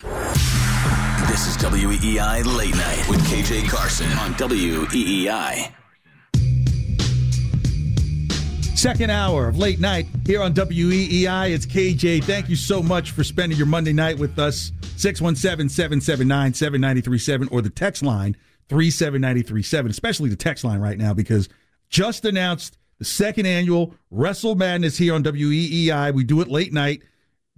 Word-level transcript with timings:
This 0.00 1.48
is 1.48 1.56
WEEI 1.56 2.44
Late 2.56 2.74
Night 2.76 3.08
with 3.08 3.20
KJ 3.26 3.68
Carson 3.68 4.06
on 4.18 4.32
WEEI. 4.34 5.72
Second 8.76 9.10
hour 9.10 9.48
of 9.48 9.58
late 9.58 9.80
night 9.80 10.06
here 10.24 10.40
on 10.40 10.54
WEEI. 10.54 11.50
It's 11.50 11.66
KJ. 11.66 12.22
Thank 12.22 12.48
you 12.48 12.54
so 12.54 12.80
much 12.80 13.10
for 13.10 13.24
spending 13.24 13.58
your 13.58 13.66
Monday 13.66 13.92
night 13.92 14.20
with 14.20 14.38
us. 14.38 14.70
617 14.96 15.68
779 15.68 16.54
7937 16.54 17.48
or 17.50 17.60
the 17.60 17.70
text 17.70 18.04
line 18.04 18.36
37937, 18.68 19.90
especially 19.90 20.30
the 20.30 20.36
text 20.36 20.62
line 20.62 20.78
right 20.78 20.98
now 20.98 21.12
because 21.12 21.48
just 21.88 22.24
announced 22.24 22.78
the 22.98 23.04
second 23.04 23.46
annual 23.46 23.94
Wrestle 24.12 24.54
Madness 24.54 24.96
here 24.96 25.14
on 25.14 25.24
WEEI. 25.24 26.14
We 26.14 26.22
do 26.22 26.40
it 26.40 26.46
late 26.46 26.72
night. 26.72 27.02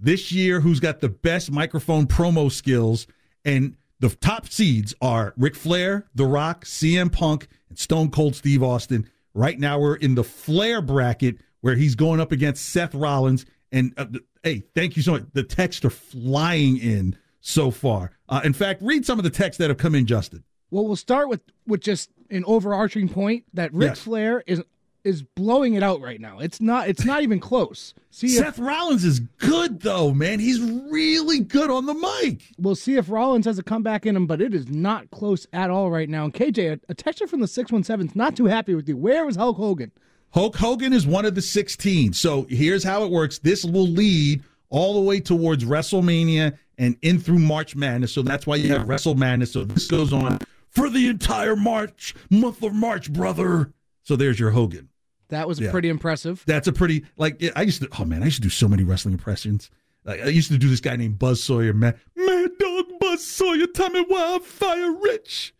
This 0.03 0.31
year, 0.31 0.59
who's 0.61 0.79
got 0.79 0.99
the 0.99 1.09
best 1.09 1.51
microphone 1.51 2.07
promo 2.07 2.51
skills? 2.51 3.05
And 3.45 3.75
the 3.99 4.09
top 4.09 4.47
seeds 4.49 4.95
are 4.99 5.33
Ric 5.37 5.55
Flair, 5.55 6.07
The 6.15 6.25
Rock, 6.25 6.65
CM 6.65 7.11
Punk, 7.11 7.47
and 7.69 7.77
Stone 7.77 8.09
Cold 8.09 8.35
Steve 8.35 8.63
Austin. 8.63 9.07
Right 9.35 9.59
now, 9.59 9.79
we're 9.79 9.95
in 9.95 10.15
the 10.15 10.23
Flair 10.23 10.81
bracket 10.81 11.37
where 11.61 11.75
he's 11.75 11.93
going 11.93 12.19
up 12.19 12.31
against 12.31 12.65
Seth 12.69 12.95
Rollins. 12.95 13.45
And 13.71 13.93
uh, 13.95 14.07
hey, 14.43 14.63
thank 14.73 14.97
you 14.97 15.03
so 15.03 15.11
much. 15.13 15.23
The 15.33 15.43
texts 15.43 15.85
are 15.85 15.91
flying 15.91 16.77
in 16.77 17.15
so 17.41 17.69
far. 17.69 18.11
Uh, 18.27 18.41
in 18.43 18.53
fact, 18.53 18.81
read 18.81 19.05
some 19.05 19.19
of 19.19 19.23
the 19.23 19.29
texts 19.29 19.59
that 19.59 19.69
have 19.69 19.77
come 19.77 19.93
in, 19.93 20.07
Justin. 20.07 20.43
Well, 20.71 20.85
we'll 20.87 20.95
start 20.95 21.29
with 21.29 21.41
with 21.67 21.81
just 21.81 22.09
an 22.31 22.43
overarching 22.45 23.07
point 23.07 23.43
that 23.53 23.71
Ric 23.73 23.89
Yes. 23.89 23.99
Flair 23.99 24.43
is 24.47 24.63
is 25.03 25.23
blowing 25.23 25.73
it 25.73 25.83
out 25.83 26.01
right 26.01 26.19
now. 26.19 26.39
It's 26.39 26.61
not 26.61 26.87
it's 26.87 27.05
not 27.05 27.23
even 27.23 27.39
close. 27.39 27.93
See 28.09 28.27
if, 28.27 28.43
Seth 28.43 28.59
Rollins 28.59 29.05
is 29.05 29.19
good, 29.19 29.81
though, 29.81 30.13
man. 30.13 30.39
He's 30.39 30.59
really 30.59 31.39
good 31.39 31.69
on 31.69 31.85
the 31.85 31.93
mic. 31.93 32.41
we'll 32.57 32.75
see 32.75 32.97
if 32.97 33.09
Rollins 33.09 33.45
has 33.45 33.57
a 33.57 33.63
comeback 33.63 34.05
in 34.05 34.15
him, 34.15 34.27
but 34.27 34.41
it 34.41 34.53
is 34.53 34.67
not 34.67 35.09
close 35.11 35.47
at 35.53 35.69
all 35.69 35.89
right 35.89 36.09
now. 36.09 36.25
And 36.25 36.33
KJ, 36.33 36.73
a, 36.73 36.79
a 36.89 36.93
texture 36.93 37.27
from 37.27 37.39
the 37.39 37.47
six 37.47 37.71
one 37.71 37.83
seven 37.83 38.07
is 38.07 38.15
not 38.15 38.35
too 38.35 38.45
happy 38.45 38.75
with 38.75 38.87
you. 38.89 38.97
Where 38.97 39.25
was 39.25 39.35
Hulk 39.35 39.57
Hogan? 39.57 39.91
Hulk 40.33 40.55
Hogan 40.55 40.93
is 40.93 41.05
one 41.05 41.25
of 41.25 41.35
the 41.35 41.41
16. 41.41 42.13
So 42.13 42.45
here's 42.49 42.83
how 42.83 43.03
it 43.03 43.11
works. 43.11 43.39
This 43.39 43.65
will 43.65 43.87
lead 43.87 44.43
all 44.69 44.93
the 44.93 45.01
way 45.01 45.19
towards 45.19 45.65
WrestleMania 45.65 46.57
and 46.77 46.97
in 47.01 47.19
through 47.19 47.39
March 47.39 47.75
Madness. 47.75 48.13
So 48.13 48.21
that's 48.21 48.47
why 48.47 48.55
you 48.55 48.71
have 48.73 48.87
Wrestle 48.87 49.15
Madness. 49.15 49.51
So 49.51 49.65
this 49.65 49.87
goes 49.87 50.13
on 50.13 50.39
for 50.69 50.89
the 50.89 51.07
entire 51.07 51.55
March, 51.55 52.15
month 52.29 52.63
of 52.63 52.73
March, 52.73 53.11
brother. 53.11 53.71
So 54.03 54.15
there's 54.15 54.39
your 54.39 54.51
Hogan. 54.51 54.89
That 55.31 55.47
was 55.47 55.59
Yeah. 55.59 55.71
pretty 55.71 55.89
impressive. 55.89 56.43
That's 56.45 56.67
a 56.67 56.71
pretty, 56.73 57.03
like, 57.17 57.43
I 57.55 57.63
used 57.63 57.81
to, 57.81 57.89
oh 57.99 58.05
man, 58.05 58.21
I 58.21 58.25
used 58.25 58.37
to 58.37 58.41
do 58.43 58.49
so 58.49 58.67
many 58.67 58.83
wrestling 58.83 59.13
impressions. 59.13 59.69
Like, 60.05 60.21
I 60.21 60.27
used 60.27 60.49
to 60.51 60.57
do 60.57 60.69
this 60.69 60.79
guy 60.79 60.95
named 60.95 61.19
Buzz 61.19 61.41
Sawyer, 61.43 61.73
Mad, 61.73 61.97
Mad 62.15 62.51
Dog 62.59 62.85
Buzz 62.99 63.25
Sawyer, 63.25 63.67
Tommy 63.67 64.05
Wildfire 64.07 64.91
Rich. 64.93 65.53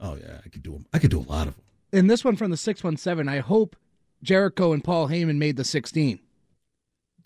Oh 0.00 0.16
yeah, 0.16 0.38
I 0.44 0.48
could 0.48 0.62
do 0.62 0.72
them. 0.72 0.86
I 0.92 0.98
could 0.98 1.10
do 1.10 1.20
a 1.20 1.28
lot 1.28 1.46
of 1.46 1.54
them. 1.56 1.64
In 1.92 2.06
this 2.06 2.24
one 2.24 2.36
from 2.36 2.50
the 2.50 2.56
six 2.56 2.82
one 2.82 2.96
seven, 2.96 3.28
I 3.28 3.38
hope 3.40 3.76
Jericho 4.22 4.72
and 4.72 4.82
Paul 4.82 5.08
Heyman 5.08 5.36
made 5.36 5.56
the 5.56 5.64
sixteen. 5.64 6.20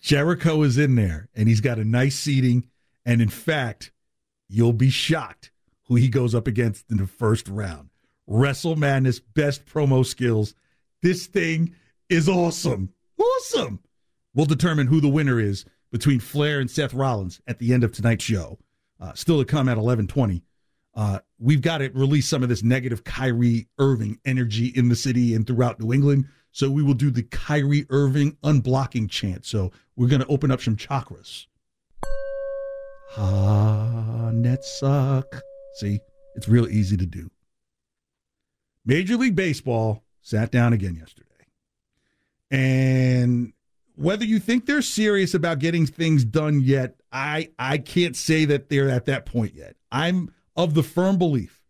Jericho 0.00 0.62
is 0.62 0.76
in 0.78 0.94
there 0.96 1.28
and 1.34 1.48
he's 1.48 1.60
got 1.60 1.78
a 1.78 1.84
nice 1.84 2.16
seating. 2.16 2.68
And 3.06 3.20
in 3.22 3.28
fact, 3.28 3.92
you'll 4.48 4.72
be 4.72 4.90
shocked 4.90 5.50
who 5.84 5.96
he 5.96 6.08
goes 6.08 6.34
up 6.34 6.46
against 6.46 6.90
in 6.90 6.96
the 6.96 7.06
first 7.06 7.48
round. 7.48 7.90
Wrestle 8.26 8.76
Madness, 8.76 9.20
best 9.20 9.66
promo 9.66 10.04
skills. 10.04 10.54
This 11.04 11.26
thing 11.26 11.74
is 12.08 12.30
awesome. 12.30 12.88
Awesome. 13.20 13.78
We'll 14.34 14.46
determine 14.46 14.86
who 14.86 15.02
the 15.02 15.08
winner 15.08 15.38
is 15.38 15.66
between 15.92 16.18
Flair 16.18 16.60
and 16.60 16.70
Seth 16.70 16.94
Rollins 16.94 17.42
at 17.46 17.58
the 17.58 17.74
end 17.74 17.84
of 17.84 17.92
tonight's 17.92 18.24
show. 18.24 18.58
Uh, 18.98 19.12
still 19.12 19.38
to 19.38 19.44
come 19.44 19.68
at 19.68 19.76
1120. 19.76 20.42
Uh, 20.94 21.18
we've 21.38 21.60
got 21.60 21.78
to 21.78 21.90
release 21.90 22.26
some 22.26 22.42
of 22.42 22.48
this 22.48 22.62
negative 22.62 23.04
Kyrie 23.04 23.68
Irving 23.78 24.18
energy 24.24 24.68
in 24.68 24.88
the 24.88 24.96
city 24.96 25.34
and 25.34 25.46
throughout 25.46 25.78
New 25.78 25.92
England. 25.92 26.26
So 26.52 26.70
we 26.70 26.82
will 26.82 26.94
do 26.94 27.10
the 27.10 27.24
Kyrie 27.24 27.84
Irving 27.90 28.38
unblocking 28.42 29.10
chant. 29.10 29.44
So 29.44 29.72
we're 29.96 30.08
going 30.08 30.22
to 30.22 30.28
open 30.28 30.50
up 30.50 30.62
some 30.62 30.74
chakras. 30.74 31.48
Ah, 33.18 34.30
Nets 34.32 34.78
suck. 34.80 35.42
See, 35.74 36.00
it's 36.34 36.48
real 36.48 36.66
easy 36.66 36.96
to 36.96 37.04
do. 37.04 37.30
Major 38.86 39.18
League 39.18 39.36
Baseball 39.36 40.03
sat 40.24 40.50
down 40.50 40.72
again 40.72 40.96
yesterday. 40.96 41.28
And 42.50 43.52
whether 43.94 44.24
you 44.24 44.40
think 44.40 44.66
they're 44.66 44.82
serious 44.82 45.34
about 45.34 45.60
getting 45.60 45.86
things 45.86 46.24
done 46.24 46.60
yet, 46.60 46.96
I 47.12 47.50
I 47.58 47.78
can't 47.78 48.16
say 48.16 48.44
that 48.46 48.68
they're 48.68 48.90
at 48.90 49.04
that 49.04 49.26
point 49.26 49.54
yet. 49.54 49.76
I'm 49.92 50.32
of 50.56 50.74
the 50.74 50.82
firm 50.82 51.18
belief 51.18 51.62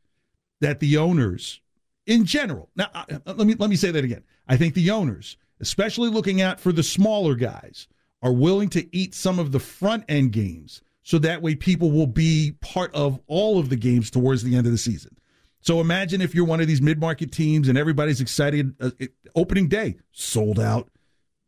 that 0.60 0.81
the 0.81 0.97
owners 0.97 1.60
in 2.06 2.25
general. 2.25 2.70
Now 2.76 2.88
uh, 2.94 3.04
let 3.26 3.47
me 3.47 3.54
let 3.59 3.69
me 3.69 3.76
say 3.76 3.91
that 3.91 4.04
again. 4.04 4.25
I 4.48 4.56
think 4.56 4.75
the 4.75 4.91
owners, 4.91 5.37
especially 5.60 6.09
looking 6.09 6.41
out 6.41 6.60
for 6.60 6.72
the 6.72 6.82
smaller 6.82 7.34
guys, 7.34 7.88
are 8.22 8.32
willing 8.32 8.69
to 8.70 8.97
eat 8.97 9.14
some 9.14 9.38
of 9.38 9.53
the 9.53 9.60
front 9.60 10.04
end 10.09 10.32
games 10.32 10.81
so 11.03 11.19
that 11.19 11.43
way 11.43 11.54
people 11.54 11.91
will 11.91 12.06
be 12.06 12.54
part 12.60 12.94
of 12.94 13.20
all 13.26 13.59
of 13.59 13.69
the 13.69 13.76
games 13.76 14.10
towards 14.10 14.43
the 14.43 14.56
end 14.56 14.66
of 14.66 14.72
the 14.72 14.78
season. 14.78 15.16
So 15.64 15.80
imagine 15.80 16.20
if 16.20 16.34
you're 16.34 16.44
one 16.44 16.60
of 16.60 16.66
these 16.66 16.82
mid-market 16.82 17.32
teams 17.32 17.69
and 17.69 17.78
everybody's 17.78 18.20
excited 18.20 18.75
uh, 18.80 18.91
it, 18.98 19.14
opening 19.34 19.66
day 19.66 19.97
sold 20.12 20.60
out 20.60 20.91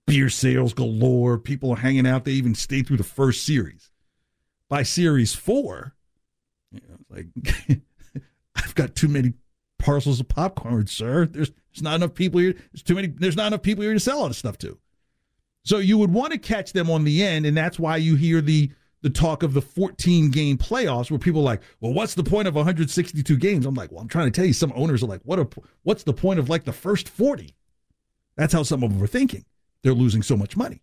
beer 0.07 0.31
sales 0.31 0.73
galore. 0.73 1.37
People 1.37 1.71
are 1.73 1.77
hanging 1.77 2.07
out. 2.07 2.25
They 2.25 2.33
even 2.33 2.55
stayed 2.55 2.87
through 2.87 2.97
the 2.97 3.05
first 3.05 3.45
series. 3.45 3.91
By 4.71 4.85
series 4.85 5.35
four, 5.35 5.95
you 6.73 6.81
know, 6.89 6.97
like 7.11 7.27
I've 8.57 8.75
got 8.75 8.95
too 8.95 9.09
many 9.09 9.35
parcels 9.79 10.19
of 10.19 10.29
popcorn, 10.29 10.87
sir. 10.87 11.27
There's 11.27 11.51
there's 11.51 11.83
not 11.83 11.97
enough 11.97 12.15
people 12.15 12.41
here. 12.41 12.55
There's 12.73 12.83
too 12.83 12.95
many. 12.95 13.09
There's 13.09 13.37
not 13.37 13.49
enough 13.49 13.63
people 13.63 13.85
here 13.85 13.93
to 13.93 14.01
sell 14.01 14.21
all 14.21 14.29
this 14.29 14.39
stuff 14.39 14.57
to. 14.59 14.79
So 15.63 15.77
you 15.77 15.99
would 15.99 16.13
want 16.13 16.33
to 16.33 16.39
catch 16.39 16.73
them 16.73 16.91
on 16.91 17.05
the 17.05 17.23
end, 17.23 17.45
and 17.45 17.55
that's 17.55 17.79
why 17.79 17.99
you 17.99 18.17
hear 18.17 18.41
the 18.41 18.71
the 19.03 19.11
talk 19.11 19.43
of 19.43 19.53
the 19.53 19.63
14 19.63 20.31
game 20.31 20.59
playoffs, 20.59 21.11
where 21.11 21.19
people 21.19 21.43
are 21.43 21.45
like, 21.45 21.63
well, 21.81 21.93
what's 21.93 22.15
the 22.15 22.25
point 22.25 22.49
of 22.49 22.55
162 22.55 23.37
games? 23.37 23.67
I'm 23.67 23.75
like, 23.75 23.93
well, 23.93 24.01
I'm 24.01 24.09
trying 24.09 24.27
to 24.27 24.31
tell 24.31 24.47
you. 24.47 24.53
Some 24.53 24.73
owners 24.75 25.03
are 25.03 25.07
like, 25.07 25.21
what? 25.25 25.39
A, 25.39 25.49
what's 25.83 26.03
the 26.03 26.13
point 26.13 26.39
of 26.39 26.49
like 26.49 26.65
the 26.65 26.73
first 26.73 27.09
40? 27.09 27.55
That's 28.37 28.53
how 28.53 28.63
some 28.63 28.83
of 28.83 28.93
them 28.93 29.03
are 29.03 29.07
thinking. 29.07 29.45
They're 29.83 29.95
losing 29.95 30.23
so 30.23 30.37
much 30.37 30.57
money. 30.57 30.83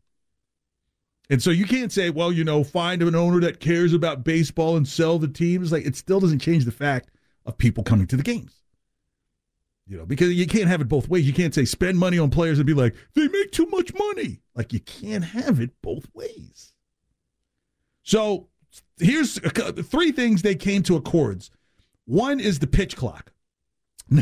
And 1.29 1.41
so 1.41 1.51
you 1.51 1.65
can't 1.65 1.91
say, 1.91 2.09
well, 2.09 2.31
you 2.31 2.43
know, 2.43 2.63
find 2.63 3.01
an 3.01 3.15
owner 3.15 3.39
that 3.41 3.59
cares 3.59 3.93
about 3.93 4.23
baseball 4.23 4.75
and 4.75 4.87
sell 4.87 5.19
the 5.19 5.27
teams. 5.27 5.71
Like 5.71 5.85
it 5.85 5.95
still 5.95 6.19
doesn't 6.19 6.39
change 6.39 6.65
the 6.65 6.71
fact 6.71 7.11
of 7.45 7.57
people 7.57 7.83
coming 7.83 8.07
to 8.07 8.17
the 8.17 8.23
games. 8.23 8.61
You 9.87 9.97
know, 9.97 10.05
because 10.05 10.33
you 10.33 10.47
can't 10.47 10.69
have 10.69 10.81
it 10.81 10.87
both 10.87 11.09
ways. 11.09 11.27
You 11.27 11.33
can't 11.33 11.53
say 11.53 11.65
spend 11.65 11.97
money 11.97 12.17
on 12.17 12.29
players 12.29 12.57
and 12.57 12.65
be 12.65 12.73
like, 12.73 12.95
they 13.15 13.27
make 13.27 13.51
too 13.51 13.65
much 13.67 13.93
money. 13.93 14.41
Like 14.55 14.71
you 14.73 14.79
can't 14.79 15.23
have 15.23 15.59
it 15.59 15.71
both 15.81 16.07
ways. 16.13 16.72
So 18.03 18.49
here's 18.99 19.39
three 19.39 20.11
things 20.11 20.41
they 20.41 20.55
came 20.55 20.83
to 20.83 20.95
accords. 20.95 21.49
One 22.05 22.39
is 22.39 22.59
the 22.59 22.67
pitch 22.67 22.95
clock. 22.95 23.31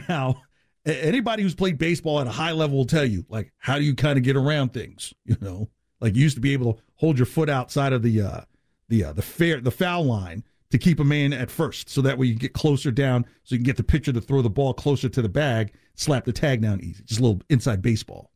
Now, 0.08 0.44
anybody 0.86 1.44
who's 1.44 1.56
played 1.56 1.78
baseball 1.78 2.22
at 2.22 2.28
a 2.28 2.32
high 2.32 2.52
level 2.52 2.78
will 2.78 2.86
tell 2.86 3.04
you, 3.04 3.26
like, 3.30 3.52
how 3.58 3.78
do 3.78 3.84
you 3.84 3.96
kind 3.96 4.18
of 4.18 4.24
get 4.24 4.38
around 4.38 4.74
things? 4.74 5.14
You 5.26 5.36
know, 5.42 5.70
like 6.00 6.16
you 6.16 6.22
used 6.22 6.36
to 6.36 6.42
be 6.42 6.54
able 6.54 6.74
to 6.74 6.82
hold 6.96 7.18
your 7.18 7.26
foot 7.26 7.50
outside 7.50 7.94
of 7.94 8.04
the 8.04 8.22
uh, 8.22 8.42
the 8.90 9.06
uh, 9.06 9.14
the 9.14 9.22
fair 9.22 9.60
the 9.60 9.72
foul 9.72 10.06
line 10.06 10.44
to 10.70 10.78
keep 10.78 11.00
a 11.00 11.04
man 11.04 11.34
at 11.34 11.50
first, 11.50 11.90
so 11.90 12.02
that 12.02 12.18
way 12.18 12.28
you 12.28 12.36
get 12.36 12.54
closer 12.54 12.92
down, 12.92 13.26
so 13.44 13.56
you 13.56 13.60
can 13.60 13.66
get 13.66 13.78
the 13.78 13.84
pitcher 13.84 14.14
to 14.14 14.22
throw 14.22 14.42
the 14.42 14.50
ball 14.50 14.74
closer 14.74 15.10
to 15.10 15.22
the 15.22 15.30
bag, 15.30 15.74
slap 15.96 16.26
the 16.26 16.32
tag 16.32 16.62
down 16.62 16.80
easy. 16.82 17.04
Just 17.04 17.20
a 17.20 17.24
little 17.24 17.42
inside 17.50 17.82
baseball, 17.82 18.32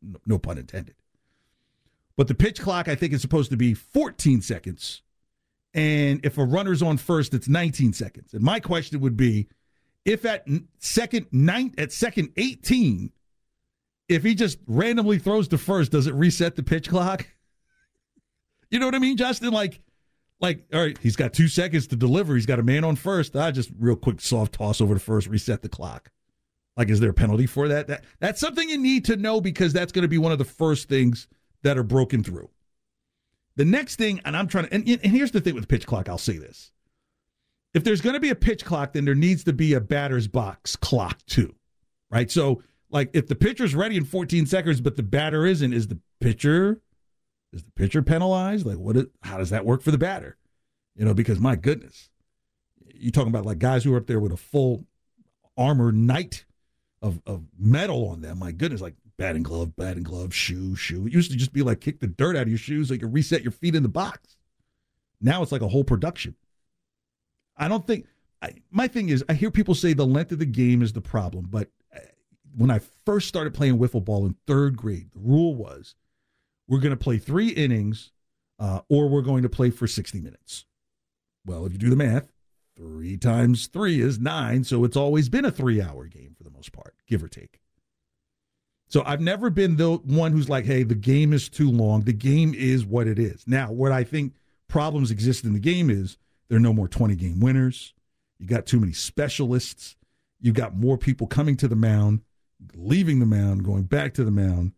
no, 0.00 0.18
no 0.26 0.38
pun 0.38 0.58
intended. 0.58 0.94
But 2.16 2.28
the 2.28 2.34
pitch 2.34 2.60
clock, 2.60 2.88
I 2.88 2.94
think, 2.94 3.12
is 3.12 3.20
supposed 3.20 3.50
to 3.50 3.56
be 3.56 3.74
14 3.74 4.40
seconds, 4.40 5.02
and 5.72 6.24
if 6.24 6.38
a 6.38 6.44
runner's 6.44 6.82
on 6.82 6.96
first, 6.96 7.34
it's 7.34 7.48
19 7.48 7.92
seconds. 7.92 8.32
And 8.32 8.42
my 8.42 8.60
question 8.60 9.00
would 9.00 9.16
be, 9.16 9.48
if 10.04 10.24
at 10.24 10.46
second 10.78 11.26
nine 11.32 11.74
at 11.76 11.92
second 11.92 12.30
18, 12.36 13.10
if 14.08 14.22
he 14.22 14.34
just 14.34 14.58
randomly 14.66 15.18
throws 15.18 15.48
to 15.48 15.58
first, 15.58 15.90
does 15.92 16.06
it 16.06 16.14
reset 16.14 16.56
the 16.56 16.62
pitch 16.62 16.88
clock? 16.88 17.26
You 18.70 18.80
know 18.80 18.86
what 18.86 18.96
I 18.96 18.98
mean, 18.98 19.16
Justin? 19.16 19.52
Like 19.52 19.80
like, 20.40 20.64
all 20.74 20.80
right, 20.80 20.98
he's 20.98 21.16
got 21.16 21.32
two 21.32 21.48
seconds 21.48 21.86
to 21.88 21.96
deliver. 21.96 22.34
He's 22.34 22.46
got 22.46 22.58
a 22.58 22.62
man 22.62 22.84
on 22.84 22.96
first. 22.96 23.36
I 23.36 23.50
just 23.50 23.70
real 23.78 23.96
quick 23.96 24.20
soft 24.20 24.52
toss 24.52 24.80
over 24.80 24.94
to 24.94 25.00
first, 25.00 25.26
reset 25.26 25.62
the 25.62 25.68
clock. 25.68 26.10
Like, 26.76 26.88
is 26.90 27.00
there 27.00 27.10
a 27.10 27.14
penalty 27.14 27.46
for 27.46 27.68
that? 27.68 27.86
That 27.86 28.04
that's 28.20 28.40
something 28.40 28.68
you 28.68 28.78
need 28.78 29.04
to 29.06 29.16
know 29.16 29.40
because 29.40 29.72
that's 29.72 29.92
going 29.92 30.02
to 30.02 30.08
be 30.08 30.18
one 30.18 30.32
of 30.32 30.38
the 30.38 30.44
first 30.44 30.88
things 30.88 31.28
that 31.64 31.76
are 31.76 31.82
broken 31.82 32.22
through. 32.22 32.48
The 33.56 33.64
next 33.64 33.96
thing, 33.96 34.20
and 34.24 34.36
I'm 34.36 34.48
trying 34.48 34.66
to, 34.66 34.74
and, 34.74 34.88
and 34.88 35.12
here's 35.12 35.32
the 35.32 35.40
thing 35.40 35.54
with 35.54 35.68
pitch 35.68 35.86
clock. 35.86 36.08
I'll 36.08 36.18
say 36.18 36.38
this: 36.38 36.72
if 37.74 37.84
there's 37.84 38.00
going 38.00 38.14
to 38.14 38.20
be 38.20 38.30
a 38.30 38.36
pitch 38.36 38.64
clock, 38.64 38.92
then 38.92 39.04
there 39.04 39.14
needs 39.14 39.44
to 39.44 39.52
be 39.52 39.74
a 39.74 39.80
batter's 39.80 40.28
box 40.28 40.76
clock 40.76 41.24
too, 41.26 41.54
right? 42.10 42.30
So, 42.30 42.62
like, 42.90 43.10
if 43.12 43.26
the 43.26 43.34
pitcher's 43.34 43.74
ready 43.74 43.96
in 43.96 44.04
14 44.04 44.46
seconds, 44.46 44.80
but 44.80 44.96
the 44.96 45.02
batter 45.02 45.44
isn't, 45.44 45.72
is 45.72 45.88
the 45.88 45.98
pitcher 46.20 46.80
is 47.52 47.62
the 47.62 47.70
pitcher 47.72 48.02
penalized? 48.02 48.66
Like, 48.66 48.78
what? 48.78 48.96
Is, 48.96 49.06
how 49.22 49.38
does 49.38 49.50
that 49.50 49.64
work 49.64 49.82
for 49.82 49.90
the 49.90 49.98
batter? 49.98 50.36
You 50.96 51.04
know, 51.04 51.14
because 51.14 51.40
my 51.40 51.56
goodness, 51.56 52.10
you're 52.92 53.12
talking 53.12 53.28
about 53.28 53.46
like 53.46 53.58
guys 53.58 53.84
who 53.84 53.94
are 53.94 53.98
up 53.98 54.06
there 54.06 54.20
with 54.20 54.32
a 54.32 54.36
full 54.36 54.86
armor 55.56 55.92
knight 55.92 56.44
of, 57.00 57.20
of 57.26 57.44
metal 57.58 58.08
on 58.08 58.20
them. 58.20 58.38
My 58.38 58.52
goodness, 58.52 58.80
like 58.80 58.94
batting 59.16 59.42
glove, 59.42 59.76
batting 59.76 60.02
glove, 60.02 60.34
shoe, 60.34 60.74
shoe. 60.76 61.06
It 61.06 61.12
used 61.12 61.30
to 61.30 61.36
just 61.36 61.52
be 61.52 61.62
like 61.62 61.80
kick 61.80 62.00
the 62.00 62.06
dirt 62.06 62.36
out 62.36 62.42
of 62.42 62.48
your 62.48 62.58
shoes 62.58 62.88
so 62.88 62.94
you 62.94 63.00
can 63.00 63.12
reset 63.12 63.42
your 63.42 63.52
feet 63.52 63.74
in 63.74 63.82
the 63.82 63.88
box. 63.88 64.36
Now 65.20 65.42
it's 65.42 65.52
like 65.52 65.62
a 65.62 65.68
whole 65.68 65.84
production. 65.84 66.34
I 67.56 67.68
don't 67.68 67.86
think. 67.86 68.06
I, 68.42 68.54
my 68.70 68.88
thing 68.88 69.08
is, 69.08 69.24
I 69.28 69.34
hear 69.34 69.50
people 69.50 69.74
say 69.74 69.92
the 69.92 70.06
length 70.06 70.32
of 70.32 70.38
the 70.38 70.46
game 70.46 70.82
is 70.82 70.92
the 70.92 71.00
problem, 71.00 71.46
but 71.48 71.70
uh, 71.94 72.00
when 72.56 72.70
I 72.70 72.80
first 73.06 73.28
started 73.28 73.54
playing 73.54 73.78
wiffle 73.78 74.04
ball 74.04 74.26
in 74.26 74.36
third 74.46 74.76
grade, 74.76 75.10
the 75.12 75.20
rule 75.20 75.54
was 75.54 75.94
we're 76.68 76.80
going 76.80 76.90
to 76.90 76.96
play 76.96 77.18
three 77.18 77.48
innings 77.48 78.12
uh, 78.58 78.80
or 78.88 79.08
we're 79.08 79.22
going 79.22 79.42
to 79.42 79.48
play 79.48 79.70
for 79.70 79.86
60 79.86 80.20
minutes. 80.20 80.66
Well, 81.46 81.66
if 81.66 81.72
you 81.72 81.78
do 81.78 81.90
the 81.90 81.96
math, 81.96 82.32
three 82.76 83.16
times 83.16 83.66
three 83.66 84.00
is 84.00 84.18
nine. 84.18 84.64
So 84.64 84.84
it's 84.84 84.96
always 84.96 85.28
been 85.28 85.44
a 85.44 85.50
three 85.50 85.80
hour 85.80 86.06
game 86.06 86.34
for 86.36 86.44
the 86.44 86.50
most 86.50 86.72
part, 86.72 86.94
give 87.06 87.22
or 87.22 87.28
take. 87.28 87.60
So 88.88 89.02
I've 89.04 89.20
never 89.20 89.50
been 89.50 89.76
the 89.76 89.94
one 89.94 90.32
who's 90.32 90.48
like, 90.48 90.64
hey, 90.64 90.82
the 90.82 90.94
game 90.94 91.32
is 91.32 91.48
too 91.48 91.70
long. 91.70 92.02
The 92.02 92.12
game 92.12 92.54
is 92.54 92.84
what 92.84 93.06
it 93.06 93.18
is. 93.18 93.44
Now, 93.46 93.72
what 93.72 93.92
I 93.92 94.04
think 94.04 94.34
problems 94.68 95.10
exist 95.10 95.44
in 95.44 95.52
the 95.52 95.58
game 95.58 95.90
is 95.90 96.16
there 96.48 96.56
are 96.56 96.60
no 96.60 96.72
more 96.72 96.88
20 96.88 97.16
game 97.16 97.40
winners. 97.40 97.94
You 98.38 98.46
got 98.46 98.66
too 98.66 98.78
many 98.78 98.92
specialists. 98.92 99.96
You 100.40 100.52
got 100.52 100.76
more 100.76 100.98
people 100.98 101.26
coming 101.26 101.56
to 101.56 101.68
the 101.68 101.76
mound, 101.76 102.20
leaving 102.74 103.18
the 103.18 103.26
mound, 103.26 103.64
going 103.64 103.84
back 103.84 104.14
to 104.14 104.24
the 104.24 104.30
mound 104.30 104.72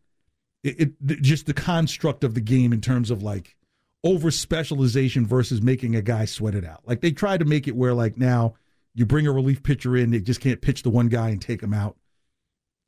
it, 0.67 0.93
it 1.09 1.23
just 1.23 1.47
the 1.47 1.55
construct 1.55 2.25
of 2.25 2.35
the 2.35 2.41
game 2.41 2.73
in 2.73 2.81
terms 2.81 3.11
of 3.11 3.23
like 3.23 3.55
over 4.03 4.31
specialization 4.31 5.27
versus 5.27 5.63
making 5.63 5.95
a 5.95 6.03
guy 6.03 6.25
sweat 6.25 6.55
it 6.55 6.65
out. 6.65 6.83
Like 6.87 7.01
they 7.01 7.13
try 7.13 7.39
to 7.39 7.45
make 7.45 7.69
it 7.69 7.77
where 7.77 7.95
like 7.95 8.17
now 8.17 8.55
you 8.95 9.07
bring 9.07 9.27
a 9.27 9.33
relief 9.33 9.63
pitcher 9.63 9.97
in, 9.97 10.11
they 10.11 10.21
just 10.21 10.41
can't 10.41 10.61
pitch 10.61 10.83
the 10.83 10.91
one 10.91 11.09
guy 11.09 11.29
and 11.31 11.41
take 11.41 11.63
him 11.63 11.73
out. 11.73 11.97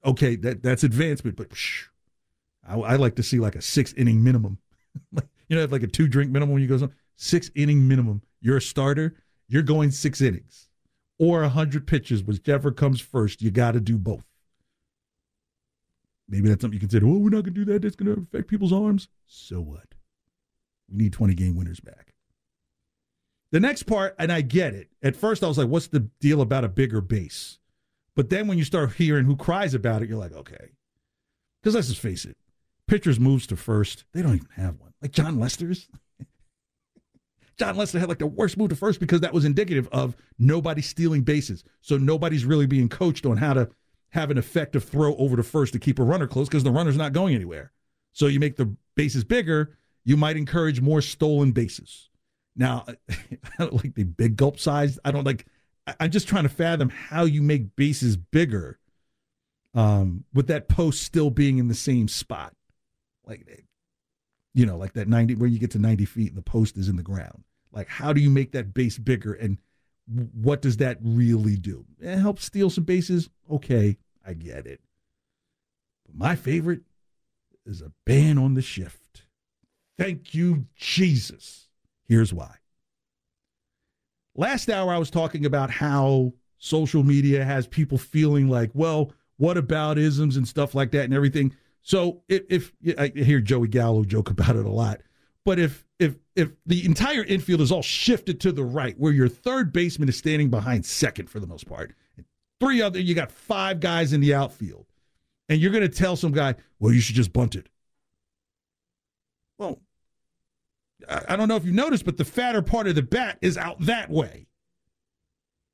Okay, 0.05 0.37
that 0.37 0.62
that's 0.62 0.85
advancement, 0.85 1.37
but 1.37 1.50
psh, 1.50 1.87
I, 2.67 2.79
I, 2.79 2.97
like 2.97 3.17
to 3.17 3.23
see 3.23 3.41
like 3.41 3.56
a 3.56 3.62
six 3.62 3.93
inning 3.95 4.23
minimum. 4.23 4.59
you 5.49 5.56
know, 5.56 5.65
like 5.65 5.83
a 5.83 5.89
two 5.89 6.09
drink 6.09 6.31
minimum 6.31 6.53
when 6.53 6.62
you 6.62 6.69
go 6.69 6.79
some 6.79 6.93
six 7.17 7.50
inning 7.55 7.89
minimum. 7.89 8.23
You're 8.41 8.59
a 8.59 8.62
starter, 8.62 9.17
you're 9.49 9.62
going 9.62 9.91
six 9.91 10.21
innings 10.21 10.69
or 11.19 11.43
a 11.43 11.49
hundred 11.49 11.87
pitches, 11.87 12.23
whichever 12.23 12.71
comes 12.71 13.00
first. 13.00 13.43
You 13.43 13.50
got 13.50 13.73
to 13.73 13.81
do 13.81 13.99
both. 13.99 14.25
Maybe 16.29 16.49
that's 16.49 16.61
something 16.61 16.77
you 16.77 16.81
consider. 16.81 17.06
Oh, 17.06 17.19
we're 17.19 17.31
not 17.31 17.45
going 17.45 17.55
to 17.55 17.65
do 17.65 17.65
that. 17.67 17.83
That's 17.83 17.97
going 17.97 18.15
to 18.15 18.21
affect 18.21 18.49
people's 18.49 18.73
arms. 18.73 19.09
So 19.27 19.61
what? 19.61 19.95
We 20.91 20.99
need 20.99 21.12
20 21.12 21.35
game 21.35 21.56
winners 21.56 21.81
back. 21.81 22.15
The 23.50 23.61
next 23.61 23.85
part, 23.85 24.15
and 24.19 24.31
I 24.31 24.43
get 24.43 24.75
it. 24.75 24.89
At 25.03 25.17
first, 25.17 25.43
I 25.43 25.49
was 25.49 25.56
like, 25.56 25.69
what's 25.69 25.87
the 25.87 26.00
deal 26.21 26.43
about 26.43 26.65
a 26.65 26.69
bigger 26.69 27.00
base? 27.00 27.59
But 28.19 28.31
then 28.31 28.49
when 28.49 28.59
you 28.59 28.65
start 28.65 28.94
hearing 28.94 29.26
who 29.26 29.37
cries 29.37 29.75
about 29.75 30.03
it, 30.03 30.09
you're 30.09 30.19
like, 30.19 30.32
okay. 30.32 30.73
Because 31.62 31.76
let's 31.76 31.87
just 31.87 32.00
face 32.00 32.25
it 32.25 32.37
pitchers 32.88 33.20
moves 33.20 33.47
to 33.47 33.56
first. 33.56 34.05
They 34.12 34.23
don't 34.23 34.35
even 34.35 34.49
have 34.56 34.81
one. 34.81 34.93
Like 35.00 35.12
Jon 35.12 35.38
Lester's. 35.38 35.88
Jon 37.59 37.76
Lester 37.76 38.00
had 38.00 38.09
like 38.09 38.19
the 38.19 38.26
worst 38.26 38.56
move 38.56 38.70
to 38.70 38.76
first 38.76 38.99
because 38.99 39.20
that 39.20 39.32
was 39.32 39.44
indicative 39.44 39.88
of 39.93 40.17
nobody 40.38 40.82
stealing 40.82 41.23
bases. 41.23 41.62
So 41.81 41.97
nobody's 41.97 42.44
really 42.44 42.67
being 42.67 42.88
coached 42.88 43.26
on 43.26 43.37
how 43.37 43.53
to 43.53 43.69
have 44.11 44.31
an 44.31 44.38
effective 44.38 44.85
throw 44.85 45.14
over 45.17 45.37
to 45.37 45.43
first 45.43 45.73
to 45.75 45.79
keep 45.79 45.99
a 45.99 46.05
runner 46.05 46.26
close 46.26 46.49
because 46.49 46.64
the 46.64 46.71
runner's 46.71 46.97
not 46.97 47.12
going 47.12 47.35
anywhere. 47.35 47.73
So 48.12 48.26
you 48.26 48.41
make 48.41 48.56
the 48.56 48.75
bases 48.97 49.23
bigger, 49.23 49.76
you 50.05 50.17
might 50.17 50.37
encourage 50.37 50.81
more 50.81 51.03
stolen 51.03 51.53
bases. 51.53 52.09
Now, 52.56 52.85
I 53.11 53.38
don't 53.59 53.75
like 53.75 53.94
the 53.94 54.05
big 54.05 54.37
gulp 54.37 54.59
size. 54.59 54.99
I 55.05 55.11
don't 55.12 55.25
like. 55.25 55.47
I'm 56.00 56.11
just 56.11 56.29
trying 56.29 56.44
to 56.44 56.49
fathom 56.49 56.88
how 56.88 57.25
you 57.25 57.43
make 57.43 57.76
bases 57.76 58.17
bigger, 58.17 58.79
um, 59.75 60.25
with 60.32 60.46
that 60.49 60.69
post 60.69 61.02
still 61.02 61.31
being 61.31 61.58
in 61.58 61.69
the 61.69 61.75
same 61.75 62.08
spot, 62.08 62.55
like, 63.26 63.67
you 64.55 64.67
know, 64.67 64.76
like 64.76 64.94
that 64.94 65.08
90 65.08 65.37
where 65.37 65.49
you 65.49 65.58
get 65.58 65.70
to 65.73 65.79
90 65.79 66.05
feet 66.05 66.29
and 66.29 66.38
the 66.38 66.43
post 66.43 66.76
is 66.76 66.88
in 66.88 66.96
the 66.96 67.02
ground. 67.02 67.44
Like, 67.73 67.88
how 67.88 68.12
do 68.12 68.20
you 68.20 68.31
make 68.31 68.52
that 68.52 68.75
base 68.75 68.99
bigger 68.99 69.32
and 69.32 69.58
what 70.32 70.62
does 70.62 70.79
that 70.79 70.99
really 71.02 71.56
do? 71.56 71.85
It 72.00 72.17
helps 72.17 72.44
steal 72.44 72.70
some 72.70 72.85
bases. 72.85 73.29
Okay, 73.50 73.99
I 74.26 74.32
get 74.32 74.67
it. 74.67 74.81
But 76.06 76.17
my 76.17 76.35
favorite 76.35 76.82
is 77.67 77.82
a 77.82 77.93
ban 78.06 78.38
on 78.38 78.55
the 78.55 78.62
shift. 78.62 79.25
Thank 79.99 80.35
you, 80.35 80.67
Jesus. 80.76 81.69
Here's 82.08 82.32
why. 82.32 82.56
Last 84.38 84.70
hour, 84.70 84.93
I 84.93 84.99
was 84.99 85.11
talking 85.11 85.44
about 85.44 85.69
how 85.69 86.33
social 86.59 87.02
media 87.02 87.45
has 87.45 87.66
people 87.66 87.99
feeling 87.99 88.49
like, 88.49 88.71
well, 88.73 89.12
what 89.37 89.57
about 89.57 89.99
isms 89.99 90.37
and 90.37 90.47
stuff 90.47 90.76
like 90.76 90.92
that 90.92 91.04
and 91.04 91.12
everything. 91.12 91.57
So 91.83 92.23
if, 92.28 92.45
if 92.49 92.73
I 92.97 93.09
hear 93.09 93.40
Joey 93.40 93.66
Gallo 93.66 94.04
joke 94.04 94.30
about 94.30 94.54
it 94.54 94.64
a 94.64 94.71
lot, 94.71 95.00
but 95.45 95.59
if 95.59 95.85
if 95.99 96.14
if 96.37 96.52
the 96.66 96.85
entire 96.85 97.25
infield 97.25 97.61
is 97.61 97.73
all 97.73 97.83
shifted 97.83 98.40
to 98.42 98.52
the 98.52 98.62
right, 98.62 98.97
where 98.97 99.12
your 99.12 99.28
third 99.28 99.73
baseman 99.73 100.09
is 100.09 100.16
standing 100.16 100.50
behind 100.50 100.87
second 100.87 101.28
for 101.28 101.40
the 101.40 101.47
most 101.49 101.66
part, 101.66 101.97
three 102.61 102.80
other, 102.80 103.00
you 103.00 103.16
got 103.16 103.33
five 103.33 103.80
guys 103.80 104.12
in 104.12 104.21
the 104.21 104.35
outfield, 104.35 104.87
and 105.49 105.61
you're 105.61 105.73
going 105.73 105.83
to 105.83 105.88
tell 105.88 106.14
some 106.14 106.30
guy, 106.30 106.54
well, 106.78 106.92
you 106.92 107.00
should 107.00 107.16
just 107.16 107.33
bunt 107.33 107.57
it. 107.57 107.68
Well, 109.59 109.80
I 111.09 111.37
don't 111.37 111.49
know 111.49 111.57
if 111.57 111.64
you 111.64 111.73
noticed, 111.73 112.05
but 112.05 112.17
the 112.17 112.25
fatter 112.25 112.62
part 112.62 112.87
of 112.87 112.95
the 112.95 113.02
bat 113.02 113.38
is 113.40 113.57
out 113.57 113.81
that 113.81 114.11
way. 114.11 114.47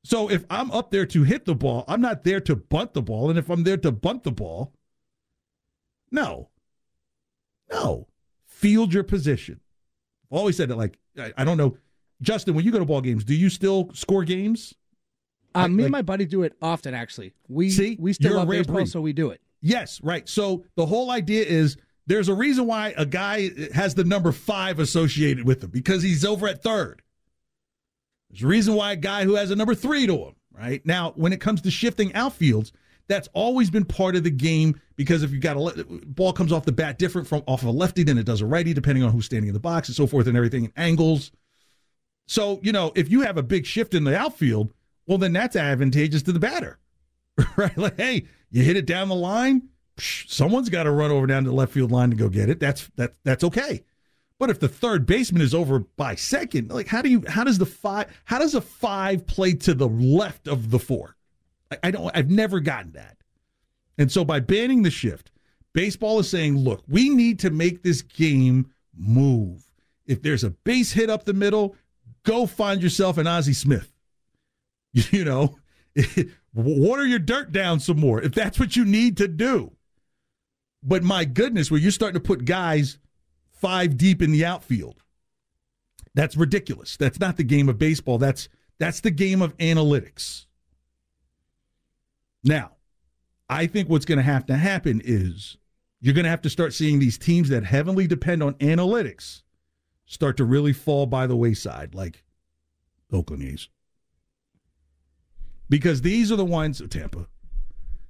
So 0.05 0.31
if 0.31 0.45
I'm 0.51 0.71
up 0.71 0.91
there 0.91 1.07
to 1.07 1.23
hit 1.23 1.47
the 1.47 1.55
ball, 1.55 1.85
I'm 1.89 2.03
not 2.03 2.25
there 2.25 2.41
to 2.41 2.57
bunt 2.57 2.93
the 2.93 3.01
ball. 3.01 3.31
And 3.31 3.39
if 3.39 3.49
I'm 3.49 3.65
there 3.65 3.79
to 3.79 3.91
bunt 3.91 4.23
the 4.23 4.33
ball, 4.33 4.75
no, 6.11 6.51
no, 7.73 8.07
field 8.47 8.93
your 8.93 9.03
position 9.03 9.61
always 10.31 10.57
said 10.57 10.71
it 10.71 10.77
like 10.77 10.99
I, 11.19 11.33
I, 11.37 11.45
don't 11.45 11.57
know, 11.57 11.77
Justin. 12.23 12.55
When 12.55 12.65
you 12.65 12.71
go 12.71 12.79
to 12.79 12.85
ball 12.85 13.01
games, 13.01 13.25
do 13.25 13.35
you 13.35 13.49
still 13.49 13.91
score 13.95 14.25
games? 14.25 14.75
Um, 15.55 15.77
me 15.77 15.85
like, 15.85 15.87
and 15.87 15.93
my 15.93 16.03
buddy 16.03 16.25
do 16.25 16.43
it 16.43 16.55
often. 16.61 16.95
Actually, 16.95 17.33
we 17.49 17.71
see 17.71 17.97
we 18.01 18.13
still 18.13 18.37
love 18.37 18.49
baseball, 18.49 18.77
breed. 18.77 18.89
so 18.89 19.01
we 19.01 19.13
do 19.13 19.31
it. 19.31 19.41
Yes, 19.61 20.01
right. 20.03 20.29
So 20.29 20.65
the 20.77 20.85
whole 20.85 21.11
idea 21.11 21.45
is 21.45 21.77
there's 22.07 22.29
a 22.29 22.35
reason 22.35 22.67
why 22.67 22.95
a 22.97 23.07
guy 23.07 23.51
has 23.73 23.95
the 23.95 24.05
number 24.05 24.33
five 24.33 24.79
associated 24.79 25.45
with 25.45 25.63
him 25.63 25.71
because 25.71 26.03
he's 26.03 26.25
over 26.25 26.47
at 26.47 26.63
third. 26.63 27.03
There's 28.31 28.43
a 28.43 28.47
reason 28.47 28.75
why 28.75 28.93
a 28.93 28.97
guy 28.97 29.25
who 29.25 29.37
has 29.37 29.51
a 29.51 29.57
number 29.57 29.75
three 29.75 30.07
to 30.07 30.17
him. 30.17 30.35
Right 30.53 30.85
now, 30.87 31.13
when 31.17 31.33
it 31.33 31.41
comes 31.41 31.63
to 31.63 31.71
shifting 31.71 32.13
outfields, 32.13 32.71
that's 33.09 33.29
always 33.33 33.71
been 33.71 33.85
part 33.85 34.17
of 34.17 34.23
the 34.23 34.31
game 34.31 34.81
because 34.97 35.23
if 35.23 35.33
you 35.33 35.41
got 35.41 35.57
a 35.57 35.85
ball 36.07 36.33
comes 36.33 36.53
off 36.53 36.65
the 36.65 36.73
bat 36.73 36.99
different 36.99 37.27
from 37.27 37.43
off 37.47 37.63
of 37.63 37.69
a 37.69 37.73
lefty 37.73 38.03
than 38.03 38.19
it 38.19 38.25
does 38.25 38.41
a 38.41 38.47
righty, 38.47 38.73
depending 38.73 39.03
on 39.03 39.11
who's 39.11 39.27
standing 39.27 39.49
in 39.49 39.55
the 39.55 39.61
box 39.61 39.89
and 39.89 39.97
so 39.97 40.07
forth 40.07 40.27
and 40.27 40.37
everything, 40.37 40.67
and 40.67 40.73
angles. 40.77 41.33
So 42.27 42.61
you 42.63 42.73
know, 42.73 42.93
if 42.95 43.11
you 43.11 43.23
have 43.23 43.37
a 43.37 43.43
big 43.43 43.67
shift 43.67 43.95
in 43.95 44.05
the 44.05 44.17
outfield, 44.17 44.73
well, 45.07 45.19
then 45.19 45.33
that's 45.33 45.57
advantageous 45.57 46.23
to 46.23 46.33
the 46.33 46.39
batter, 46.39 46.79
right? 47.57 47.77
Like, 47.77 47.97
hey, 47.99 48.27
you 48.51 48.63
hit 48.63 48.77
it 48.77 48.87
down 48.87 49.09
the 49.09 49.15
line, 49.15 49.69
someone's 49.99 50.69
got 50.69 50.85
to 50.85 50.91
run 50.91 51.11
over 51.11 51.27
down 51.27 51.45
to 51.45 51.51
the 51.51 51.57
left 51.57 51.73
field 51.73 51.93
line 51.93 52.11
to 52.11 52.17
go 52.17 52.29
get 52.29 52.49
it. 52.49 52.61
That's 52.61 52.91
that 52.97 53.15
that's 53.25 53.45
okay. 53.45 53.85
But 54.39 54.51
if 54.51 54.59
the 54.59 54.69
third 54.69 55.07
baseman 55.07 55.43
is 55.43 55.55
over 55.55 55.81
by 55.81 56.17
second, 56.17 56.71
like 56.71 56.89
how 56.89 57.03
do 57.03 57.09
you 57.09 57.25
how 57.29 57.45
does 57.45 57.59
the 57.59 57.67
five 57.67 58.07
how 58.25 58.39
does 58.39 58.55
a 58.55 58.61
five 58.61 59.27
play 59.27 59.55
to 59.55 59.75
the 59.75 59.89
left 59.89 60.49
of 60.49 60.71
the 60.71 60.79
four? 60.79 61.17
I, 61.71 61.79
I 61.85 61.91
don't 61.91 62.11
I've 62.17 62.31
never 62.31 62.61
gotten 62.61 62.93
that. 62.93 63.17
And 63.97 64.11
so 64.11 64.25
by 64.25 64.41
banning 64.41 64.83
the 64.83 64.91
shift, 64.91 65.31
baseball 65.73 66.19
is 66.19 66.29
saying, 66.29 66.57
look, 66.57 66.83
we 66.89 67.09
need 67.09 67.39
to 67.41 67.51
make 67.51 67.83
this 67.83 68.03
game 68.03 68.73
move. 68.97 69.65
If 70.07 70.23
there's 70.23 70.45
a 70.45 70.51
base 70.51 70.93
hit 70.93 71.09
up 71.09 71.25
the 71.25 71.33
middle, 71.33 71.77
go 72.25 72.47
find 72.47 72.83
yourself 72.83 73.19
an 73.19 73.27
Ozzie 73.27 73.53
Smith. 73.53 73.91
You 75.11 75.25
know, 75.25 75.59
water 76.55 77.05
your 77.05 77.19
dirt 77.19 77.51
down 77.51 77.81
some 77.81 77.99
more 77.99 78.23
if 78.23 78.33
that's 78.33 78.61
what 78.61 78.77
you 78.77 78.85
need 78.85 79.17
to 79.17 79.27
do. 79.27 79.73
But 80.85 81.03
my 81.03 81.25
goodness, 81.25 81.71
where 81.71 81.81
you're 81.81 81.91
starting 81.91 82.21
to 82.21 82.27
put 82.27 82.45
guys 82.45 82.99
five 83.53 83.97
deep 83.97 84.21
in 84.21 84.31
the 84.33 84.45
outfield, 84.45 85.03
that's 86.15 86.37
ridiculous. 86.37 86.97
That's 86.97 87.19
not 87.19 87.37
the 87.37 87.45
game 87.45 87.69
of 87.69 87.79
baseball. 87.79 88.19
That's 88.19 88.49
that's 88.79 89.01
the 89.01 89.11
game 89.11 89.41
of 89.41 89.57
analytics. 89.59 90.47
Now, 92.43 92.73
I 93.49 93.67
think 93.67 93.89
what's 93.89 94.05
going 94.05 94.19
to 94.19 94.25
have 94.25 94.47
to 94.47 94.57
happen 94.57 95.01
is 95.05 95.57
you're 96.01 96.15
going 96.15 96.25
to 96.25 96.31
have 96.31 96.43
to 96.43 96.51
start 96.51 96.75
seeing 96.75 96.99
these 96.99 97.17
teams 97.17 97.49
that 97.49 97.65
heavily 97.65 98.07
depend 98.07 98.43
on 98.43 98.55
analytics 98.55 99.43
start 100.07 100.37
to 100.37 100.45
really 100.45 100.73
fall 100.73 101.07
by 101.07 101.27
the 101.27 101.37
wayside, 101.37 101.95
like 101.95 102.25
Oakland 103.11 103.43
A's. 103.43 103.69
Because 105.71 106.03
these 106.03 106.31
are 106.31 106.37
the 106.37 106.45
ones, 106.45 106.83
Tampa, 106.91 107.27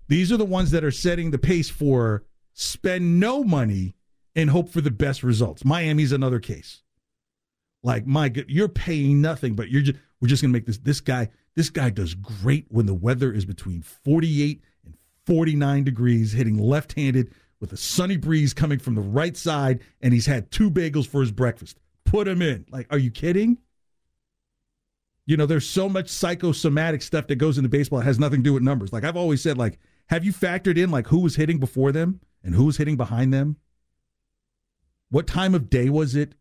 these 0.08 0.32
are 0.32 0.36
the 0.36 0.44
ones 0.44 0.72
that 0.72 0.82
are 0.82 0.90
setting 0.90 1.30
the 1.30 1.38
pace 1.38 1.70
for 1.70 2.24
spend 2.54 3.20
no 3.20 3.44
money 3.44 3.94
and 4.34 4.48
hope 4.48 4.70
for 4.70 4.80
the 4.80 4.90
best 4.90 5.22
results. 5.22 5.64
Miami's 5.64 6.12
another 6.12 6.38
case. 6.40 6.82
Like, 7.82 8.06
my 8.06 8.30
God, 8.30 8.46
you're 8.48 8.68
paying 8.68 9.20
nothing, 9.20 9.54
but 9.54 9.68
you're 9.68 9.82
just, 9.82 9.98
we're 10.20 10.28
just 10.28 10.42
to 10.42 10.48
make 10.48 10.64
this, 10.64 10.78
this 10.78 11.00
guy, 11.00 11.28
this 11.54 11.68
guy 11.68 11.90
does 11.90 12.14
great 12.14 12.66
when 12.70 12.86
the 12.86 12.94
weather 12.94 13.32
is 13.32 13.44
between 13.44 13.82
48 13.82 14.62
and 14.86 14.94
49 15.26 15.84
degrees, 15.84 16.32
hitting 16.32 16.56
left 16.56 16.94
handed 16.94 17.34
with 17.60 17.72
a 17.72 17.76
sunny 17.76 18.16
breeze 18.16 18.54
coming 18.54 18.78
from 18.78 18.94
the 18.94 19.00
right 19.00 19.36
side, 19.36 19.80
and 20.00 20.14
he's 20.14 20.26
had 20.26 20.50
two 20.50 20.70
bagels 20.70 21.06
for 21.06 21.20
his 21.20 21.32
breakfast. 21.32 21.78
Put 22.04 22.26
him 22.26 22.40
in. 22.40 22.64
Like, 22.70 22.86
are 22.90 22.98
you 22.98 23.10
kidding? 23.10 23.58
You 25.26 25.36
know, 25.36 25.46
there's 25.46 25.68
so 25.68 25.88
much 25.88 26.08
psychosomatic 26.08 27.02
stuff 27.02 27.26
that 27.28 27.36
goes 27.36 27.56
into 27.56 27.68
baseball 27.68 28.00
that 28.00 28.04
has 28.04 28.18
nothing 28.18 28.40
to 28.40 28.44
do 28.44 28.52
with 28.54 28.62
numbers. 28.62 28.92
Like 28.92 29.04
I've 29.04 29.16
always 29.16 29.42
said, 29.42 29.56
like, 29.56 29.78
have 30.08 30.24
you 30.24 30.32
factored 30.32 30.76
in 30.76 30.90
like 30.90 31.06
who 31.06 31.20
was 31.20 31.36
hitting 31.36 31.58
before 31.58 31.92
them 31.92 32.20
and 32.44 32.54
who 32.54 32.66
was 32.66 32.76
hitting 32.76 32.96
behind 32.96 33.32
them? 33.32 33.56
What 35.10 35.26
time 35.26 35.54
of 35.54 35.70
day 35.70 35.88
was 35.88 36.14
it? 36.14 36.34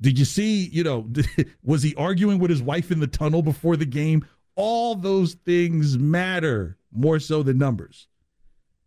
Did 0.00 0.18
you 0.18 0.24
see, 0.24 0.68
you 0.68 0.82
know, 0.82 1.08
was 1.62 1.82
he 1.82 1.94
arguing 1.94 2.38
with 2.38 2.50
his 2.50 2.62
wife 2.62 2.90
in 2.90 3.00
the 3.00 3.06
tunnel 3.06 3.42
before 3.42 3.76
the 3.76 3.86
game? 3.86 4.26
All 4.54 4.94
those 4.94 5.34
things 5.34 5.98
matter 5.98 6.78
more 6.92 7.18
so 7.18 7.42
than 7.42 7.58
numbers. 7.58 8.08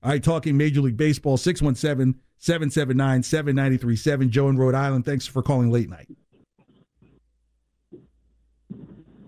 All 0.01 0.11
right, 0.11 0.23
talking 0.23 0.57
Major 0.57 0.81
League 0.81 0.97
Baseball, 0.97 1.37
617 1.37 2.19
779 2.37 3.23
7937. 3.23 4.29
Joe 4.31 4.49
in 4.49 4.57
Rhode 4.57 4.75
Island, 4.75 5.05
thanks 5.05 5.27
for 5.27 5.43
calling 5.43 5.69
late 5.69 5.89
night. 5.89 6.07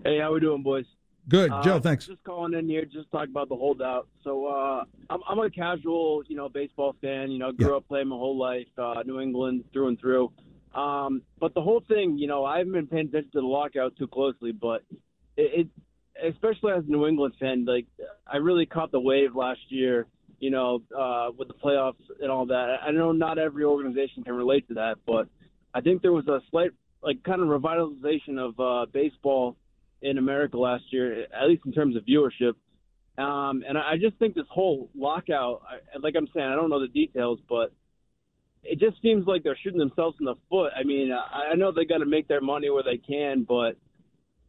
Hey, 0.04 0.18
how 0.18 0.32
we 0.32 0.40
doing, 0.40 0.62
boys? 0.62 0.86
Good, 1.28 1.50
Uh, 1.50 1.62
Joe. 1.62 1.78
Thanks. 1.78 2.06
Just 2.06 2.22
calling 2.24 2.54
in 2.54 2.68
here, 2.68 2.84
just 2.84 3.10
talk 3.10 3.28
about 3.28 3.48
the 3.48 3.56
holdout. 3.56 4.08
So 4.24 4.46
uh, 4.46 4.84
I'm, 5.08 5.20
I'm 5.28 5.38
a 5.38 5.50
casual, 5.50 6.22
you 6.26 6.36
know, 6.36 6.48
baseball 6.48 6.96
fan. 7.00 7.30
You 7.30 7.38
know, 7.38 7.52
grew 7.52 7.70
Yeah. 7.70 7.76
up 7.76 7.88
playing 7.88 8.08
my 8.08 8.16
whole 8.16 8.36
life, 8.36 8.66
uh, 8.76 9.02
New 9.06 9.20
England 9.20 9.64
through 9.72 9.88
and 9.88 10.00
through. 10.00 10.32
Um, 10.74 11.22
but 11.38 11.54
the 11.54 11.62
whole 11.62 11.80
thing, 11.86 12.18
you 12.18 12.26
know, 12.26 12.44
I 12.44 12.58
haven't 12.58 12.72
been 12.72 12.86
paying 12.86 13.08
attention 13.08 13.30
to 13.32 13.40
the 13.40 13.46
lockout 13.46 13.96
too 13.96 14.08
closely, 14.08 14.52
but 14.52 14.82
it, 15.36 15.68
it 16.22 16.32
especially 16.32 16.72
as 16.72 16.84
a 16.84 16.90
New 16.90 17.06
England 17.06 17.34
fan, 17.38 17.64
like 17.64 17.86
I 18.26 18.38
really 18.38 18.66
caught 18.66 18.90
the 18.90 19.00
wave 19.00 19.34
last 19.36 19.60
year. 19.68 20.06
You 20.40 20.50
know, 20.50 20.82
uh, 20.98 21.30
with 21.38 21.46
the 21.46 21.54
playoffs 21.54 22.02
and 22.20 22.28
all 22.28 22.46
that. 22.46 22.80
I 22.82 22.90
know 22.90 23.12
not 23.12 23.38
every 23.38 23.62
organization 23.62 24.24
can 24.24 24.34
relate 24.34 24.66
to 24.68 24.74
that, 24.74 24.96
but 25.06 25.28
I 25.72 25.80
think 25.80 26.02
there 26.02 26.10
was 26.12 26.26
a 26.26 26.40
slight, 26.50 26.72
like, 27.00 27.22
kind 27.22 27.40
of 27.42 27.46
revitalization 27.46 28.40
of 28.40 28.58
uh, 28.58 28.86
baseball 28.90 29.56
in 30.02 30.18
America 30.18 30.58
last 30.58 30.84
year, 30.90 31.22
at 31.22 31.48
least 31.48 31.62
in 31.64 31.72
terms 31.72 31.96
of 31.96 32.04
viewership. 32.04 32.54
Um, 33.18 33.62
and 33.66 33.78
I 33.78 33.96
just 34.00 34.16
think 34.18 34.34
this 34.34 34.46
whole 34.50 34.90
lockout, 34.96 35.62
I, 35.68 35.98
like 35.98 36.14
I'm 36.16 36.28
saying, 36.34 36.46
I 36.46 36.54
don't 36.54 36.70
know 36.70 36.80
the 36.80 36.88
details, 36.88 37.38
but 37.48 37.72
it 38.64 38.78
just 38.78 39.00
seems 39.02 39.26
like 39.26 39.42
they're 39.42 39.58
shooting 39.62 39.78
themselves 39.78 40.16
in 40.18 40.26
the 40.26 40.34
foot. 40.48 40.72
I 40.78 40.82
mean, 40.82 41.12
I, 41.12 41.52
I 41.52 41.54
know 41.54 41.72
they 41.72 41.84
got 41.84 41.98
to 41.98 42.06
make 42.06 42.28
their 42.28 42.40
money 42.40 42.70
where 42.70 42.82
they 42.82 42.96
can, 42.96 43.44
but 43.46 43.76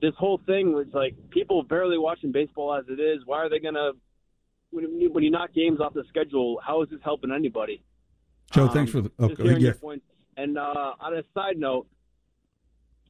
this 0.01 0.13
whole 0.17 0.39
thing 0.45 0.73
was 0.73 0.87
like 0.93 1.15
people 1.29 1.63
barely 1.63 1.97
watching 1.97 2.31
baseball 2.31 2.73
as 2.73 2.85
it 2.89 2.99
is. 2.99 3.19
Why 3.25 3.37
are 3.37 3.49
they 3.49 3.59
gonna 3.59 3.91
when 4.71 4.99
you, 4.99 5.11
when 5.11 5.23
you 5.23 5.31
knock 5.31 5.53
games 5.53 5.79
off 5.79 5.93
the 5.93 6.03
schedule? 6.09 6.59
How 6.65 6.81
is 6.83 6.89
this 6.89 6.99
helping 7.03 7.31
anybody? 7.31 7.83
Joe, 8.51 8.63
Um, 8.63 8.69
thanks 8.73 8.91
for 8.91 9.01
the. 9.01 9.11
Okay, 9.19 9.43
yeah. 9.43 9.57
your 9.57 9.73
points. 9.75 10.05
And 10.35 10.57
uh, 10.57 10.93
on 10.99 11.15
a 11.15 11.23
side 11.33 11.57
note, 11.57 11.87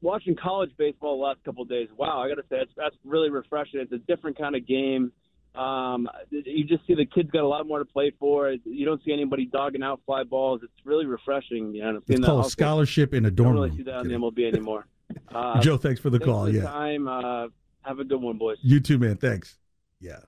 watching 0.04 0.36
college 0.36 0.70
baseball 0.78 1.18
the 1.18 1.24
last 1.24 1.44
couple 1.44 1.64
of 1.64 1.70
days, 1.70 1.88
wow, 1.98 2.22
I 2.22 2.28
got 2.30 2.36
to 2.36 2.44
say 2.44 2.58
that's 2.60 2.72
that's 2.78 2.96
really 3.04 3.30
refreshing. 3.32 3.80
It's 3.80 3.92
a 3.92 3.98
different 3.98 4.38
kind 4.38 4.56
of 4.56 4.68
game. 4.68 5.12
Um, 5.56 6.08
you 6.32 6.64
just 6.66 6.86
see 6.88 6.96
the 6.96 7.06
kids 7.06 7.30
got 7.32 7.44
a 7.44 7.48
lot 7.48 7.68
more 7.68 7.80
to 7.80 7.86
play 7.86 8.12
for. 8.20 8.52
You 8.66 8.86
don't 8.86 9.04
see 9.04 9.14
anybody 9.14 9.46
dogging 9.46 9.84
out 9.84 10.02
fly 10.06 10.24
balls. 10.24 10.62
It's 10.64 10.74
really 10.86 11.06
refreshing. 11.06 11.74
You 11.76 11.84
know, 11.84 12.02
It's 12.08 12.20
called 12.20 12.24
a 12.30 12.32
also- 12.38 12.50
scholarship 12.50 13.14
in 13.14 13.26
a 13.26 13.32
dorm. 13.32 13.36
Don't 13.36 13.46
dorm 13.46 13.56
really 13.56 13.70
room. 13.70 13.78
see 13.78 13.84
that 13.84 13.96
on 13.96 14.08
the 14.08 14.14
MLB 14.16 14.48
anymore. 14.48 14.86
Uh, 15.32 15.60
Joe, 15.62 15.78
thanks 15.78 16.00
for 16.00 16.10
the 16.10 16.18
thanks 16.18 16.26
call. 16.32 16.46
for 16.46 16.52
the 16.52 16.58
yeah. 16.60 16.64
time. 16.64 17.08
Uh, 17.08 17.48
have 17.84 18.00
a 18.00 18.04
good 18.04 18.20
one, 18.20 18.38
boys. 18.38 18.58
You 18.64 18.80
too, 18.80 18.98
man. 18.98 19.18
Thanks. 19.18 19.60
Yeah. 20.00 20.20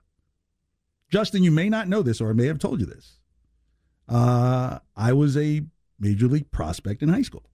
Justin, 1.10 1.42
you 1.42 1.50
may 1.50 1.68
not 1.68 1.88
know 1.88 2.02
this, 2.02 2.20
or 2.20 2.30
I 2.30 2.34
may 2.34 2.46
have 2.46 2.60
told 2.60 2.78
you 2.80 2.86
this. 2.86 3.18
Uh, 4.08 4.78
I 4.94 5.12
was 5.12 5.36
a 5.36 5.62
major 5.98 6.28
league 6.28 6.52
prospect 6.52 7.02
in 7.02 7.08
high 7.08 7.22
school. 7.22 7.50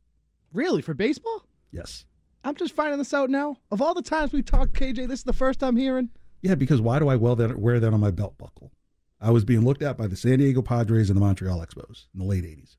Really, 0.52 0.83
for 0.83 0.93
baseball? 0.93 1.47
Yes. 1.71 2.05
I'm 2.45 2.55
just 2.57 2.75
finding 2.75 2.99
this 2.99 3.15
out 3.15 3.31
now. 3.31 3.57
Of 3.71 3.81
all 3.81 3.95
the 3.95 4.03
times 4.03 4.33
we've 4.33 4.45
talked, 4.45 4.73
KJ, 4.73 5.09
this 5.09 5.21
is 5.21 5.25
the 5.25 5.33
first 5.33 5.63
I'm 5.63 5.77
hearing. 5.77 6.11
Yeah, 6.41 6.57
because 6.57 6.81
why 6.81 6.99
do 6.99 7.09
I 7.09 7.17
wear 7.17 7.37
that, 7.37 7.59
wear 7.59 7.79
that 7.79 7.95
on 7.95 8.01
my 8.01 8.11
belt 8.11 8.37
buckle? 8.37 8.73
I 9.21 9.31
was 9.31 9.45
being 9.45 9.65
looked 9.65 9.83
at 9.83 9.97
by 9.97 10.09
the 10.09 10.17
San 10.17 10.39
Diego 10.39 10.63
Padres 10.63 11.09
and 11.09 11.17
the 11.17 11.21
Montreal 11.21 11.65
Expos 11.65 12.07
in 12.13 12.19
the 12.19 12.25
late 12.27 12.43
80s. 12.43 12.77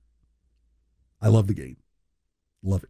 I 1.22 1.30
love 1.30 1.48
the 1.48 1.54
game. 1.54 1.78
Love 2.62 2.84
it. 2.84 2.90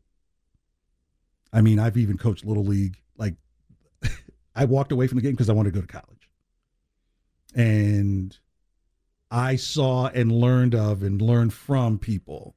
I 1.51 1.61
mean, 1.61 1.77
I've 1.77 1.97
even 1.97 2.17
coached 2.17 2.45
Little 2.45 2.65
League. 2.65 2.97
Like, 3.15 3.35
I 4.55 4.65
walked 4.65 4.91
away 4.91 5.05
from 5.05 5.17
the 5.17 5.21
game 5.21 5.33
because 5.33 5.51
I 5.51 5.53
wanted 5.53 5.73
to 5.73 5.79
go 5.79 5.85
to 5.85 5.91
college. 5.91 6.29
And 7.53 8.35
I 9.29 9.55
saw 9.55 10.07
and 10.07 10.31
learned 10.31 10.73
of 10.73 11.03
and 11.03 11.21
learned 11.21 11.53
from 11.53 11.99
people 11.99 12.55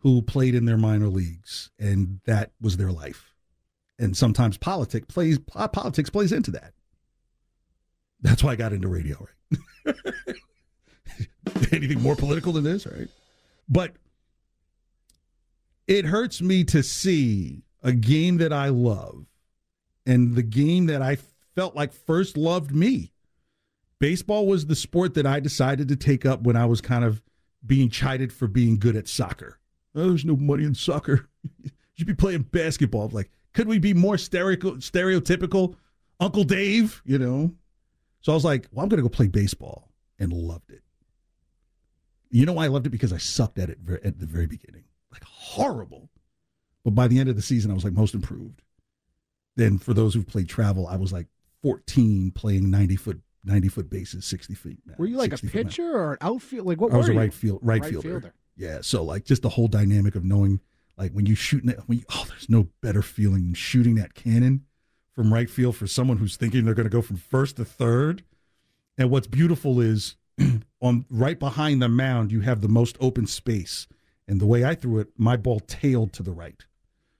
who 0.00 0.20
played 0.20 0.54
in 0.54 0.66
their 0.66 0.76
minor 0.76 1.08
leagues, 1.08 1.70
and 1.78 2.20
that 2.26 2.52
was 2.60 2.76
their 2.76 2.92
life. 2.92 3.34
And 3.98 4.16
sometimes 4.16 4.58
politics 4.58 5.06
plays 5.08 5.38
politics 5.38 6.10
plays 6.10 6.32
into 6.32 6.50
that. 6.52 6.72
That's 8.20 8.42
why 8.42 8.52
I 8.52 8.56
got 8.56 8.72
into 8.72 8.88
radio, 8.88 9.26
right? 9.86 9.96
Anything 11.72 12.02
more 12.02 12.16
political 12.16 12.52
than 12.52 12.64
this, 12.64 12.86
right? 12.86 13.08
But 13.68 13.92
it 15.86 16.04
hurts 16.04 16.42
me 16.42 16.64
to 16.64 16.82
see 16.82 17.62
a 17.82 17.92
game 17.92 18.38
that 18.38 18.52
I 18.52 18.68
love 18.68 19.26
and 20.04 20.34
the 20.34 20.42
game 20.42 20.86
that 20.86 21.02
I 21.02 21.18
felt 21.54 21.74
like 21.74 21.92
first 21.92 22.36
loved 22.36 22.74
me. 22.74 23.12
Baseball 23.98 24.46
was 24.46 24.66
the 24.66 24.76
sport 24.76 25.14
that 25.14 25.26
I 25.26 25.40
decided 25.40 25.88
to 25.88 25.96
take 25.96 26.26
up 26.26 26.42
when 26.42 26.56
I 26.56 26.66
was 26.66 26.80
kind 26.80 27.04
of 27.04 27.22
being 27.64 27.88
chided 27.88 28.32
for 28.32 28.46
being 28.46 28.78
good 28.78 28.96
at 28.96 29.08
soccer. 29.08 29.58
Oh, 29.94 30.08
there's 30.08 30.24
no 30.24 30.36
money 30.36 30.64
in 30.64 30.74
soccer. 30.74 31.28
you 31.62 31.70
should 31.94 32.06
be 32.06 32.14
playing 32.14 32.42
basketball. 32.42 33.08
Like, 33.08 33.30
could 33.56 33.68
we 33.68 33.78
be 33.78 33.94
more 33.94 34.16
stereotypical? 34.16 35.76
Uncle 36.20 36.44
Dave, 36.44 37.02
you 37.06 37.18
know? 37.18 37.54
So 38.20 38.32
I 38.32 38.34
was 38.34 38.44
like, 38.44 38.68
well, 38.70 38.82
I'm 38.82 38.90
going 38.90 38.98
to 38.98 39.02
go 39.02 39.08
play 39.08 39.28
baseball 39.28 39.90
and 40.18 40.30
loved 40.30 40.70
it. 40.70 40.82
You 42.30 42.44
know 42.44 42.52
why 42.52 42.64
I 42.66 42.68
loved 42.68 42.86
it? 42.86 42.90
Because 42.90 43.14
I 43.14 43.18
sucked 43.18 43.58
at 43.58 43.70
it 43.70 43.78
at 44.04 44.20
the 44.20 44.26
very 44.26 44.46
beginning. 44.46 44.84
Like, 45.10 45.24
horrible. 45.24 46.10
But 46.84 46.94
by 46.94 47.08
the 47.08 47.18
end 47.18 47.30
of 47.30 47.36
the 47.36 47.42
season, 47.42 47.70
I 47.70 47.74
was 47.74 47.82
like 47.82 47.94
most 47.94 48.12
improved. 48.12 48.60
Then 49.56 49.78
for 49.78 49.94
those 49.94 50.12
who've 50.12 50.26
played 50.26 50.50
travel, 50.50 50.86
I 50.86 50.96
was 50.96 51.10
like 51.10 51.26
14 51.62 52.32
playing 52.32 52.70
90 52.70 52.96
foot 52.96 53.20
90 53.44 53.68
foot 53.68 53.88
bases, 53.88 54.26
60 54.26 54.54
feet. 54.54 54.80
Were 54.98 55.06
you 55.06 55.16
like 55.16 55.32
a 55.32 55.38
pitcher 55.38 55.96
or 55.96 56.12
an 56.12 56.18
outfield? 56.20 56.66
Like 56.66 56.80
what 56.80 56.92
I 56.92 56.98
was 56.98 57.08
a 57.08 57.14
right 57.14 57.32
field 57.32 57.60
right, 57.62 57.80
Right 57.80 57.90
fielder. 57.90 58.08
fielder. 58.20 58.34
Yeah, 58.56 58.80
so 58.82 59.02
like 59.02 59.24
just 59.24 59.40
the 59.40 59.48
whole 59.48 59.68
dynamic 59.68 60.14
of 60.14 60.24
knowing 60.24 60.60
like 60.98 61.12
when 61.12 61.26
you 61.26 61.34
shooting 61.34 61.68
that 61.68 61.88
when 61.88 61.98
you, 61.98 62.04
oh 62.10 62.24
there's 62.28 62.48
no 62.48 62.68
better 62.82 63.02
feeling 63.02 63.44
than 63.44 63.54
shooting 63.54 63.94
that 63.96 64.14
cannon 64.14 64.64
from 65.16 65.32
right 65.32 65.48
field 65.48 65.76
for 65.76 65.86
someone 65.86 66.18
who's 66.18 66.36
thinking 66.36 66.64
they're 66.64 66.74
going 66.74 66.88
to 66.88 66.90
go 66.90 67.02
from 67.02 67.16
first 67.16 67.56
to 67.56 67.64
third. 67.64 68.22
And 68.98 69.10
what's 69.10 69.26
beautiful 69.26 69.80
is 69.80 70.16
on 70.82 71.06
right 71.10 71.38
behind 71.38 71.80
the 71.80 71.88
mound, 71.88 72.30
you 72.30 72.42
have 72.42 72.60
the 72.60 72.68
most 72.68 72.96
open 73.00 73.26
space. 73.26 73.88
And 74.28 74.40
the 74.40 74.46
way 74.46 74.64
I 74.64 74.74
threw 74.74 74.98
it, 74.98 75.08
my 75.16 75.36
ball 75.36 75.60
tailed 75.60 76.12
to 76.14 76.22
the 76.22 76.32
right. 76.32 76.64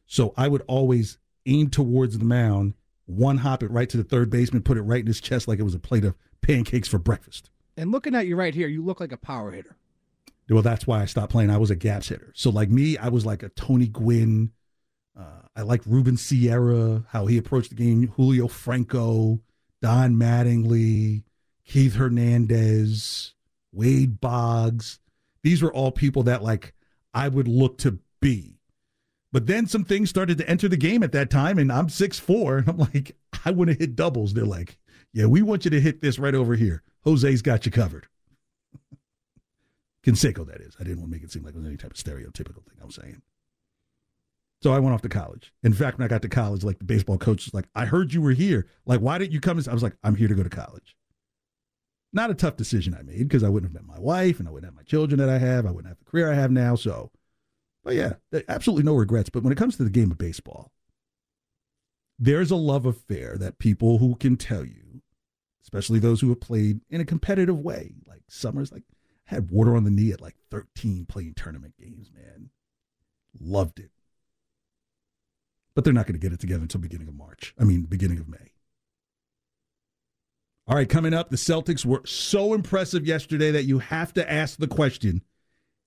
So 0.07 0.35
I 0.37 0.49
would 0.49 0.63
always 0.69 1.19
aim 1.47 1.71
towards 1.71 2.19
the 2.19 2.25
mound, 2.25 2.75
one 3.07 3.39
hop 3.39 3.63
it 3.63 3.71
right 3.71 3.89
to 3.89 3.97
the 3.97 4.05
third 4.05 4.29
baseman, 4.29 4.63
put 4.63 4.77
it 4.77 4.83
right 4.83 5.01
in 5.01 5.07
his 5.07 5.21
chest 5.21 5.49
like 5.49 5.59
it 5.59 5.65
was 5.65 5.75
a 5.75 5.79
plate 5.79 6.05
of 6.05 6.15
pancakes 6.43 6.89
for 6.89 6.99
breakfast. 6.99 7.51
And 7.77 7.93
looking 7.93 8.15
at 8.15 8.27
you 8.27 8.37
right 8.37 8.55
here, 8.55 8.69
you 8.69 8.85
look 8.85 9.01
like 9.01 9.13
a 9.13 9.17
power 9.17 9.53
hitter. 9.53 9.77
Well, 10.49 10.63
that's 10.63 10.87
why 10.87 11.03
I 11.03 11.07
stopped 11.07 11.33
playing. 11.33 11.51
I 11.51 11.59
was 11.59 11.71
a 11.71 11.77
gaps 11.77 12.09
hitter. 12.09 12.33
So, 12.35 12.51
like 12.51 12.71
me, 12.71 12.97
I 12.97 13.09
was 13.09 13.27
like 13.27 13.43
a 13.43 13.49
Tony 13.51 13.89
Gwynn. 13.89 14.53
Uh, 15.19 15.43
I 15.57 15.63
like 15.63 15.83
Ruben 15.87 16.17
Sierra, 16.17 17.05
how 17.09 17.27
he 17.27 17.37
approached 17.37 17.71
the 17.71 17.77
game. 17.77 18.09
Julio 18.17 18.47
Franco, 18.47 19.41
Don 19.83 20.15
Mattingly, 20.15 21.25
Keith 21.65 21.95
Hernandez, 21.95 23.35
Wade 23.73 24.21
Boggs. 24.21 25.01
These 25.43 25.63
were 25.63 25.73
all 25.73 25.91
people 25.91 26.23
that 26.25 26.43
like 26.43 26.75
I 27.13 27.29
would 27.29 27.49
look 27.49 27.79
to 27.79 27.99
be. 28.21 28.61
But 29.33 29.47
then 29.47 29.67
some 29.67 29.85
things 29.85 30.09
started 30.09 30.39
to 30.39 30.49
enter 30.49 30.69
the 30.69 30.77
game 30.77 31.03
at 31.03 31.13
that 31.13 31.31
time, 31.31 31.59
and 31.59 31.73
I'm 31.73 31.89
six 31.89 32.19
four, 32.19 32.59
and 32.59 32.69
I'm 32.69 32.79
like, 32.79 33.17
I 33.45 33.51
want 33.51 33.71
to 33.71 33.77
hit 33.77 33.97
doubles. 33.97 34.33
They're 34.33 34.45
like, 34.45 34.79
Yeah, 35.13 35.27
we 35.27 35.43
want 35.43 35.65
you 35.65 35.71
to 35.73 35.81
hit 35.81 36.01
this 36.01 36.19
right 36.19 36.35
over 36.35 36.55
here. 36.55 36.83
Jose's 37.05 37.43
got 37.43 37.67
you 37.67 37.73
covered. 37.73 38.07
Canseco, 40.07 40.47
that 40.47 40.61
is. 40.61 40.77
I 40.79 40.85
didn't 40.85 41.01
want 41.01 41.11
to 41.11 41.17
make 41.17 41.25
it 41.25 41.33
seem 41.33 41.43
like 41.43 41.55
it 41.55 41.59
was 41.59 41.67
any 41.67 41.77
type 41.77 41.91
of 41.91 41.97
stereotypical 41.97 42.65
thing 42.65 42.79
I 42.81 42.85
was 42.85 42.95
saying. 42.95 43.23
So 44.63 44.73
I 44.73 44.79
went 44.79 44.95
off 44.95 45.03
to 45.03 45.09
college. 45.09 45.53
In 45.63 45.73
fact, 45.73 45.99
when 45.99 46.05
I 46.05 46.09
got 46.09 46.23
to 46.23 46.29
college, 46.29 46.65
like 46.65 46.79
the 46.79 46.85
baseball 46.85 47.19
coach 47.19 47.45
was 47.45 47.55
like, 47.55 47.67
I 47.75 47.85
heard 47.85 48.15
you 48.15 48.23
were 48.23 48.33
here. 48.33 48.67
Like, 48.87 49.01
why 49.01 49.19
didn't 49.19 49.33
you 49.33 49.41
come? 49.41 49.61
I 49.69 49.75
was 49.75 49.83
like, 49.83 49.97
I'm 50.03 50.15
here 50.15 50.29
to 50.29 50.35
go 50.35 50.43
to 50.43 50.49
college. 50.49 50.97
Not 52.13 52.31
a 52.31 52.35
tough 52.35 52.57
decision 52.57 52.97
I 52.99 53.03
made 53.03 53.29
because 53.29 53.43
I 53.43 53.49
wouldn't 53.49 53.71
have 53.73 53.83
met 53.83 53.95
my 53.95 54.01
wife 54.01 54.39
and 54.39 54.49
I 54.49 54.51
wouldn't 54.51 54.71
have 54.71 54.77
my 54.77 54.85
children 54.85 55.19
that 55.19 55.29
I 55.29 55.39
have. 55.39 55.67
I 55.67 55.71
wouldn't 55.71 55.89
have 55.89 55.99
the 55.99 56.11
career 56.11 56.33
I 56.33 56.37
have 56.37 56.51
now. 56.51 56.77
So, 56.77 57.11
but 57.85 57.95
yeah, 57.95 58.15
absolutely 58.49 58.85
no 58.85 58.95
regrets. 58.95 59.29
But 59.29 59.43
when 59.43 59.53
it 59.53 59.59
comes 59.59 59.77
to 59.77 59.85
the 59.85 59.91
game 59.91 60.11
of 60.11 60.19
baseball, 60.19 60.73
there's 62.19 62.51
a 62.51 62.57
love 62.57 62.87
affair 62.87 63.37
that 63.39 63.59
people 63.59 63.99
who 63.99 64.15
can 64.15 64.37
tell 64.37 64.65
you, 64.65 65.03
especially 65.63 65.99
those 65.99 66.21
who 66.21 66.31
have 66.31 66.41
played 66.41 66.81
in 66.89 67.01
a 67.01 67.05
competitive 67.05 67.61
way, 67.61 67.93
like 68.07 68.23
Summers, 68.29 68.73
like 68.73 68.85
had 69.27 69.51
water 69.51 69.77
on 69.77 69.85
the 69.85 69.91
knee 69.91 70.13
at 70.13 70.21
like 70.21 70.37
13 70.51 71.07
playing 71.07 71.35
tournament 71.35 71.75
games, 71.79 72.11
man. 72.15 72.51
Loved 73.39 73.81
it. 73.81 73.91
But 75.75 75.85
they're 75.85 75.93
not 75.93 76.07
going 76.07 76.19
to 76.19 76.21
get 76.21 76.33
it 76.33 76.41
together 76.41 76.63
until 76.63 76.81
beginning 76.81 77.09
of 77.09 77.15
March. 77.15 77.55
I 77.59 77.65
mean, 77.65 77.83
beginning 77.83 78.19
of 78.19 78.29
May. 78.29 78.53
All 80.69 80.77
right, 80.77 80.89
coming 80.89 81.15
up, 81.15 81.31
the 81.31 81.37
Celtics 81.37 81.85
were 81.85 82.03
so 82.05 82.55
impressive 82.55 83.07
yesterday 83.07 83.53
that 83.53 83.65
you 83.65 83.79
have 83.79 84.13
to 84.15 84.31
ask 84.31 84.59
the 84.59 84.67
question 84.67 85.23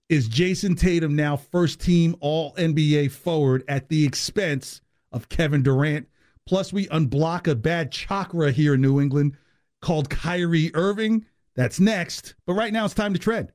Is 0.07 0.29
Jayson 0.29 0.75
Tatum 0.75 1.15
now 1.15 1.35
first 1.35 1.81
team 1.81 2.15
All 2.21 2.53
NBA 2.53 3.11
forward 3.11 3.63
at 3.67 3.89
the 3.89 4.05
expense 4.05 4.81
of 5.11 5.27
Kevin 5.27 5.63
Durant? 5.63 6.07
Plus, 6.45 6.71
we 6.71 6.87
unblock 6.87 7.47
a 7.47 7.55
bad 7.55 7.91
chakra 7.91 8.51
here 8.51 8.75
in 8.75 8.81
New 8.81 9.01
England 9.01 9.35
called 9.81 10.09
Kyrie 10.09 10.71
Irving. 10.73 11.25
That's 11.55 11.79
next. 11.79 12.35
But 12.45 12.53
right 12.53 12.73
now, 12.73 12.85
it's 12.85 12.93
time 12.93 13.13
to 13.13 13.19
trend. 13.19 13.51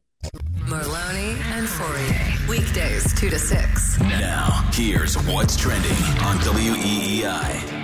Merloni 0.67 1.37
and 1.53 1.67
Fauria. 1.67 2.49
Weekdays 2.49 3.13
2 3.21 3.31
to 3.31 3.39
6. 3.39 4.01
Now, 4.01 4.69
here's 4.73 5.17
what's 5.27 5.57
trending 5.57 5.93
on 6.23 6.39
WEEI. 6.39 7.84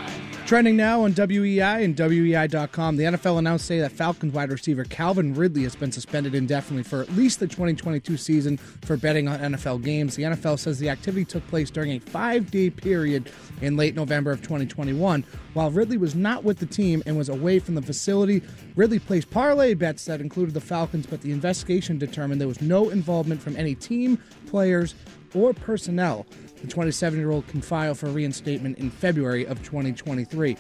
Trending 0.51 0.77
now 0.77 1.05
on 1.05 1.13
WEEI 1.13 1.85
and 1.85 1.95
WEEI.com, 1.95 2.97
the 2.97 3.05
NFL 3.05 3.39
announced 3.39 3.69
today 3.69 3.83
that 3.83 3.93
Falcons 3.93 4.35
wide 4.35 4.51
receiver 4.51 4.83
Calvin 4.83 5.33
Ridley 5.33 5.63
has 5.63 5.77
been 5.77 5.93
suspended 5.93 6.35
indefinitely 6.35 6.83
for 6.83 7.03
at 7.03 7.13
least 7.13 7.39
the 7.39 7.47
2022 7.47 8.17
season 8.17 8.57
for 8.57 8.97
betting 8.97 9.29
on 9.29 9.39
NFL 9.39 9.85
games. 9.85 10.17
The 10.17 10.25
NFL 10.25 10.59
says 10.59 10.81
the 10.81 10.89
activity 10.89 11.25
took 11.25 11.47
place 11.47 11.71
during 11.71 11.93
a 11.93 12.01
five 12.01 12.51
day 12.51 12.69
period 12.69 13.31
in 13.63 13.77
late 13.77 13.95
November 13.95 14.33
of 14.33 14.43
2021. 14.43 15.25
While 15.55 15.71
Ridley 15.71 15.99
was 15.99 16.17
not 16.17 16.43
with 16.43 16.59
the 16.59 16.67
team 16.67 17.01
and 17.07 17.17
was 17.17 17.29
away 17.29 17.61
from 17.61 17.77
the 17.77 17.83
facility, 17.83 18.43
Ridley 18.75 18.99
placed 18.99 19.31
parlay 19.31 19.75
bets 19.75 20.05
that 20.07 20.21
included 20.21 20.55
the 20.55 20.61
Falcons, 20.61 21.07
but 21.07 21.21
the 21.21 21.31
investigation 21.31 21.97
determined 21.97 22.41
there 22.41 22.49
was 22.49 22.61
no 22.61 22.89
involvement 22.89 23.41
from 23.41 23.55
any 23.55 23.77
team, 23.77 24.19
players, 24.49 24.97
or 25.35 25.53
personnel. 25.53 26.27
The 26.61 26.69
27 26.69 27.19
year 27.19 27.31
old 27.31 27.47
can 27.49 27.61
file 27.61 27.95
for 27.95 28.07
reinstatement 28.07 28.79
in 28.79 28.91
February 28.91 29.47
of 29.47 29.63
2023. 29.63 30.57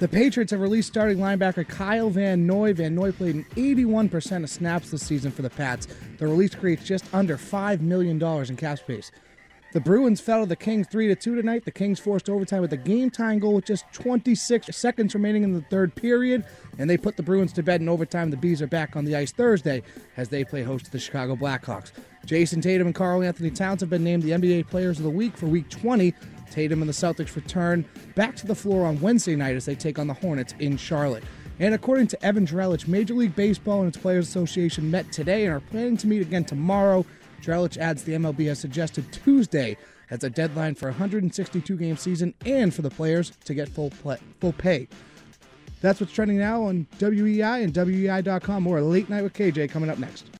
The 0.00 0.08
Patriots 0.08 0.50
have 0.52 0.60
released 0.60 0.88
starting 0.88 1.18
linebacker 1.18 1.68
Kyle 1.68 2.08
Van 2.08 2.46
Noy. 2.46 2.72
Van 2.72 2.94
Noy 2.94 3.12
played 3.12 3.36
in 3.36 3.44
81% 3.56 4.42
of 4.42 4.48
snaps 4.48 4.90
this 4.90 5.06
season 5.06 5.30
for 5.30 5.42
the 5.42 5.50
Pats. 5.50 5.88
The 6.16 6.26
release 6.26 6.54
creates 6.54 6.84
just 6.84 7.04
under 7.12 7.36
$5 7.36 7.82
million 7.82 8.22
in 8.22 8.56
cap 8.56 8.78
space. 8.78 9.10
The 9.72 9.80
Bruins 9.80 10.20
fell 10.20 10.40
to 10.40 10.46
the 10.46 10.56
Kings 10.56 10.88
3 10.90 11.14
2 11.14 11.36
tonight. 11.36 11.64
The 11.64 11.70
Kings 11.70 12.00
forced 12.00 12.28
overtime 12.28 12.60
with 12.60 12.72
a 12.72 12.76
game 12.76 13.08
time 13.08 13.38
goal 13.38 13.54
with 13.54 13.66
just 13.66 13.84
26 13.92 14.74
seconds 14.74 15.14
remaining 15.14 15.44
in 15.44 15.52
the 15.52 15.60
third 15.60 15.94
period, 15.94 16.44
and 16.78 16.90
they 16.90 16.96
put 16.96 17.16
the 17.16 17.22
Bruins 17.22 17.52
to 17.52 17.62
bed 17.62 17.80
in 17.80 17.88
overtime. 17.88 18.30
The 18.30 18.36
Bees 18.36 18.60
are 18.62 18.66
back 18.66 18.96
on 18.96 19.04
the 19.04 19.14
ice 19.14 19.30
Thursday 19.30 19.82
as 20.16 20.28
they 20.28 20.44
play 20.44 20.64
host 20.64 20.86
to 20.86 20.90
the 20.90 20.98
Chicago 20.98 21.36
Blackhawks. 21.36 21.92
Jayson 22.26 22.62
Tatum 22.62 22.86
and 22.86 22.94
Karl-Anthony 22.94 23.50
Towns 23.50 23.80
have 23.80 23.90
been 23.90 24.04
named 24.04 24.22
the 24.22 24.30
NBA 24.30 24.68
Players 24.68 24.98
of 24.98 25.04
the 25.04 25.10
Week 25.10 25.36
for 25.36 25.46
Week 25.46 25.68
20. 25.68 26.14
Tatum 26.50 26.82
and 26.82 26.88
the 26.88 26.92
Celtics 26.92 27.36
return 27.36 27.84
back 28.14 28.36
to 28.36 28.46
the 28.46 28.54
floor 28.54 28.86
on 28.86 29.00
Wednesday 29.00 29.36
night 29.36 29.56
as 29.56 29.64
they 29.64 29.74
take 29.74 29.98
on 29.98 30.06
the 30.06 30.14
Hornets 30.14 30.54
in 30.58 30.76
Charlotte. 30.76 31.24
And 31.58 31.74
according 31.74 32.08
to 32.08 32.24
Evan 32.24 32.46
Drellich, 32.46 32.88
Major 32.88 33.14
League 33.14 33.36
Baseball 33.36 33.80
and 33.80 33.88
its 33.88 33.96
Players 33.96 34.28
Association 34.28 34.90
met 34.90 35.12
today 35.12 35.44
and 35.44 35.54
are 35.54 35.60
planning 35.60 35.96
to 35.98 36.06
meet 36.06 36.22
again 36.22 36.44
tomorrow. 36.44 37.04
Drellich 37.42 37.76
adds 37.76 38.04
the 38.04 38.12
MLB 38.12 38.46
has 38.48 38.58
suggested 38.58 39.10
Tuesday 39.12 39.76
as 40.10 40.24
a 40.24 40.30
deadline 40.30 40.74
for 40.74 40.88
a 40.88 40.92
162 40.92 41.76
game 41.76 41.96
season 41.96 42.34
and 42.44 42.74
for 42.74 42.82
the 42.82 42.90
players 42.90 43.32
to 43.44 43.54
get 43.54 43.68
full 43.68 43.90
play, 43.90 44.18
full 44.40 44.52
pay. 44.52 44.88
That's 45.80 46.00
what's 46.00 46.12
trending 46.12 46.38
now 46.38 46.62
on 46.64 46.86
WEEI 46.98 47.64
and 47.64 47.72
WEEI.com. 47.72 48.62
More 48.62 48.80
late 48.80 49.08
night 49.08 49.22
with 49.22 49.32
KJ 49.32 49.70
coming 49.70 49.88
up 49.88 49.98
next. 49.98 50.39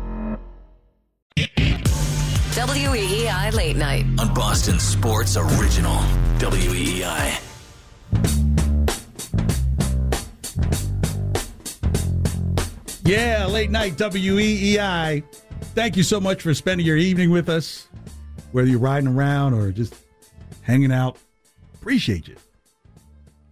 WEEI 2.55 3.53
Late 3.53 3.77
Night. 3.77 4.05
On 4.19 4.33
Boston 4.33 4.79
Sports 4.79 5.37
Original. 5.37 5.95
WEEI. 6.37 7.39
Yeah, 13.03 13.45
late 13.47 13.71
night 13.71 13.97
WEEI. 13.97 15.23
Thank 15.73 15.97
you 15.97 16.03
so 16.03 16.19
much 16.19 16.41
for 16.41 16.53
spending 16.53 16.85
your 16.85 16.97
evening 16.97 17.31
with 17.31 17.49
us, 17.49 17.87
whether 18.51 18.67
you're 18.67 18.79
riding 18.79 19.07
around 19.07 19.53
or 19.53 19.71
just 19.71 19.95
hanging 20.61 20.91
out. 20.91 21.17
Appreciate 21.73 22.27
you. 22.27 22.35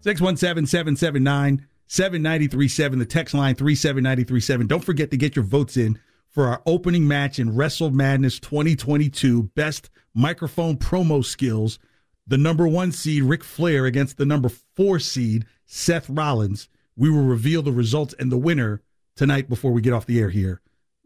617 0.01 0.65
779 0.67 1.65
7937, 1.87 2.99
the 2.99 3.05
text 3.05 3.33
line 3.33 3.55
37937. 3.55 4.67
Don't 4.67 4.83
forget 4.83 5.09
to 5.11 5.17
get 5.17 5.35
your 5.35 5.45
votes 5.45 5.77
in 5.77 5.99
for 6.39 6.47
our 6.47 6.62
opening 6.65 7.06
match 7.06 7.38
in 7.38 7.54
Wrestle 7.54 7.91
Madness 7.91 8.39
2022 8.39 9.43
Best 9.56 9.89
Microphone 10.13 10.78
Promo 10.78 11.21
Skills. 11.21 11.80
The 12.28 12.38
number 12.38 12.65
one 12.65 12.93
seed, 12.93 13.23
Ric 13.23 13.43
Flair, 13.43 13.86
against 13.86 14.15
the 14.15 14.25
number 14.25 14.47
four 14.47 14.99
seed, 14.99 15.45
Seth 15.65 16.10
Rollins. 16.10 16.69
We 16.95 17.10
will 17.10 17.25
reveal 17.25 17.62
the 17.62 17.73
results 17.73 18.15
and 18.17 18.32
the 18.32 18.38
winner 18.38 18.82
tonight 19.17 19.49
before 19.49 19.73
we 19.73 19.82
get 19.82 19.91
off 19.91 20.06
the 20.06 20.17
air 20.17 20.30
here, 20.30 20.62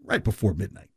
right 0.05 0.23
before 0.23 0.53
midnight. 0.53 0.91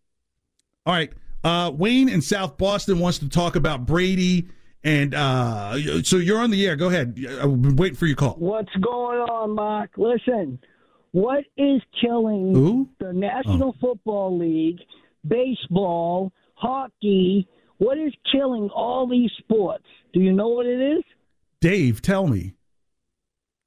All 0.84 0.92
right. 0.92 1.14
Uh, 1.42 1.72
Wayne 1.74 2.10
in 2.10 2.20
South 2.20 2.58
Boston 2.58 2.98
wants 2.98 3.16
to 3.20 3.30
talk 3.30 3.56
about 3.56 3.86
Brady. 3.86 4.48
And 4.84 5.14
uh, 5.14 6.02
so 6.02 6.18
you're 6.18 6.40
on 6.40 6.50
the 6.50 6.66
air. 6.66 6.76
Go 6.76 6.88
ahead. 6.88 7.18
I've 7.40 7.62
been 7.62 7.76
waiting 7.76 7.96
for 7.96 8.04
your 8.04 8.16
call. 8.16 8.34
What's 8.34 8.74
going 8.82 9.18
on, 9.18 9.54
Mark? 9.54 9.92
Listen, 9.96 10.58
what 11.16 11.44
is 11.56 11.80
killing 11.98 12.90
the 13.00 13.10
National 13.10 13.74
oh. 13.74 13.80
Football 13.80 14.36
League, 14.38 14.80
baseball, 15.26 16.30
hockey? 16.56 17.48
What 17.78 17.96
is 17.96 18.12
killing 18.30 18.68
all 18.68 19.08
these 19.08 19.30
sports? 19.38 19.86
Do 20.12 20.20
you 20.20 20.34
know 20.34 20.48
what 20.48 20.66
it 20.66 20.98
is? 20.98 21.04
Dave, 21.62 22.02
tell 22.02 22.26
me. 22.26 22.52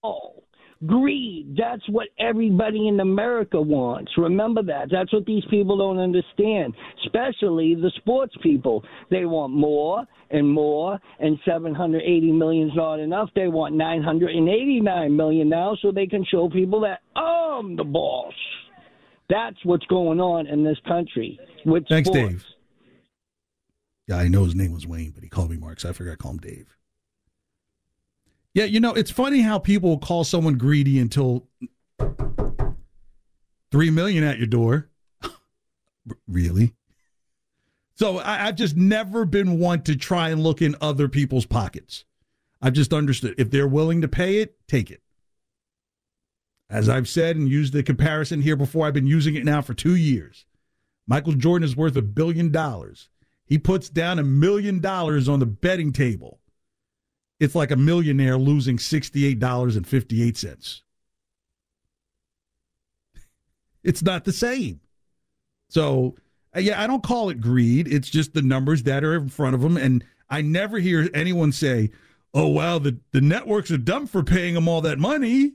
Oh, 0.04 0.44
greed. 0.86 1.58
That's 1.58 1.88
what 1.89 2.08
everybody 2.20 2.88
in 2.88 3.00
America 3.00 3.62
wants. 3.62 4.12
Remember 4.18 4.63
that. 4.63 4.88
That's 4.92 5.12
what 5.12 5.26
these 5.26 5.44
people 5.50 5.78
don't 5.78 6.00
understand, 6.00 6.74
especially 7.06 7.76
the 7.76 7.92
sports 7.98 8.34
people. 8.42 8.84
They 9.12 9.26
want 9.26 9.54
more 9.54 10.06
and 10.30 10.48
more, 10.48 11.00
and 11.20 11.38
780 11.46 12.32
million 12.32 12.70
is 12.70 12.76
not 12.76 13.00
enough. 13.00 13.30
They 13.36 13.48
want 13.48 13.76
989 13.76 15.15
million 15.15 15.50
now 15.50 15.76
so 15.82 15.92
they 15.92 16.08
can 16.08 16.26
show 16.26 16.50
people 16.50 16.82
that 16.82 17.02
I'm 17.20 17.76
the 17.76 17.84
boss. 17.84 18.34
That's 19.30 19.58
what's 19.63 19.86
going 19.86 20.20
on 20.20 20.48
in 20.48 20.63
this 20.63 20.78
country 20.88 21.39
with 21.65 21.88
Thanks, 21.88 22.10
sports. 22.10 22.34
Dave. 22.34 22.46
Yeah, 24.08 24.18
I 24.18 24.28
know 24.28 24.44
his 24.44 24.56
name 24.56 24.74
was 24.74 24.88
Wayne, 24.88 25.12
but 25.12 25.24
he 25.24 25.30
called 25.30 25.52
me 25.52 25.58
Mark, 25.58 25.80
so 25.80 25.89
I 25.89 25.92
figured 25.94 26.13
I'd 26.13 26.18
call 26.18 26.32
him 26.32 26.39
Dave. 26.39 26.76
Yeah, 28.60 28.65
you 28.65 28.82
know, 28.82 28.93
it's 28.93 29.10
funny 29.10 29.39
how 29.39 29.58
people 29.58 29.98
call 30.00 30.26
someone 30.26 30.58
greedy 30.58 31.00
until 31.00 31.48
three 33.72 33.89
million 33.89 34.26
at 34.26 34.38
your 34.38 34.48
door. 34.48 34.89
really? 36.28 36.76
So 37.95 38.17
I, 38.17 38.48
I've 38.48 38.58
just 38.58 38.76
never 38.76 39.24
been 39.24 39.60
one 39.60 39.84
to 39.84 39.95
try 39.95 40.28
and 40.28 40.43
look 40.43 40.62
in 40.62 40.76
other 40.82 41.08
people's 41.08 41.45
pockets. 41.45 42.04
I've 42.62 42.74
just 42.74 42.91
understood 42.91 43.36
if 43.38 43.50
they're 43.50 43.65
willing 43.65 44.02
to 44.02 44.10
pay 44.10 44.39
it, 44.39 44.58
take 44.67 44.91
it. 44.91 45.04
As 46.69 46.89
I've 46.89 47.08
said 47.08 47.38
and 47.38 47.48
used 47.48 47.72
the 47.72 47.82
comparison 47.82 48.41
here 48.41 48.58
before, 48.58 48.86
I've 48.86 48.93
been 48.93 49.08
using 49.08 49.36
it 49.36 49.45
now 49.45 49.62
for 49.62 49.74
two 49.74 49.95
years. 49.95 50.45
Michael 51.08 51.32
Jordan 51.32 51.63
is 51.63 51.78
worth 51.78 51.95
a 51.95 52.02
billion 52.02 52.52
dollars. 52.52 53.08
He 53.45 53.58
puts 53.58 53.88
down 53.88 54.19
a 54.19 54.24
million 54.24 54.80
dollars 54.82 55.30
on 55.30 55.39
the 55.39 55.45
betting 55.45 55.93
table. 55.93 56.41
It's 57.39 57.56
like 57.56 57.71
a 57.71 57.75
millionaire 57.75 58.38
losing 58.38 58.78
$68.58. 58.78 60.82
It's 63.84 64.04
not 64.04 64.25
the 64.25 64.34
same. 64.34 64.82
So, 65.69 66.15
uh, 66.56 66.60
yeah, 66.60 66.82
I 66.82 66.88
don't 66.88 67.04
call 67.04 67.30
it 67.30 67.39
greed. 67.39 67.88
It's 67.88 68.10
just 68.10 68.34
the 68.34 68.41
numbers 68.41 68.84
that 68.84 69.04
are 69.04 69.15
in 69.15 69.30
front 69.30 69.54
of 69.56 69.62
them. 69.62 69.78
And 69.78 70.04
I 70.30 70.41
never 70.41 70.80
hear 70.80 71.10
anyone 71.13 71.54
say, 71.54 71.91
oh, 72.34 72.47
wow, 72.47 72.80
the, 72.80 72.99
the 73.12 73.21
networks 73.21 73.71
are 73.71 73.78
dumb 73.78 74.08
for 74.08 74.23
paying 74.23 74.56
them 74.56 74.67
all 74.67 74.82
that 74.82 74.99
money. 74.99 75.54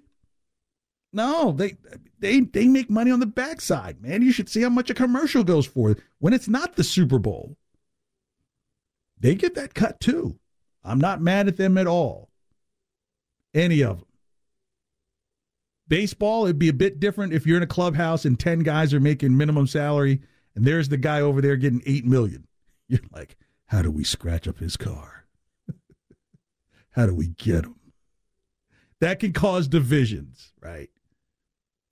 No, 1.12 1.52
they 1.52 1.76
they 2.18 2.40
they 2.40 2.66
make 2.66 2.90
money 2.90 3.12
on 3.12 3.20
the 3.20 3.26
backside, 3.26 4.02
man. 4.02 4.20
You 4.20 4.32
should 4.32 4.48
see 4.48 4.62
how 4.62 4.68
much 4.68 4.90
a 4.90 4.94
commercial 4.94 5.44
goes 5.44 5.64
for 5.64 5.96
when 6.18 6.34
it's 6.34 6.48
not 6.48 6.74
the 6.74 6.82
Super 6.82 7.20
Bowl. 7.20 7.56
They 9.20 9.36
get 9.36 9.54
that 9.54 9.74
cut 9.74 10.00
too. 10.00 10.40
I'm 10.84 10.98
not 10.98 11.20
mad 11.20 11.48
at 11.48 11.56
them 11.56 11.78
at 11.78 11.86
all. 11.86 12.30
Any 13.54 13.82
of 13.82 13.98
them. 14.00 14.08
Baseball, 15.86 16.44
it'd 16.44 16.58
be 16.58 16.68
a 16.68 16.74
bit 16.74 16.98
different 16.98 17.32
if 17.32 17.46
you're 17.46 17.56
in 17.56 17.62
a 17.62 17.68
clubhouse 17.68 18.24
and 18.24 18.38
10 18.38 18.60
guys 18.60 18.92
are 18.94 19.00
making 19.00 19.36
minimum 19.36 19.66
salary 19.66 20.20
and 20.54 20.64
there's 20.64 20.88
the 20.88 20.96
guy 20.96 21.20
over 21.20 21.40
there 21.40 21.56
getting 21.56 21.82
8 21.84 22.04
million. 22.04 22.46
You're 22.88 23.00
like, 23.12 23.36
how 23.66 23.82
do 23.82 23.90
we 23.90 24.04
scratch 24.04 24.46
up 24.46 24.58
his 24.58 24.76
car? 24.76 25.26
how 26.90 27.06
do 27.06 27.14
we 27.14 27.28
get 27.28 27.64
him? 27.64 27.76
That 29.00 29.20
can 29.20 29.32
cause 29.32 29.68
divisions, 29.68 30.52
right? 30.60 30.90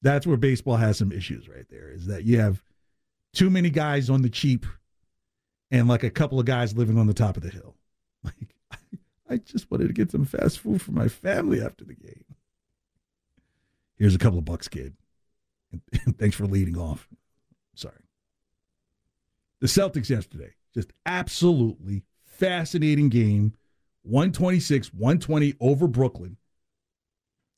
That's 0.02 0.26
where 0.26 0.37
baseball 0.37 0.76
has 0.76 0.98
some 0.98 1.12
issues 1.12 1.48
right 1.48 1.66
there 1.70 1.88
is 1.88 2.07
that 2.07 2.24
you 2.24 2.40
have 2.40 2.62
too 3.33 3.50
many 3.50 3.70
guys 3.70 4.11
on 4.11 4.22
the 4.22 4.28
cheap 4.28 4.66
and 5.70 5.88
like 5.88 6.02
a 6.02 6.11
couple 6.11 6.38
of 6.38 6.46
guys 6.46 6.76
living 6.76 6.98
on 6.98 7.07
the 7.07 7.14
top 7.14 7.37
of 7.37 7.42
the 7.42 7.50
hill. 7.50 7.76
Like, 8.24 8.55
I, 9.33 9.38
just 9.38 9.71
wanted 9.71 9.88
to 9.88 9.92
get 9.92 10.11
some 10.11 10.25
fast 10.25 10.59
food 10.59 10.83
for 10.83 10.92
my 10.92 11.09
family 11.09 11.62
after 11.62 11.85
the 11.85 11.95
game. 11.95 12.25
Here's 13.97 14.14
a 14.14 14.18
couple 14.18 14.38
of 14.38 14.45
bucks, 14.45 14.68
kid. 14.68 14.95
Thanks 16.18 16.37
for 16.37 16.47
leading 16.47 16.77
off. 16.77 17.09
Sorry. 17.75 17.95
The 19.61 19.66
Celtics 19.66 20.11
yesterday, 20.11 20.55
just 20.75 20.92
absolutely 21.07 22.03
fascinating 22.25 23.09
game. 23.09 23.55
126, 24.03 24.92
120 24.92 25.55
over 25.61 25.87
Brooklyn. 25.87 26.37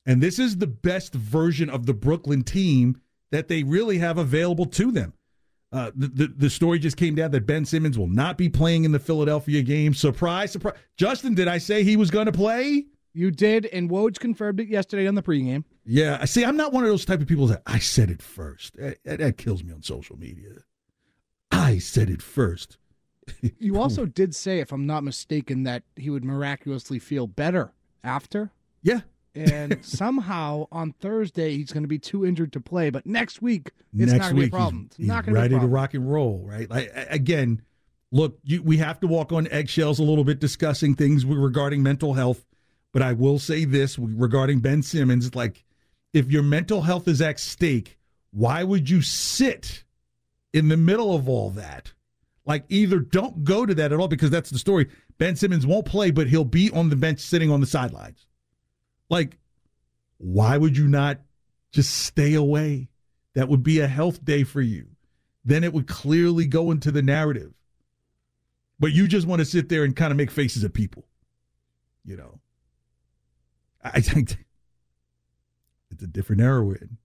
And 0.05 0.23
this 0.23 0.39
is 0.39 0.59
the 0.59 0.67
best 0.67 1.15
version 1.15 1.71
of 1.71 1.87
the 1.87 1.95
Brooklyn 1.95 2.43
team 2.43 3.01
that 3.31 3.49
they 3.49 3.63
really 3.63 3.99
have 3.99 4.19
available 4.19 4.67
to 4.67 4.93
them. 4.93 5.15
Uh, 5.75 5.91
the, 5.97 6.07
the, 6.07 6.27
the 6.29 6.51
story 6.51 6.79
just 6.79 6.97
came 6.97 7.17
down 7.17 7.33
that 7.33 7.47
Ben 7.47 7.65
Simmons 7.65 7.99
will 7.99 8.07
not 8.07 8.39
be 8.39 8.49
playing 8.49 8.85
in 8.85 8.93
the 8.93 9.01
Philadelphia 9.01 9.61
game. 9.61 9.93
Surprise, 9.93 10.53
surprise. 10.53 10.77
Justin, 10.97 11.35
did 11.35 11.49
I 11.49 11.59
say 11.59 11.83
he 11.83 11.97
was 11.97 12.13
going 12.13 12.27
to 12.27 12.33
play? 12.33 12.87
You 13.13 13.33
did, 13.33 13.67
and 13.67 13.91
Woj 13.91 14.21
confirmed 14.21 14.61
it 14.61 14.69
yesterday 14.69 15.09
on 15.09 15.17
the 15.17 15.23
pregame. 15.23 15.65
Yeah, 15.85 16.19
I 16.21 16.27
see. 16.27 16.45
I'm 16.45 16.57
not 16.57 16.73
one 16.73 16.85
of 16.85 16.91
those 16.91 17.05
type 17.05 17.21
of 17.21 17.27
people 17.27 17.49
that 17.49 17.63
I 17.67 17.81
said 17.81 18.09
it 18.09 18.23
first. 18.23 18.77
That, 18.77 18.99
that, 19.05 19.19
that 19.19 19.37
kills 19.37 19.65
me 19.65 19.73
on 19.73 19.83
social 19.83 20.17
media. 20.17 20.51
I 21.51 21.79
said 21.79 22.09
it 22.09 22.23
first. 22.23 22.79
You 23.59 23.81
also 23.81 24.07
did 24.07 24.35
say, 24.35 24.61
if 24.61 24.71
I'm 24.71 24.87
not 24.87 25.03
mistaken, 25.03 25.65
that 25.65 25.83
he 25.97 26.09
would 26.09 26.25
miraculously 26.25 27.01
feel 27.01 27.27
better 27.27 27.73
after. 28.05 28.53
Yeah. 28.83 29.01
And 29.35 29.79
somehow 29.85 30.67
on 30.71 30.93
Thursday 30.93 31.57
he's 31.57 31.73
going 31.73 31.83
to 31.85 31.89
be 31.89 31.99
too 31.99 32.25
injured 32.25 32.53
to 32.53 32.61
play, 32.61 32.91
but 32.91 33.07
next 33.07 33.43
week 33.43 33.73
it's 33.93 34.13
Next 34.13 34.13
not 34.13 34.21
going 34.21 34.37
to 34.37 34.41
be 34.41 34.47
a 34.47 34.51
problem. 34.51 34.91
he's, 34.97 35.07
not 35.07 35.25
going 35.25 35.35
to 35.35 35.41
be 35.41 35.55
ready 35.55 35.61
to 35.61 35.67
rock 35.67 35.95
and 35.95 36.11
roll, 36.11 36.45
right? 36.47 36.69
Like 36.71 36.93
again, 36.95 37.63
look, 38.13 38.39
you, 38.45 38.63
we 38.63 38.79
have 38.79 39.01
to 39.01 39.07
walk 39.07 39.33
on 39.33 39.49
eggshells 39.49 39.99
a 39.99 40.05
little 40.05 40.25
bit 40.25 40.39
discussing 40.39 40.95
things 40.95 41.25
regarding 41.25 41.83
mental 41.83 42.15
health. 42.15 42.45
But 42.93 43.03
I 43.03 43.13
will 43.13 43.41
say 43.41 43.65
this 43.65 43.99
regarding 43.99 44.61
Ben 44.61 44.83
Simmons: 44.83 45.35
like, 45.35 45.65
if 46.13 46.31
your 46.31 46.45
mental 46.45 46.83
health 46.83 47.09
is 47.09 47.21
at 47.21 47.41
stake, 47.41 47.99
why 48.31 48.63
would 48.63 48.89
you 48.89 49.03
sit 49.03 49.83
in 50.53 50.69
the 50.69 50.77
middle 50.77 51.15
of 51.15 51.29
all 51.29 51.51
that? 51.51 51.93
Like, 52.47 52.65
either 52.69 53.01
don't 53.01 53.43
go 53.43 53.67
to 53.67 53.75
that 53.75 53.93
at 53.93 53.99
all 53.99 54.07
because 54.07 54.31
that's 54.31 54.51
the 54.51 54.59
story. 54.59 54.89
Ben 55.19 55.35
Simmons 55.35 55.67
won't 55.67 55.87
play, 55.87 56.11
but 56.13 56.29
he'll 56.29 56.45
be 56.45 56.71
on 56.71 56.89
the 56.89 56.97
bench 56.97 57.19
sitting 57.19 57.51
on 57.51 57.61
the 57.61 57.67
sidelines. 57.67 58.27
Like, 59.15 59.39
why 60.19 60.59
would 60.59 60.77
you 60.77 60.89
not 60.89 61.21
just 61.71 61.99
stay 61.99 62.35
away? 62.35 62.89
That 63.35 63.49
would 63.49 63.63
be 63.63 63.79
a 63.79 63.87
health 63.87 64.25
day 64.25 64.43
for 64.43 64.61
you. 64.61 64.89
Then 65.45 65.63
it 65.63 65.73
would 65.73 65.87
clearly 65.87 66.47
go 66.47 66.73
into 66.73 66.91
the 66.91 67.01
narrative. 67.01 67.53
But 68.81 68.91
you 68.91 69.07
just 69.07 69.29
want 69.29 69.39
to 69.39 69.45
sit 69.45 69.69
there 69.69 69.85
and 69.85 69.95
kind 69.95 70.11
of 70.11 70.17
make 70.17 70.33
faces 70.33 70.65
at 70.65 70.73
people. 70.73 71.05
You 72.05 72.17
know, 72.17 72.41
I 73.85 74.01
think 74.01 74.37
it's 75.93 76.03
a 76.03 76.09
different 76.09 76.43
era 76.43 76.65
we're 76.65 76.75
in. 76.75 76.99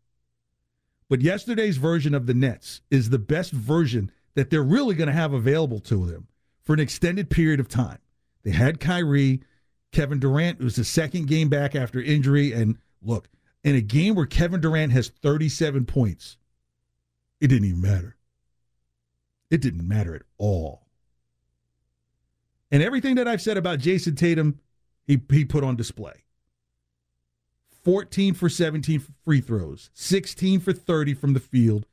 But 1.10 1.22
yesterday's 1.22 1.78
version 1.78 2.16
of 2.16 2.26
the 2.26 2.34
Nets 2.34 2.82
is 2.90 3.12
the 3.12 3.20
best 3.20 3.52
version 3.52 4.12
that 4.34 4.50
they're 4.50 4.64
really 4.64 4.96
going 4.96 5.10
to 5.10 5.14
have 5.14 5.34
available 5.34 5.80
to 5.82 6.08
them 6.08 6.28
for 6.64 6.74
an 6.74 6.80
extended 6.80 7.30
period 7.30 7.60
of 7.60 7.68
time. 7.68 8.00
They 8.42 8.52
had 8.52 8.80
Kyrie, 8.80 9.44
Kevin 9.92 10.20
Durant. 10.20 10.60
Was 10.60 10.76
the 10.76 10.84
second 10.84 11.28
game 11.28 11.50
back 11.50 11.76
after 11.76 12.02
injury. 12.02 12.54
And 12.54 12.78
look, 13.02 13.30
in 13.64 13.76
a 13.76 13.82
game 13.82 14.16
where 14.16 14.26
Kevin 14.26 14.62
Durant 14.62 14.92
has 14.92 15.10
37 15.10 15.86
points, 15.86 16.38
it 17.40 17.48
didn't 17.48 17.68
even 17.68 17.82
matter. 17.82 18.16
It 19.50 19.62
didn't 19.62 19.88
matter 19.88 20.16
at 20.16 20.24
all. 20.38 20.86
And 22.72 22.84
everything 22.84 23.16
that 23.16 23.28
I've 23.28 23.42
said 23.42 23.58
about 23.58 23.80
Jayson 23.80 24.16
Tatum, 24.16 24.60
he, 25.08 25.20
he 25.32 25.44
put 25.44 25.64
on 25.64 25.76
display. 25.76 26.24
14 27.84 28.34
for 28.34 28.50
17 28.50 29.02
free 29.26 29.42
throws, 29.42 29.90
16 29.94 30.60
for 30.60 30.74
30 30.74 31.14
from 31.14 31.34
the 31.34 31.40
field, 31.40 31.86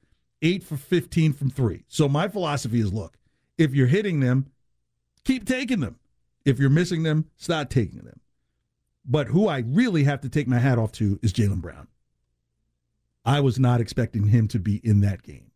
8 0.43 0.63
for 0.63 0.77
15 0.77 1.33
from 1.33 1.49
3. 1.49 1.85
So 1.89 2.09
my 2.09 2.29
philosophy 2.29 2.81
is 2.81 2.93
look, 2.93 3.17
if 3.57 3.75
you're 3.75 3.87
hitting 3.87 4.21
them, 4.21 4.47
keep 5.25 5.47
taking 5.47 5.81
them. 5.81 5.99
If 6.47 6.59
you're 6.59 6.71
missing 6.71 7.03
them, 7.03 7.27
stop 7.37 7.69
taking 7.69 8.03
them. 8.03 8.21
But 9.05 9.27
who 9.27 9.49
I 9.49 9.59
really 9.59 10.05
have 10.05 10.21
to 10.23 10.29
take 10.29 10.49
my 10.49 10.59
hat 10.59 10.79
off 10.79 10.93
to 10.93 11.19
is 11.23 11.33
Jaylen 11.33 11.61
Brown. 11.61 11.89
I 13.25 13.41
was 13.41 13.59
not 13.59 13.81
expecting 13.81 14.29
him 14.29 14.47
to 14.49 14.59
be 14.59 14.77
in 14.77 15.01
that 15.01 15.23
game. 15.23 15.51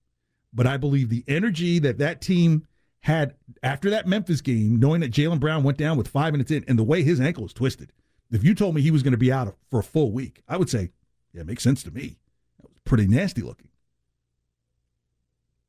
But 0.53 0.67
I 0.67 0.77
believe 0.77 1.09
the 1.09 1.25
energy 1.29 1.79
that 1.79 1.99
that 1.99 2.21
team 2.21 2.67
had 3.03 3.35
after 3.63 3.89
that 3.91 4.09
Memphis 4.09 4.41
game, 4.41 4.79
knowing 4.81 5.01
that 5.01 5.13
Jaylen 5.13 5.41
Brown 5.41 5.63
went 5.63 5.79
down 5.79 5.97
with 5.97 6.09
five 6.09 6.33
minutes 6.33 6.51
in 6.51 6.65
and 6.67 6.79
the 6.79 6.85
way 6.85 7.03
his 7.03 7.21
ankle 7.21 7.45
was 7.45 7.53
twisted, 7.53 7.93
if 8.33 8.45
you 8.45 8.55
told 8.55 8.75
me 8.75 8.83
he 8.83 8.91
was 8.91 9.03
going 9.05 9.13
to 9.13 9.19
be 9.19 9.33
out 9.33 9.57
for 9.71 9.81
a 9.81 9.85
full 9.85 10.11
week, 10.11 10.43
I 10.49 10.57
would 10.57 10.69
say, 10.69 10.91
yeah, 11.33 11.43
it 11.43 11.47
makes 11.47 11.63
sense 11.63 11.85
to 11.85 11.93
me. 11.93 12.19
That 12.61 12.69
was 12.69 12.79
pretty 12.85 13.07
nasty 13.07 13.43
looking. 13.43 13.69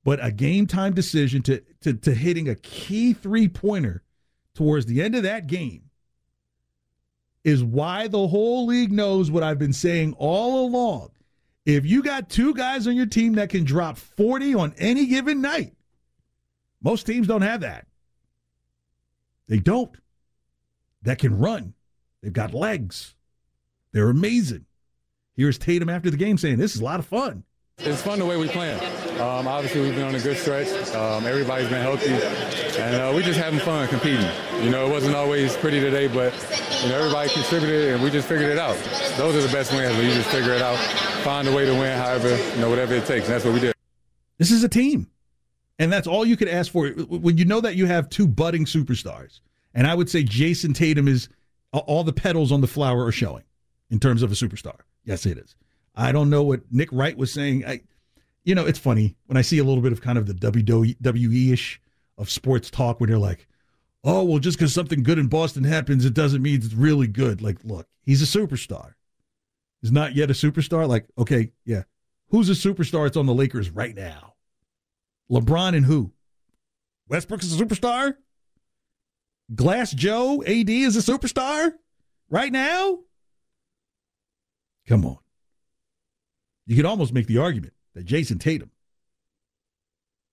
But 0.03 0.23
a 0.23 0.31
game 0.31 0.65
time 0.65 0.93
decision 0.93 1.43
to, 1.43 1.61
to, 1.81 1.93
to 1.93 2.13
hitting 2.13 2.49
a 2.49 2.55
key 2.55 3.13
three 3.13 3.47
pointer 3.47 4.03
towards 4.55 4.85
the 4.85 5.01
end 5.01 5.15
of 5.15 5.23
that 5.23 5.47
game 5.47 5.89
is 7.43 7.63
why 7.63 8.07
the 8.07 8.27
whole 8.27 8.65
league 8.65 8.91
knows 8.91 9.31
what 9.31 9.43
I've 9.43 9.59
been 9.59 9.73
saying 9.73 10.13
all 10.17 10.67
along. 10.67 11.09
If 11.65 11.85
you 11.85 12.03
got 12.03 12.29
two 12.29 12.53
guys 12.53 12.87
on 12.87 12.95
your 12.95 13.05
team 13.05 13.33
that 13.33 13.49
can 13.49 13.63
drop 13.63 13.97
40 13.97 14.55
on 14.55 14.73
any 14.77 15.07
given 15.07 15.41
night, 15.41 15.73
most 16.81 17.05
teams 17.05 17.27
don't 17.27 17.41
have 17.41 17.61
that. 17.61 17.87
They 19.47 19.59
don't. 19.59 19.95
That 21.03 21.19
can 21.19 21.37
run. 21.37 21.73
They've 22.21 22.33
got 22.33 22.53
legs. 22.53 23.15
They're 23.91 24.09
amazing. 24.09 24.65
Here's 25.35 25.57
Tatum 25.57 25.89
after 25.89 26.09
the 26.09 26.17
game 26.17 26.37
saying, 26.37 26.57
This 26.57 26.75
is 26.75 26.81
a 26.81 26.83
lot 26.83 26.99
of 26.99 27.05
fun. 27.05 27.43
It's 27.79 28.01
fun 28.01 28.19
the 28.19 28.25
way 28.25 28.37
we 28.37 28.47
play. 28.47 28.79
Um, 29.21 29.47
obviously, 29.47 29.81
we've 29.81 29.93
been 29.93 30.03
on 30.03 30.15
a 30.15 30.19
good 30.19 30.35
stretch. 30.35 30.67
Um, 30.95 31.27
everybody's 31.27 31.69
been 31.69 31.81
healthy, 31.81 32.09
and 32.81 32.95
uh, 32.95 33.11
we're 33.13 33.21
just 33.21 33.39
having 33.39 33.59
fun 33.59 33.87
competing. 33.87 34.25
You 34.63 34.71
know, 34.71 34.87
it 34.87 34.89
wasn't 34.89 35.15
always 35.15 35.55
pretty 35.57 35.79
today, 35.79 36.07
but 36.07 36.33
you 36.81 36.89
know, 36.89 36.97
everybody 36.97 37.29
contributed, 37.29 37.93
and 37.93 38.03
we 38.03 38.09
just 38.09 38.27
figured 38.27 38.49
it 38.49 38.57
out. 38.57 38.75
Those 39.17 39.35
are 39.35 39.47
the 39.47 39.53
best 39.53 39.73
wins 39.73 39.95
you 39.95 40.11
just 40.11 40.29
figure 40.29 40.53
it 40.53 40.61
out, 40.63 40.75
find 41.23 41.47
a 41.47 41.55
way 41.55 41.67
to 41.67 41.71
win, 41.71 41.95
however, 41.99 42.35
you 42.35 42.61
know, 42.61 42.69
whatever 42.71 42.95
it 42.95 43.05
takes. 43.05 43.25
And 43.25 43.35
that's 43.35 43.45
what 43.45 43.53
we 43.53 43.59
did. 43.59 43.75
This 44.39 44.49
is 44.49 44.63
a 44.63 44.69
team, 44.69 45.07
and 45.77 45.93
that's 45.93 46.07
all 46.07 46.25
you 46.25 46.35
could 46.35 46.49
ask 46.49 46.71
for 46.71 46.89
when 46.89 47.37
you 47.37 47.45
know 47.45 47.61
that 47.61 47.75
you 47.75 47.85
have 47.85 48.09
two 48.09 48.27
budding 48.27 48.65
superstars. 48.65 49.39
And 49.75 49.85
I 49.85 49.93
would 49.93 50.09
say 50.09 50.23
Jayson 50.23 50.73
Tatum 50.73 51.07
is 51.07 51.29
all 51.71 52.03
the 52.03 52.11
petals 52.11 52.51
on 52.51 52.61
the 52.61 52.67
flower 52.67 53.05
are 53.05 53.11
showing 53.11 53.43
in 53.91 53.99
terms 53.99 54.23
of 54.23 54.31
a 54.31 54.35
superstar. 54.35 54.79
Yes, 55.05 55.27
it 55.27 55.37
is. 55.37 55.55
I 55.95 56.11
don't 56.11 56.31
know 56.31 56.41
what 56.41 56.61
Nick 56.71 56.89
Wright 56.91 57.15
was 57.15 57.31
saying. 57.31 57.65
I, 57.67 57.81
you 58.43 58.55
know, 58.55 58.65
it's 58.65 58.79
funny 58.79 59.15
when 59.27 59.37
I 59.37 59.41
see 59.41 59.59
a 59.59 59.63
little 59.63 59.83
bit 59.83 59.91
of 59.91 60.01
kind 60.01 60.17
of 60.17 60.25
the 60.25 60.33
WWE 60.33 61.53
ish 61.53 61.81
of 62.17 62.29
sports 62.29 62.69
talk 62.69 62.99
when 62.99 63.09
they're 63.09 63.19
like, 63.19 63.47
oh, 64.03 64.23
well, 64.23 64.39
just 64.39 64.57
because 64.57 64.73
something 64.73 65.03
good 65.03 65.19
in 65.19 65.27
Boston 65.27 65.63
happens, 65.63 66.05
it 66.05 66.13
doesn't 66.13 66.41
mean 66.41 66.55
it's 66.55 66.73
really 66.73 67.07
good. 67.07 67.41
Like, 67.41 67.63
look, 67.63 67.87
he's 68.03 68.21
a 68.21 68.39
superstar. 68.39 68.93
He's 69.81 69.91
not 69.91 70.15
yet 70.15 70.29
a 70.29 70.33
superstar. 70.33 70.87
Like, 70.87 71.07
okay, 71.17 71.51
yeah. 71.65 71.83
Who's 72.29 72.49
a 72.49 72.53
superstar? 72.53 73.07
It's 73.07 73.17
on 73.17 73.25
the 73.25 73.33
Lakers 73.33 73.69
right 73.69 73.95
now. 73.95 74.35
LeBron 75.29 75.75
and 75.75 75.85
who? 75.85 76.11
Westbrook 77.07 77.43
is 77.43 77.59
a 77.59 77.63
superstar? 77.63 78.15
Glass 79.53 79.91
Joe 79.91 80.41
AD 80.43 80.69
is 80.69 80.95
a 80.95 81.11
superstar 81.11 81.73
right 82.29 82.51
now? 82.51 82.99
Come 84.87 85.05
on. 85.05 85.17
You 86.65 86.75
could 86.75 86.85
almost 86.85 87.13
make 87.13 87.27
the 87.27 87.37
argument 87.37 87.73
that 87.93 88.05
Jayson 88.05 88.39
Tatum 88.39 88.71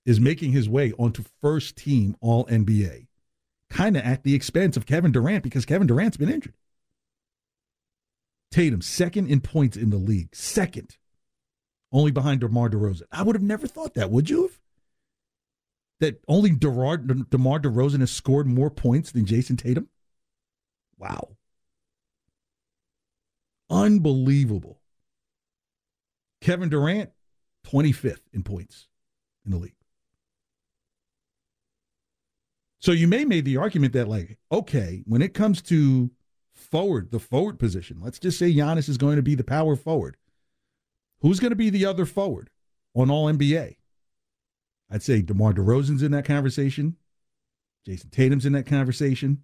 is 0.05 0.21
making 0.21 0.53
his 0.53 0.69
way 0.69 0.93
onto 0.99 1.25
first 1.41 1.77
team 1.77 2.17
All 2.21 2.47
NBA, 2.47 3.07
kind 3.69 3.97
of 3.97 4.03
at 4.03 4.23
the 4.23 4.35
expense 4.35 4.77
of 4.77 4.87
Kevin 4.87 5.13
Durant 5.13 5.43
because 5.43 5.65
Kevin 5.65 5.87
Durant's 5.87 6.17
been 6.17 6.31
injured. 6.31 6.55
Tatum, 8.51 8.81
second 8.81 9.29
in 9.29 9.41
points 9.41 9.77
in 9.77 9.91
the 9.91 9.99
league, 9.99 10.35
second, 10.35 10.97
only 11.93 12.11
behind 12.11 12.41
DeMar 12.41 12.71
DeRozan. 12.71 13.03
I 13.13 13.23
would 13.23 13.37
have 13.37 13.43
never 13.43 13.67
thought 13.67 13.95
that, 13.95 14.11
would 14.11 14.31
you 14.31 14.43
have? 14.43 14.59
That 16.01 16.23
only 16.29 16.51
DeMar, 16.51 16.97
DeMar 16.99 17.61
DeRozan 17.61 18.01
has 18.01 18.11
scored 18.11 18.47
more 18.47 18.71
points 18.71 19.13
than 19.13 19.27
Jayson 19.27 19.57
Tatum? 19.57 19.89
Wow. 20.97 21.37
Unbelievable. 23.69 24.81
Kevin 26.41 26.69
Durant, 26.69 27.11
25th 27.69 28.23
in 28.33 28.43
points 28.43 28.89
in 29.45 29.51
the 29.53 29.59
league. 29.59 29.75
So 32.81 32.93
you 32.93 33.09
may 33.09 33.25
make 33.25 33.45
the 33.45 33.57
argument 33.57 33.93
that, 33.95 34.09
like, 34.09 34.39
okay, 34.53 35.03
when 35.07 35.21
it 35.21 35.35
comes 35.35 35.61
to 35.63 36.11
forward, 36.53 37.11
the 37.11 37.19
forward 37.19 37.59
position, 37.59 37.99
let's 38.01 38.19
just 38.19 38.39
say 38.39 38.53
Giannis 38.53 38.89
is 38.89 38.99
going 38.99 39.17
to 39.17 39.23
be 39.23 39.35
the 39.35 39.45
power 39.45 39.75
forward. 39.75 40.17
Who's 41.21 41.41
going 41.41 41.51
to 41.51 41.57
be 41.57 41.71
the 41.71 41.85
other 41.85 42.07
forward 42.07 42.51
on 42.95 43.11
All 43.11 43.27
NBA? 43.27 43.77
I'd 44.91 45.03
say 45.03 45.23
DeMar 45.23 45.53
DeRozan's 45.53 46.03
in 46.03 46.13
that 46.13 46.25
conversation. 46.25 46.97
Jayson 47.87 48.11
Tatum's 48.11 48.47
in 48.47 48.53
that 48.53 48.67
conversation. 48.67 49.43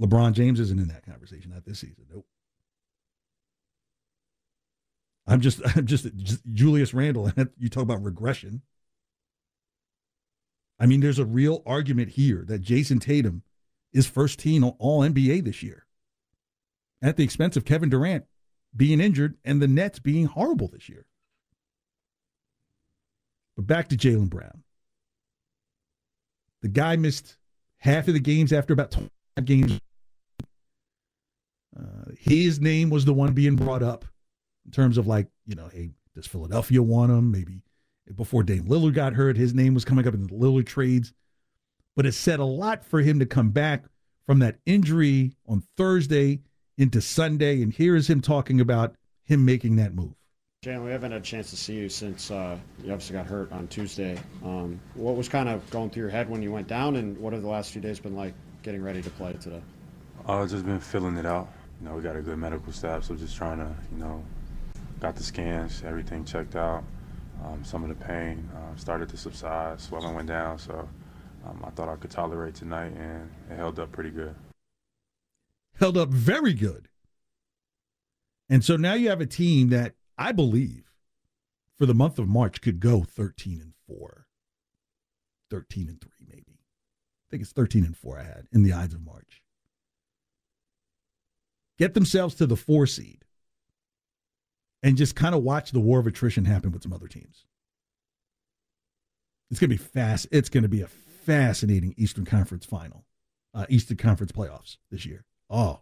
LeBron 0.00 0.32
James 0.32 0.60
isn't 0.60 0.80
in 0.80 0.88
that 0.88 1.04
conversation, 1.04 1.50
not 1.50 1.64
this 1.64 1.80
season. 1.80 2.06
Nope. 2.10 2.26
I'm 5.26 5.40
just, 5.40 5.60
I'm 5.76 5.86
just, 5.86 6.14
just 6.16 6.42
Julius 6.52 6.94
Randle, 6.94 7.30
And 7.36 7.50
you 7.58 7.68
talk 7.68 7.82
about 7.82 8.02
regression. 8.02 8.62
I 10.78 10.86
mean, 10.86 11.00
there's 11.00 11.18
a 11.18 11.24
real 11.24 11.62
argument 11.64 12.10
here 12.10 12.44
that 12.48 12.62
Jayson 12.62 12.98
Tatum 12.98 13.42
is 13.92 14.06
first 14.06 14.38
team 14.38 14.64
All 14.64 15.00
NBA 15.00 15.44
this 15.44 15.62
year, 15.62 15.86
at 17.00 17.16
the 17.16 17.22
expense 17.22 17.56
of 17.56 17.64
Kevin 17.64 17.88
Durant 17.88 18.24
being 18.74 19.00
injured 19.00 19.36
and 19.44 19.60
the 19.60 19.68
Nets 19.68 19.98
being 19.98 20.26
horrible 20.26 20.68
this 20.68 20.88
year. 20.88 21.06
But 23.54 23.66
back 23.66 23.88
to 23.90 23.96
Jaylen 23.96 24.30
Brown. 24.30 24.62
The 26.62 26.68
guy 26.68 26.96
missed 26.96 27.36
half 27.78 28.08
of 28.08 28.14
the 28.14 28.20
games 28.20 28.52
after 28.52 28.72
about 28.72 28.92
25 28.92 29.44
games. 29.44 29.80
Uh, 31.78 32.12
his 32.18 32.60
name 32.60 32.90
was 32.90 33.04
the 33.04 33.14
one 33.14 33.34
being 33.34 33.56
brought 33.56 33.82
up 33.82 34.04
in 34.64 34.70
terms 34.72 34.98
of 34.98 35.06
like, 35.06 35.28
you 35.46 35.54
know, 35.54 35.68
hey, 35.68 35.90
does 36.14 36.26
Philadelphia 36.26 36.82
want 36.82 37.10
him? 37.12 37.30
Maybe 37.30 37.62
before 38.14 38.42
Dame 38.42 38.64
Lillard 38.64 38.94
got 38.94 39.14
hurt, 39.14 39.36
his 39.36 39.54
name 39.54 39.74
was 39.74 39.84
coming 39.84 40.06
up 40.06 40.14
in 40.14 40.26
the 40.26 40.34
Lillard 40.34 40.66
trades. 40.66 41.12
But 41.94 42.06
it 42.06 42.12
said 42.12 42.40
a 42.40 42.44
lot 42.44 42.84
for 42.84 43.00
him 43.00 43.18
to 43.18 43.26
come 43.26 43.50
back 43.50 43.84
from 44.26 44.38
that 44.38 44.56
injury 44.64 45.32
on 45.46 45.62
Thursday 45.76 46.40
into 46.78 47.00
Sunday. 47.00 47.62
And 47.62 47.72
here 47.72 47.96
is 47.96 48.08
him 48.08 48.20
talking 48.20 48.60
about 48.60 48.94
him 49.24 49.44
making 49.44 49.76
that 49.76 49.94
move. 49.94 50.14
Jaylen, 50.64 50.84
we 50.84 50.92
haven't 50.92 51.10
had 51.10 51.20
a 51.20 51.24
chance 51.24 51.50
to 51.50 51.56
see 51.56 51.74
you 51.74 51.88
since 51.88 52.30
uh, 52.30 52.56
you 52.84 52.92
obviously 52.92 53.14
got 53.14 53.26
hurt 53.26 53.50
on 53.50 53.66
Tuesday. 53.66 54.16
Um, 54.44 54.80
what 54.94 55.16
was 55.16 55.28
kind 55.28 55.48
of 55.48 55.68
going 55.70 55.90
through 55.90 56.04
your 56.04 56.10
head 56.10 56.30
when 56.30 56.40
you 56.40 56.52
went 56.52 56.68
down, 56.68 56.94
and 56.96 57.18
what 57.18 57.32
have 57.32 57.42
the 57.42 57.48
last 57.48 57.72
few 57.72 57.82
days 57.82 57.98
been 57.98 58.14
like 58.14 58.32
getting 58.62 58.80
ready 58.80 59.02
to 59.02 59.10
play 59.10 59.32
today? 59.32 59.60
I've 60.20 60.44
uh, 60.44 60.46
just 60.46 60.64
been 60.64 60.78
filling 60.78 61.16
it 61.16 61.26
out. 61.26 61.48
You 61.80 61.88
know, 61.88 61.96
we 61.96 62.02
got 62.02 62.14
a 62.14 62.22
good 62.22 62.38
medical 62.38 62.72
staff, 62.72 63.02
so 63.02 63.16
just 63.16 63.36
trying 63.36 63.58
to, 63.58 63.74
you 63.92 63.98
know, 63.98 64.24
got 65.02 65.16
the 65.16 65.22
scans, 65.22 65.82
everything 65.84 66.24
checked 66.24 66.54
out. 66.54 66.84
Um, 67.44 67.64
some 67.64 67.82
of 67.82 67.88
the 67.88 68.04
pain 68.04 68.48
uh, 68.54 68.76
started 68.76 69.08
to 69.08 69.16
subside, 69.16 69.80
swelling 69.80 70.14
went 70.14 70.28
down, 70.28 70.60
so 70.60 70.88
um, 71.44 71.60
I 71.66 71.70
thought 71.70 71.88
I 71.88 71.96
could 71.96 72.12
tolerate 72.12 72.54
tonight, 72.54 72.92
and 72.92 73.28
it 73.50 73.56
held 73.56 73.80
up 73.80 73.90
pretty 73.90 74.10
good. 74.10 74.36
Held 75.74 75.98
up 75.98 76.10
very 76.10 76.54
good. 76.54 76.88
And 78.48 78.64
so 78.64 78.76
now 78.76 78.94
you 78.94 79.08
have 79.08 79.20
a 79.20 79.26
team 79.26 79.70
that 79.70 79.94
I 80.16 80.30
believe 80.30 80.84
for 81.76 81.86
the 81.86 81.94
month 81.94 82.20
of 82.20 82.28
March 82.28 82.60
could 82.60 82.78
go 82.78 83.02
13 83.02 83.60
and 83.60 83.72
4. 83.88 84.26
13 85.50 85.88
and 85.88 86.00
3 86.00 86.10
maybe. 86.28 86.44
I 86.48 87.26
think 87.28 87.42
it's 87.42 87.52
13 87.52 87.84
and 87.84 87.96
4 87.96 88.20
I 88.20 88.22
had 88.22 88.46
in 88.52 88.62
the 88.62 88.72
Ides 88.72 88.94
of 88.94 89.04
March. 89.04 89.42
Get 91.76 91.94
themselves 91.94 92.36
to 92.36 92.46
the 92.46 92.56
4 92.56 92.86
seed 92.86 93.24
and 94.82 94.96
just 94.96 95.14
kind 95.16 95.34
of 95.34 95.42
watch 95.42 95.72
the 95.72 95.80
war 95.80 96.00
of 96.00 96.06
attrition 96.06 96.44
happen 96.44 96.72
with 96.72 96.82
some 96.82 96.92
other 96.92 97.08
teams. 97.08 97.44
It's 99.50 99.60
going 99.60 99.70
to 99.70 99.76
be 99.76 99.82
fast. 99.82 100.26
It's 100.30 100.48
going 100.48 100.62
to 100.62 100.68
be 100.68 100.80
a 100.80 100.86
fascinating 100.86 101.94
Eastern 101.96 102.24
Conference 102.24 102.64
final, 102.64 103.04
uh, 103.54 103.66
Eastern 103.68 103.96
Conference 103.96 104.32
playoffs 104.32 104.78
this 104.90 105.04
year. 105.04 105.24
Oh, 105.50 105.80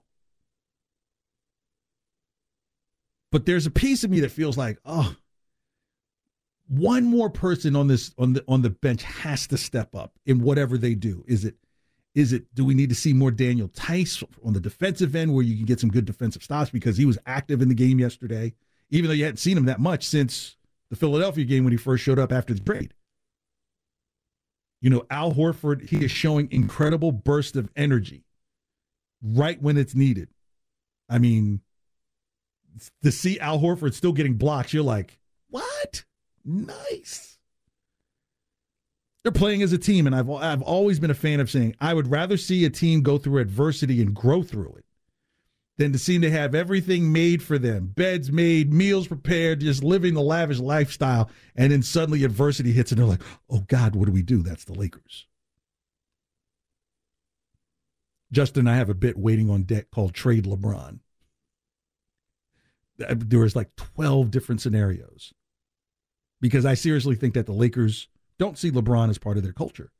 But 3.31 3.47
there's 3.47 3.67
a 3.67 3.71
piece 3.71 4.05
of 4.05 4.11
me 4.11 4.21
that 4.21 4.31
feels 4.31 4.57
like, 4.57 4.79
oh, 4.85 5.15
one 6.69 7.05
more 7.05 7.31
person 7.31 7.75
on 7.77 7.87
this 7.87 8.13
on 8.19 8.33
the 8.33 8.45
on 8.47 8.63
the 8.63 8.71
bench 8.71 9.03
has 9.03 9.47
to 9.49 9.57
step 9.57 9.95
up 9.95 10.19
in 10.27 10.41
whatever 10.41 10.79
they 10.79 10.95
do. 10.95 11.25
Is 11.27 11.45
it 11.45 11.57
Is 12.15 12.33
it 12.33 12.53
do 12.55 12.65
we 12.65 12.75
need 12.75 12.89
to 12.91 12.95
see 12.95 13.13
more 13.13 13.31
Daniel 13.31 13.69
Theis 13.69 14.23
on 14.45 14.53
the 14.53 14.61
defensive 14.61 15.15
end 15.15 15.35
where 15.35 15.45
you 15.45 15.57
can 15.57 15.65
get 15.65 15.81
some 15.81 15.91
good 15.91 16.05
defensive 16.05 16.43
stops 16.43 16.71
because 16.71 16.97
he 16.97 17.05
was 17.05 17.19
active 17.27 17.61
in 17.63 17.69
the 17.69 17.75
game 17.75 17.99
yesterday, 17.99 18.55
even 18.91 19.09
though 19.09 19.15
you 19.15 19.25
hadn't 19.25 19.39
seen 19.39 19.57
him 19.57 19.67
that 19.67 19.81
much 19.81 20.05
since 20.07 20.57
the 20.91 20.97
Philadelphia 20.97 21.45
game 21.45 21.65
when 21.65 21.73
he 21.73 21.77
first 21.77 22.03
showed 22.03 22.19
up 22.19 22.33
after 22.33 22.53
the 22.53 22.61
trade. 22.61 22.95
You 24.81 24.91
know, 24.91 25.05
Al 25.11 25.33
Horford, 25.33 25.89
he 25.89 26.05
is 26.05 26.11
showing 26.11 26.49
incredible 26.51 27.13
burst 27.13 27.55
of 27.57 27.71
energy 27.77 28.25
right 29.23 29.61
when 29.61 29.77
it's 29.77 29.95
needed. 29.95 30.29
I 31.09 31.19
mean, 31.19 31.61
to 33.03 33.13
see 33.13 33.39
Al 33.41 33.59
Horford 33.59 33.95
still 33.95 34.13
getting 34.13 34.35
blocks, 34.35 34.73
you're 34.73 34.83
like, 34.83 35.19
what? 35.49 36.05
Nice. 36.45 37.39
They're 39.23 39.33
playing 39.33 39.63
as 39.63 39.75
a 39.75 39.79
team, 39.79 40.07
and 40.07 40.17
I've 40.17 40.31
I've 40.31 40.63
always 40.63 40.99
been 40.99 41.11
a 41.11 41.15
fan 41.15 41.41
of 41.41 41.51
saying 41.51 41.77
I 41.79 41.93
would 41.93 42.11
rather 42.11 42.39
see 42.39 42.65
a 42.65 42.71
team 42.71 43.03
go 43.03 43.19
through 43.19 43.41
adversity 43.41 44.01
and 44.01 44.15
grow 44.15 44.43
through 44.43 44.77
it 44.79 44.85
than 45.81 45.93
to 45.93 45.99
seem 45.99 46.21
to 46.21 46.31
have 46.31 46.55
everything 46.55 47.11
made 47.11 47.43
for 47.43 47.59
them, 47.59 47.87
beds 47.87 48.31
made, 48.31 48.71
meals 48.71 49.09
prepared, 49.09 49.61
just 49.61 49.83
living 49.83 50.13
the 50.13 50.21
lavish 50.21 50.59
lifestyle, 50.59 51.31
and 51.57 51.73
then 51.73 51.83
suddenly 51.83 52.23
adversity 52.23 52.71
hits, 52.71 52.93
and 52.93 52.99
they're 52.99 53.07
like, 53.07 53.23
"Oh 53.49 53.65
God, 53.67 53.97
what 53.97 54.05
do 54.05 54.13
we 54.13 54.21
do?" 54.21 54.43
That's 54.43 54.65
the 54.65 54.75
Lakers. 54.75 55.27
Justin, 58.31 58.69
I 58.69 58.77
have 58.77 58.91
a 58.91 58.95
bit 58.95 59.17
waiting 59.17 59.49
on 59.49 59.63
deck 59.63 59.91
called 59.91 60.13
Trade 60.13 60.45
LeBron. 60.45 61.01
Uh, 63.03 63.15
there 63.17 63.39
was 63.39 63.57
like 63.57 63.75
12 63.77 64.31
different 64.31 64.61
scenarios 64.61 65.33
because 66.43 66.67
I 66.67 66.75
seriously 66.75 67.17
think 67.17 67.33
that 67.33 67.47
the 67.47 67.53
Lakers 67.53 68.09
don't 68.39 68.59
see 68.59 68.71
LeBron 68.71 69.09
as 69.09 69.17
part 69.17 69.39
of 69.39 69.43
their 69.43 69.55
culture. 69.55 69.91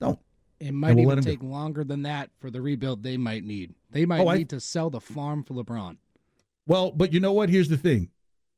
Don't. 0.00 0.18
It 0.58 0.72
might 0.72 0.96
we'll 0.96 1.12
even 1.12 1.22
take 1.22 1.40
go. 1.40 1.46
longer 1.46 1.84
than 1.84 2.02
that 2.02 2.30
for 2.38 2.50
the 2.50 2.60
rebuild 2.60 3.02
they 3.02 3.16
might 3.16 3.44
need. 3.44 3.74
They 3.90 4.06
might 4.06 4.20
oh, 4.20 4.32
need 4.32 4.52
I, 4.52 4.56
to 4.56 4.60
sell 4.60 4.90
the 4.90 5.00
farm 5.00 5.42
for 5.42 5.54
LeBron. 5.54 5.96
Well, 6.66 6.90
but 6.90 7.12
you 7.12 7.20
know 7.20 7.32
what? 7.32 7.48
Here's 7.48 7.68
the 7.68 7.76
thing. 7.76 8.10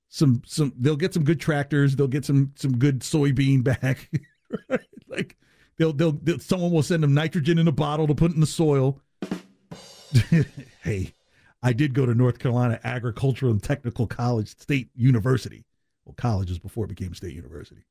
Some 0.08 0.42
some 0.46 0.72
they'll 0.78 0.96
get 0.96 1.12
some 1.12 1.24
good 1.24 1.40
tractors, 1.40 1.96
they'll 1.96 2.06
get 2.06 2.24
some 2.24 2.52
some 2.56 2.78
good 2.78 3.00
soybean 3.00 3.62
back. 3.62 4.10
like 5.08 5.36
they'll, 5.76 5.92
they'll 5.92 6.12
they'll 6.12 6.38
someone 6.38 6.70
will 6.70 6.82
send 6.82 7.02
them 7.02 7.14
nitrogen 7.14 7.58
in 7.58 7.68
a 7.68 7.72
bottle 7.72 8.06
to 8.06 8.14
put 8.14 8.32
in 8.32 8.40
the 8.40 8.46
soil. 8.46 9.00
hey, 10.82 11.14
I 11.62 11.72
did 11.72 11.92
go 11.92 12.06
to 12.06 12.14
North 12.14 12.38
Carolina 12.38 12.80
Agricultural 12.84 13.52
and 13.52 13.62
Technical 13.62 14.06
College 14.06 14.48
State 14.48 14.88
University. 14.94 15.66
Well, 16.04 16.14
college 16.16 16.50
is 16.50 16.58
before 16.58 16.86
it 16.86 16.88
became 16.88 17.12
State 17.12 17.34
University. 17.34 17.82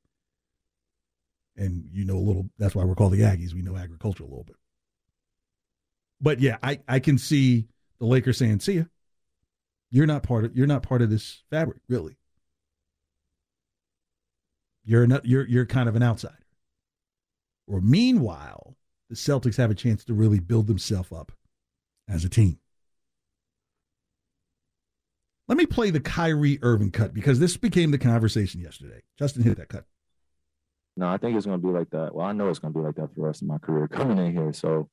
And 1.58 1.90
you 1.92 2.06
know 2.06 2.18
a 2.18 2.20
little, 2.20 2.50
that's 2.60 2.76
why 2.76 2.84
we're 2.84 2.96
called 2.96 3.14
the 3.14 3.22
Aggies. 3.22 3.54
We 3.54 3.64
know 3.64 3.76
agriculture 3.76 4.24
a 4.24 4.28
little 4.28 4.44
bit. 4.44 4.58
But 6.22 6.40
yeah, 6.40 6.58
I, 6.62 6.80
I 6.88 7.00
can 7.00 7.18
see 7.18 7.68
the 8.00 8.06
Lakers 8.06 8.38
saying, 8.38 8.60
see 8.60 8.74
ya. 8.74 8.84
You're 9.90 10.06
not 10.06 10.24
part 10.24 10.44
of 10.44 10.56
you're 10.56 10.68
not 10.68 10.84
part 10.84 11.02
of 11.02 11.10
this 11.10 11.44
fabric, 11.50 11.80
really. 11.88 12.18
You're 14.84 15.08
not 15.08 15.26
you're 15.26 15.48
you're 15.48 15.66
kind 15.66 15.88
of 15.88 15.96
an 15.96 16.04
outsider. 16.04 16.46
Or 17.68 17.80
meanwhile, 17.82 18.76
the 19.10 19.16
Celtics 19.16 19.56
have 19.58 19.72
a 19.72 19.76
chance 19.76 20.04
to 20.06 20.14
really 20.14 20.40
build 20.40 20.68
themselves 20.68 21.12
up 21.12 21.32
as 22.08 22.26
a 22.26 22.30
team. 22.30 22.60
Let 25.48 25.58
me 25.58 25.66
play 25.66 25.90
the 25.90 26.02
Kyrie 26.02 26.60
Irving 26.62 26.92
cut 26.92 27.14
because 27.14 27.40
this 27.40 27.56
became 27.56 27.92
the 27.92 27.98
conversation 27.98 28.60
yesterday. 28.60 29.02
Justin 29.18 29.44
hit 29.44 29.58
that 29.58 29.70
cut. 29.70 29.86
No, 30.98 31.08
I 31.08 31.18
think 31.18 31.38
it's 31.38 31.46
going 31.46 31.62
to 31.62 31.68
be 31.68 31.74
like 31.74 31.90
that. 31.92 32.14
Well, 32.14 32.26
I 32.26 32.34
know 32.34 32.50
it's 32.50 32.60
going 32.60 32.74
to 32.74 32.80
be 32.80 32.86
like 32.86 32.96
that 32.96 33.10
for 33.10 33.16
the 33.16 33.22
rest 33.22 33.42
of 33.42 33.48
my 33.48 33.58
career 33.58 33.88
coming 33.92 34.18
in 34.18 34.34
here. 34.34 34.52
So, 34.52 34.90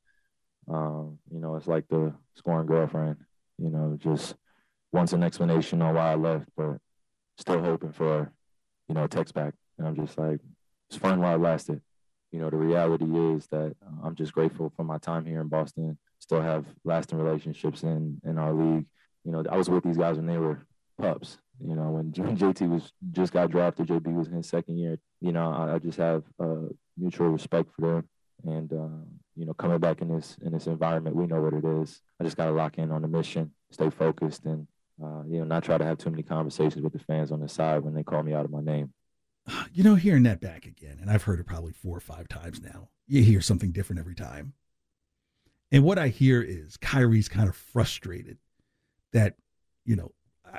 um, 0.69 1.19
you 1.33 1.41
know, 1.41 1.57
it's 1.57 1.67
like 1.67 1.89
the 1.89 2.15
scoring 2.37 2.67
girlfriend, 2.67 3.17
you 3.59 3.71
know, 3.71 3.97
just 4.01 4.35
wants 4.93 5.13
an 5.13 5.23
explanation 5.23 5.83
on 5.83 5.95
why 5.95 6.13
I 6.13 6.15
left, 6.15 6.49
but 6.57 6.77
still 7.39 7.61
hoping 7.61 7.93
for, 7.93 8.31
you 8.89 8.95
know, 8.95 9.05
a 9.05 9.09
text 9.09 9.35
back. 9.35 9.55
And 9.79 9.89
I'm 9.89 9.97
just 9.97 10.17
like, 10.17 10.41
it's 10.89 10.99
fun 10.99 11.21
while 11.21 11.35
it 11.35 11.41
lasted. 11.41 11.81
You 12.31 12.41
know, 12.41 12.51
the 12.51 12.57
reality 12.57 13.05
is 13.05 13.47
that 13.49 13.75
uh, 13.85 14.07
I'm 14.07 14.15
just 14.15 14.33
grateful 14.33 14.73
for 14.77 14.85
my 14.85 14.99
time 14.99 15.25
here 15.25 15.41
in 15.41 15.49
Boston. 15.49 15.99
Still 16.19 16.41
have 16.41 16.65
lasting 16.85 17.19
relationships 17.19 17.83
in 17.83 18.21
in 18.25 18.39
our 18.39 18.53
league 18.53 18.87
you 19.25 19.33
know, 19.33 19.43
I 19.51 19.57
was 19.57 19.71
with 19.71 19.85
these 19.85 19.97
guys 19.97 20.17
when 20.17 20.27
they 20.27 20.39
were 20.39 20.67
pups. 20.99 21.39
You 21.61 21.77
know, 21.77 21.91
when, 21.91 22.13
JT 22.37 22.69
was 22.69 22.93
just 23.13 23.33
got 23.33 23.51
drafted, 23.51 23.89
JB 23.89 24.15
was 24.15 24.29
in 24.29 24.35
his 24.35 24.49
second 24.49 24.79
year. 24.79 24.99
You 25.21 25.33
know, 25.33 25.51
I, 25.51 25.75
I 25.75 25.79
just 25.79 25.99
have 25.99 26.25
uh, 26.39 26.69
mutual 26.97 27.29
respect 27.29 27.71
for 27.75 27.81
them, 27.81 28.09
and 28.45 28.73
uh, 28.73 29.05
you 29.37 29.47
know, 29.47 29.55
coming 29.55 29.79
back 29.79 30.01
in 30.01 30.09
this 30.09 30.37
in 30.43 30.53
this 30.53 30.67
environment, 30.67 31.17
we 31.17 31.27
know 31.27 31.41
what 31.41 31.55
it 31.55 31.65
is. 31.65 32.01
I 32.21 32.25
just 32.25 32.37
got 32.37 32.47
to 32.47 32.53
lock 32.53 32.79
in 32.79 32.91
on 32.91 33.03
the 33.03 33.09
mission, 33.09 33.53
stay 33.71 33.91
focused, 33.91 34.45
and 34.45 34.67
uh, 35.03 35.23
you 35.27 35.39
know, 35.39 35.45
not 35.45 35.65
try 35.65 35.79
to 35.79 35.85
have 35.85 35.99
too 35.99 36.11
many 36.11 36.23
conversations 36.23 36.83
with 36.83 36.93
the 36.93 36.99
fans 36.99 37.33
on 37.33 37.41
the 37.41 37.49
side 37.49 37.83
when 37.83 37.95
they 37.95 38.03
call 38.03 38.23
me 38.23 38.35
out 38.35 38.45
of 38.45 38.51
my 38.51 38.61
name. 38.61 38.93
You 39.73 39.85
know, 39.85 39.95
hearing 39.95 40.23
that 40.23 40.41
back 40.41 40.65
again, 40.65 40.99
and 41.01 41.11
I've 41.11 41.25
heard 41.25 41.41
it 41.41 41.47
probably 41.47 41.73
four 41.73 41.97
or 41.97 42.01
five 42.01 42.29
times 42.29 42.63
now. 42.63 42.89
You 43.07 43.23
hear 43.23 43.41
something 43.41 43.73
different 43.73 44.01
every 44.01 44.15
time. 44.15 44.55
And 45.71 45.83
what 45.83 45.99
I 45.99 46.09
hear 46.09 46.41
is 46.41 46.77
Kyrie's 46.77 47.29
kind 47.29 47.49
of 47.49 47.57
frustrated 47.57 48.39
that, 49.13 49.35
you 49.85 49.97
know, 49.97 50.13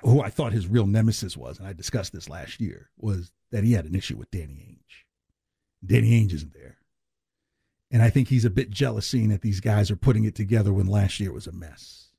who 0.03 0.21
I 0.21 0.29
thought 0.29 0.53
his 0.53 0.67
real 0.67 0.87
nemesis 0.87 1.37
was, 1.37 1.59
and 1.59 1.67
I 1.67 1.73
discussed 1.73 2.13
this 2.13 2.29
last 2.29 2.59
year, 2.59 2.89
was 2.97 3.31
that 3.51 3.63
he 3.63 3.73
had 3.73 3.85
an 3.85 3.95
issue 3.95 4.17
with 4.17 4.31
Danny 4.31 4.53
Ainge. 4.53 5.85
Danny 5.85 6.11
Ainge 6.11 6.33
isn't 6.33 6.53
there. 6.53 6.77
And 7.91 8.01
I 8.01 8.09
think 8.09 8.27
he's 8.27 8.45
a 8.45 8.49
bit 8.49 8.69
jealous 8.69 9.07
seeing 9.07 9.29
that 9.29 9.41
these 9.41 9.59
guys 9.59 9.91
are 9.91 9.95
putting 9.95 10.25
it 10.25 10.35
together 10.35 10.73
when 10.73 10.87
last 10.87 11.19
year 11.19 11.31
was 11.31 11.47
a 11.47 11.51
mess. 11.51 12.09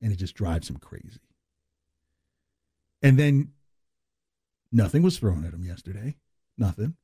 And 0.00 0.12
it 0.12 0.16
just 0.16 0.34
drives 0.34 0.70
him 0.70 0.76
crazy. 0.76 1.20
And 3.02 3.18
then 3.18 3.52
nothing 4.72 5.02
was 5.02 5.18
thrown 5.18 5.44
at 5.44 5.52
him 5.52 5.64
yesterday. 5.64 6.16
Nothing. 6.56 6.96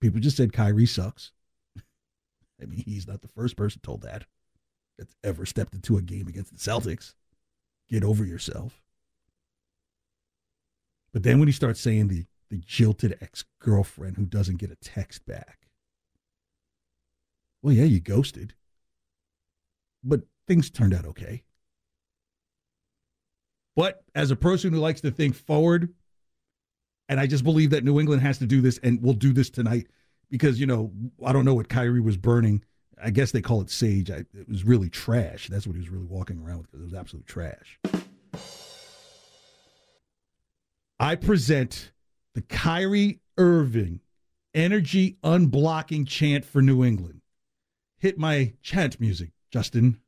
People 0.00 0.20
just 0.20 0.36
said 0.36 0.52
Kyrie 0.52 0.86
sucks. 0.86 1.32
I 2.62 2.66
mean, 2.66 2.84
he's 2.84 3.08
not 3.08 3.22
the 3.22 3.28
first 3.28 3.56
person 3.56 3.80
told 3.82 4.02
that 4.02 4.26
that's 4.98 5.16
ever 5.24 5.46
stepped 5.46 5.74
into 5.74 5.96
a 5.96 6.02
game 6.02 6.28
against 6.28 6.52
the 6.52 6.58
Celtics. 6.58 7.14
Get 7.88 8.04
over 8.04 8.24
yourself. 8.24 8.82
But 11.12 11.22
then 11.22 11.38
when 11.38 11.48
he 11.48 11.52
starts 11.52 11.80
saying 11.80 12.08
the, 12.08 12.26
the 12.50 12.58
jilted 12.58 13.16
ex 13.20 13.44
girlfriend 13.60 14.16
who 14.16 14.26
doesn't 14.26 14.58
get 14.58 14.70
a 14.70 14.76
text 14.76 15.24
back, 15.24 15.68
well, 17.62 17.74
yeah, 17.74 17.84
you 17.84 18.00
ghosted. 18.00 18.54
But 20.04 20.22
things 20.46 20.70
turned 20.70 20.94
out 20.94 21.06
okay. 21.06 21.42
But 23.74 24.04
as 24.14 24.30
a 24.30 24.36
person 24.36 24.72
who 24.72 24.78
likes 24.78 25.00
to 25.02 25.10
think 25.10 25.34
forward, 25.34 25.92
and 27.08 27.20
I 27.20 27.26
just 27.26 27.44
believe 27.44 27.70
that 27.70 27.84
New 27.84 28.00
England 28.00 28.22
has 28.22 28.38
to 28.38 28.46
do 28.46 28.60
this 28.60 28.78
and 28.78 29.02
will 29.02 29.12
do 29.12 29.32
this 29.32 29.50
tonight 29.50 29.86
because, 30.30 30.58
you 30.58 30.66
know, 30.66 30.92
I 31.24 31.32
don't 31.32 31.44
know 31.44 31.54
what 31.54 31.68
Kyrie 31.68 32.00
was 32.00 32.16
burning 32.16 32.64
I 33.02 33.10
guess 33.10 33.30
they 33.30 33.42
call 33.42 33.60
it 33.60 33.70
sage. 33.70 34.10
I, 34.10 34.24
it 34.32 34.48
was 34.48 34.64
really 34.64 34.88
trash. 34.88 35.48
That's 35.48 35.66
what 35.66 35.74
he 35.74 35.80
was 35.80 35.90
really 35.90 36.06
walking 36.06 36.38
around 36.38 36.58
with 36.58 36.70
because 36.70 36.80
it 36.80 36.84
was 36.84 36.94
absolute 36.94 37.26
trash. 37.26 37.78
I 40.98 41.14
present 41.14 41.92
the 42.34 42.42
Kyrie 42.42 43.20
Irving 43.36 44.00
energy 44.54 45.18
unblocking 45.22 46.06
chant 46.06 46.44
for 46.44 46.62
New 46.62 46.84
England. 46.84 47.20
Hit 47.98 48.18
my 48.18 48.54
chant 48.62 48.98
music, 48.98 49.30
Justin. 49.50 50.00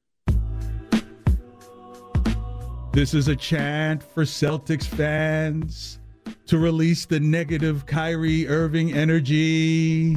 This 2.92 3.12
is 3.12 3.28
a 3.28 3.36
chant 3.36 4.02
for 4.02 4.24
Celtics 4.24 4.86
fans 4.86 6.00
to 6.46 6.58
release 6.58 7.04
the 7.04 7.20
negative 7.20 7.84
Kyrie 7.84 8.48
Irving 8.48 8.92
energy. 8.92 10.16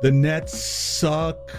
The 0.00 0.12
Nets 0.12 0.56
suck. 0.56 1.50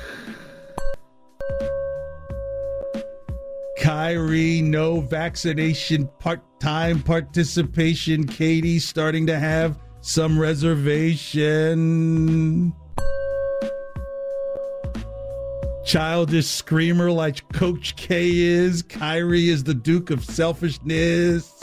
Kyrie, 3.78 4.62
no 4.62 5.02
vaccination 5.02 6.08
part 6.20 6.40
time 6.62 7.04
participation. 7.04 8.26
KD 8.26 8.80
starting 8.80 9.28
to 9.28 9.38
have 9.38 9.78
some 10.00 10.40
reservation. 10.40 11.54
Childish 15.86 16.48
screamer 16.48 17.12
like 17.12 17.52
Coach 17.52 17.98
K 17.98 18.38
is. 18.38 18.84
Kyrie 18.84 19.50
is 19.50 19.66
the 19.66 19.74
Duke 19.74 20.12
of 20.12 20.24
selfishness. 20.24 21.59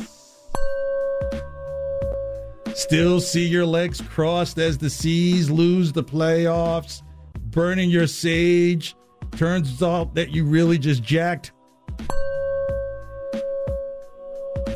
Still 2.87 3.21
see 3.21 3.45
your 3.45 3.67
legs 3.67 4.01
crossed 4.01 4.59
as 4.59 4.79
the 4.79 4.89
Seas 4.89 5.51
lose 5.51 5.91
the 5.91 6.05
playoffs. 6.05 7.03
Burning 7.51 7.91
your 7.91 8.07
sage. 8.07 8.95
Turns 9.33 9.83
out 9.83 10.15
that 10.15 10.31
you 10.31 10.45
really 10.45 10.79
just 10.79 11.03
jacked. 11.03 11.51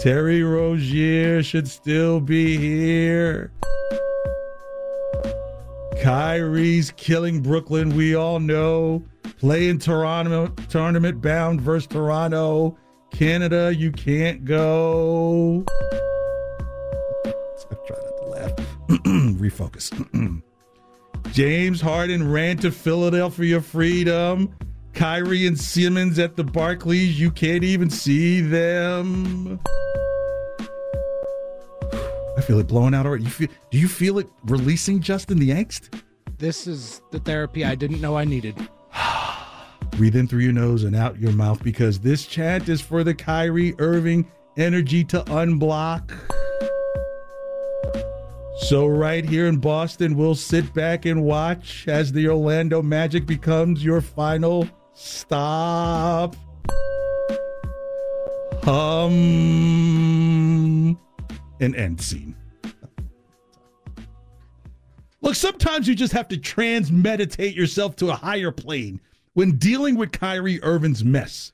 Terry 0.00 0.42
Rozier 0.42 1.40
should 1.44 1.68
still 1.68 2.20
be 2.20 2.56
here. 2.56 3.52
Kyrie's 6.02 6.90
killing 6.96 7.40
Brooklyn. 7.40 7.94
We 7.94 8.16
all 8.16 8.40
know. 8.40 9.04
Playing 9.38 9.78
Toronto, 9.78 10.48
tournament 10.68 11.22
bound 11.22 11.60
versus 11.60 11.86
Toronto. 11.86 12.76
Canada, 13.12 13.72
you 13.72 13.92
can't 13.92 14.44
go. 14.44 15.64
Refocus. 19.38 20.42
James 21.32 21.80
Harden 21.80 22.30
ran 22.30 22.56
to 22.58 22.70
Philadelphia 22.70 23.30
for 23.30 23.44
your 23.44 23.60
Freedom. 23.60 24.54
Kyrie 24.92 25.46
and 25.46 25.58
Simmons 25.58 26.18
at 26.18 26.36
the 26.36 26.44
Barclays. 26.44 27.18
You 27.18 27.30
can't 27.30 27.64
even 27.64 27.90
see 27.90 28.40
them. 28.40 29.60
I 32.36 32.42
feel 32.42 32.58
it 32.58 32.66
blowing 32.66 32.94
out 32.94 33.06
already. 33.06 33.24
You 33.24 33.30
feel, 33.30 33.48
do 33.70 33.78
you 33.78 33.88
feel 33.88 34.18
it 34.18 34.28
releasing, 34.44 35.00
Justin, 35.00 35.38
the 35.38 35.50
angst? 35.50 36.00
This 36.38 36.66
is 36.66 37.02
the 37.10 37.20
therapy 37.20 37.64
I 37.64 37.74
didn't 37.74 38.00
know 38.00 38.16
I 38.16 38.24
needed. 38.24 38.56
Breathe 39.92 40.16
in 40.16 40.26
through 40.26 40.40
your 40.40 40.52
nose 40.52 40.84
and 40.84 40.96
out 40.96 41.18
your 41.18 41.32
mouth 41.32 41.62
because 41.62 42.00
this 42.00 42.26
chant 42.26 42.68
is 42.68 42.80
for 42.80 43.04
the 43.04 43.14
Kyrie 43.14 43.74
Irving 43.78 44.30
energy 44.56 45.04
to 45.04 45.22
unblock. 45.24 46.39
So, 48.60 48.86
right 48.86 49.24
here 49.24 49.46
in 49.46 49.56
Boston, 49.56 50.16
we'll 50.16 50.34
sit 50.36 50.72
back 50.74 51.06
and 51.06 51.24
watch 51.24 51.88
as 51.88 52.12
the 52.12 52.28
Orlando 52.28 52.82
Magic 52.82 53.26
becomes 53.26 53.82
your 53.82 54.00
final 54.00 54.68
stop. 54.92 56.36
Hum. 58.62 59.26
An 61.60 61.74
end 61.74 62.00
scene. 62.00 62.36
Look, 65.22 65.34
sometimes 65.34 65.88
you 65.88 65.94
just 65.94 66.12
have 66.12 66.28
to 66.28 66.36
transmeditate 66.36 67.54
yourself 67.56 67.96
to 67.96 68.10
a 68.10 68.14
higher 68.14 68.52
plane 68.52 69.00
when 69.32 69.56
dealing 69.56 69.96
with 69.96 70.12
Kyrie 70.12 70.62
Irving's 70.62 71.02
mess. 71.02 71.52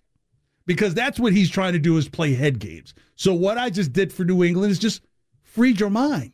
Because 0.67 0.93
that's 0.93 1.21
what 1.21 1.33
he's 1.33 1.51
trying 1.51 1.73
to 1.75 1.79
do 1.79 1.97
is 1.97 2.09
play 2.09 2.35
head 2.35 2.59
games. 2.59 2.93
So 3.15 3.33
what 3.33 3.57
I 3.59 3.71
just 3.71 3.93
did 3.93 4.13
for 4.13 4.25
New 4.25 4.43
England 4.43 4.73
is 4.73 4.79
just 4.81 5.03
freed 5.45 5.79
your 5.79 5.91
mind. 5.91 6.33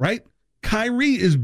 Right? 0.00 0.22
Kyrie 0.62 1.20
is 1.20 1.36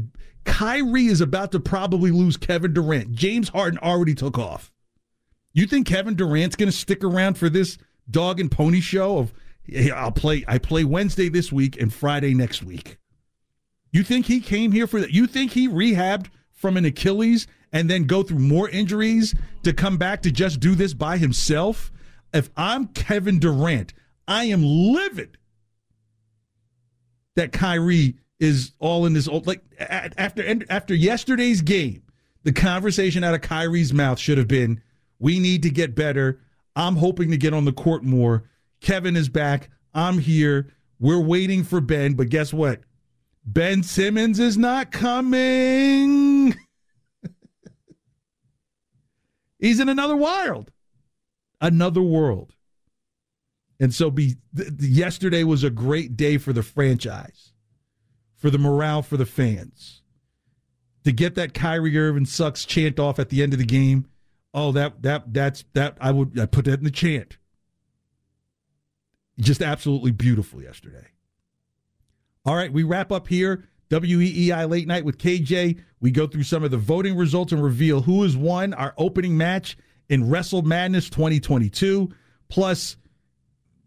Kyrie 0.43 1.05
is 1.05 1.21
about 1.21 1.51
to 1.51 1.59
probably 1.59 2.09
lose 2.09 2.35
Kevin 2.37 2.73
Durant. 2.73 3.11
James 3.11 3.49
Harden 3.49 3.77
already 3.79 4.15
took 4.15 4.37
off. 4.37 4.73
You 5.53 5.67
think 5.67 5.85
Kevin 5.87 6.15
Durant's 6.15 6.55
going 6.55 6.71
to 6.71 6.75
stick 6.75 7.03
around 7.03 7.37
for 7.37 7.49
this 7.49 7.77
dog 8.09 8.39
and 8.39 8.49
pony 8.49 8.81
show 8.81 9.19
of 9.19 9.33
hey, 9.63 9.91
I'll 9.91 10.11
play 10.11 10.43
I 10.47 10.57
play 10.57 10.83
Wednesday 10.83 11.29
this 11.29 11.51
week 11.51 11.79
and 11.79 11.93
Friday 11.93 12.33
next 12.33 12.63
week? 12.63 12.97
You 13.91 14.03
think 14.03 14.25
he 14.25 14.39
came 14.39 14.71
here 14.71 14.87
for 14.87 15.01
that? 15.01 15.11
You 15.11 15.27
think 15.27 15.51
he 15.51 15.67
rehabbed 15.67 16.27
from 16.51 16.77
an 16.77 16.85
Achilles 16.85 17.45
and 17.71 17.87
then 17.87 18.05
go 18.05 18.23
through 18.23 18.39
more 18.39 18.67
injuries 18.69 19.35
to 19.63 19.73
come 19.73 19.97
back 19.97 20.23
to 20.23 20.31
just 20.31 20.59
do 20.59 20.73
this 20.73 20.95
by 20.95 21.17
himself? 21.17 21.91
If 22.33 22.49
I'm 22.57 22.87
Kevin 22.87 23.37
Durant, 23.37 23.93
I 24.27 24.45
am 24.45 24.63
livid 24.63 25.37
that 27.35 27.51
Kyrie 27.51 28.15
is 28.39 28.71
all 28.79 29.05
in 29.05 29.13
this 29.13 29.27
old 29.27 29.47
like 29.47 29.61
after 29.79 30.63
after 30.69 30.93
yesterday's 30.93 31.61
game, 31.61 32.03
the 32.43 32.53
conversation 32.53 33.23
out 33.23 33.33
of 33.33 33.41
Kyrie's 33.41 33.93
mouth 33.93 34.19
should 34.19 34.37
have 34.37 34.47
been, 34.47 34.81
"We 35.19 35.39
need 35.39 35.63
to 35.63 35.69
get 35.69 35.95
better. 35.95 36.41
I'm 36.75 36.95
hoping 36.97 37.31
to 37.31 37.37
get 37.37 37.53
on 37.53 37.65
the 37.65 37.73
court 37.73 38.03
more. 38.03 38.49
Kevin 38.81 39.15
is 39.15 39.29
back. 39.29 39.69
I'm 39.93 40.19
here. 40.19 40.73
We're 40.99 41.19
waiting 41.19 41.63
for 41.63 41.81
Ben, 41.81 42.13
but 42.13 42.29
guess 42.29 42.53
what? 42.53 42.81
Ben 43.45 43.81
Simmons 43.81 44.39
is 44.39 44.57
not 44.57 44.91
coming. 44.91 46.53
He's 49.59 49.79
in 49.79 49.89
another 49.89 50.15
world, 50.15 50.71
another 51.61 52.01
world. 52.01 52.53
And 53.79 53.93
so, 53.93 54.11
be 54.11 54.35
th- 54.55 54.69
yesterday 54.79 55.43
was 55.43 55.63
a 55.63 55.69
great 55.69 56.17
day 56.17 56.37
for 56.37 56.51
the 56.51 56.63
franchise, 56.63 57.53
for 58.37 58.49
the 58.49 58.57
morale 58.57 59.01
for 59.01 59.17
the 59.17 59.25
fans. 59.25 60.01
To 61.03 61.11
get 61.11 61.35
that 61.35 61.53
Kyrie 61.53 61.97
Irving 61.97 62.25
sucks 62.25 62.65
chant 62.65 62.99
off 62.99 63.19
at 63.19 63.29
the 63.29 63.43
end 63.43 63.53
of 63.53 63.59
the 63.59 63.65
game, 63.65 64.07
oh 64.53 64.71
that 64.73 65.01
that 65.01 65.33
that's 65.33 65.65
that 65.73 65.97
I 65.99 66.11
would 66.11 66.39
I 66.39 66.45
put 66.45 66.65
that 66.65 66.79
in 66.79 66.85
the 66.85 66.91
chant. 66.91 67.37
Just 69.39 69.61
absolutely 69.61 70.11
beautiful 70.11 70.61
yesterday. 70.61 71.07
All 72.45 72.55
right, 72.55 72.71
we 72.71 72.83
wrap 72.83 73.11
up 73.11 73.27
here. 73.27 73.65
WEEI 73.89 74.69
Late 74.69 74.87
Night 74.87 75.05
with 75.05 75.17
KJ. 75.17 75.79
We 75.99 76.11
go 76.11 76.27
through 76.27 76.43
some 76.43 76.63
of 76.63 76.71
the 76.71 76.77
voting 76.77 77.15
results 77.15 77.51
and 77.51 77.63
reveal 77.63 78.01
who 78.01 78.23
has 78.23 78.35
won 78.35 78.73
our 78.73 78.93
opening 78.97 79.37
match 79.37 79.77
in 80.09 80.29
Wrestle 80.29 80.61
Madness 80.61 81.09
2022. 81.09 82.09
Plus, 82.49 82.97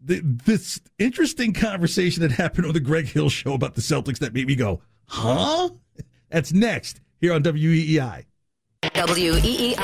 the, 0.03 0.20
this 0.20 0.80
interesting 0.98 1.53
conversation 1.53 2.22
that 2.22 2.32
happened 2.32 2.66
on 2.66 2.72
the 2.72 2.80
Greg 2.80 3.07
Hill 3.07 3.28
show 3.28 3.55
about 3.55 3.74
the 3.74 3.80
Celtics 3.80 4.18
that 4.18 4.32
made 4.32 4.46
me 4.46 4.55
go, 4.55 4.80
huh? 5.07 5.70
That's 6.30 6.53
next 6.53 7.01
here 7.20 7.32
on 7.32 7.42
WEEI. 7.42 8.24
WEEI 8.82 9.76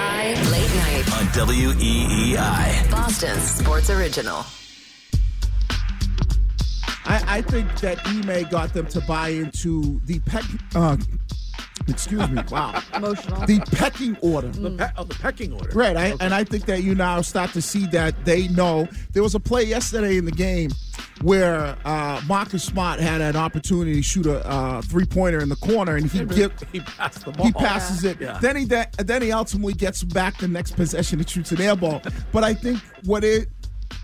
Late 0.50 0.74
Night 0.74 1.12
on 1.12 1.26
WEEI. 1.48 2.90
Boston 2.90 3.38
Sports 3.40 3.90
Original. 3.90 4.44
I, 7.08 7.38
I 7.38 7.42
think 7.42 7.78
that 7.80 8.04
Ime 8.04 8.48
got 8.50 8.72
them 8.72 8.86
to 8.86 9.00
buy 9.02 9.28
into 9.28 10.00
the 10.06 10.18
peck. 10.20 10.44
Uh, 10.74 10.96
excuse 11.88 12.28
me. 12.30 12.42
Wow. 12.50 12.80
Emotional. 12.94 13.46
The 13.46 13.60
pecking 13.72 14.16
order. 14.20 14.48
The, 14.48 14.70
pe- 14.70 14.90
oh, 14.96 15.04
the 15.04 15.14
pecking 15.14 15.52
order. 15.52 15.70
Right. 15.70 15.96
I, 15.96 16.14
And 16.20 16.34
I 16.34 16.44
think 16.44 16.66
that 16.66 16.82
you 16.82 16.94
now 16.94 17.20
start 17.22 17.52
to 17.52 17.62
see 17.62 17.86
that 17.86 18.24
they 18.24 18.48
know. 18.48 18.88
There 19.12 19.22
was 19.22 19.34
a 19.34 19.40
play 19.40 19.64
yesterday 19.64 20.16
in 20.16 20.24
the 20.24 20.32
game 20.32 20.70
where 21.22 21.76
uh, 21.84 22.20
Marcus 22.26 22.64
Smart 22.64 23.00
had 23.00 23.20
an 23.20 23.36
opportunity 23.36 23.94
to 23.94 24.02
shoot 24.02 24.26
a 24.26 24.46
uh, 24.46 24.82
three 24.82 25.06
pointer 25.06 25.40
in 25.40 25.48
the 25.48 25.56
corner, 25.56 25.96
and 25.96 26.10
he 26.10 26.24
give, 26.26 26.52
he 26.72 26.80
passed 26.80 27.24
the 27.24 27.32
ball. 27.32 27.46
he 27.46 27.52
passes 27.52 28.04
it. 28.04 28.20
Yeah. 28.20 28.38
Then 28.40 28.56
he 28.56 28.64
then 28.64 29.22
he 29.22 29.32
ultimately 29.32 29.74
gets 29.74 30.02
back 30.02 30.38
the 30.38 30.48
next 30.48 30.76
possession 30.76 31.18
and 31.18 31.28
shoots 31.28 31.52
an 31.52 31.60
air 31.60 31.76
ball. 31.76 32.02
But 32.32 32.44
I 32.44 32.54
think 32.54 32.80
what 33.04 33.24
it 33.24 33.48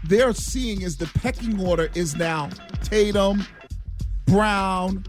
they're 0.05 0.33
seeing 0.33 0.83
is 0.83 0.97
the 0.97 1.07
pecking 1.21 1.61
order 1.61 1.91
is 1.95 2.17
now 2.17 2.49
Tatum, 2.83 3.45
Brown, 4.27 5.05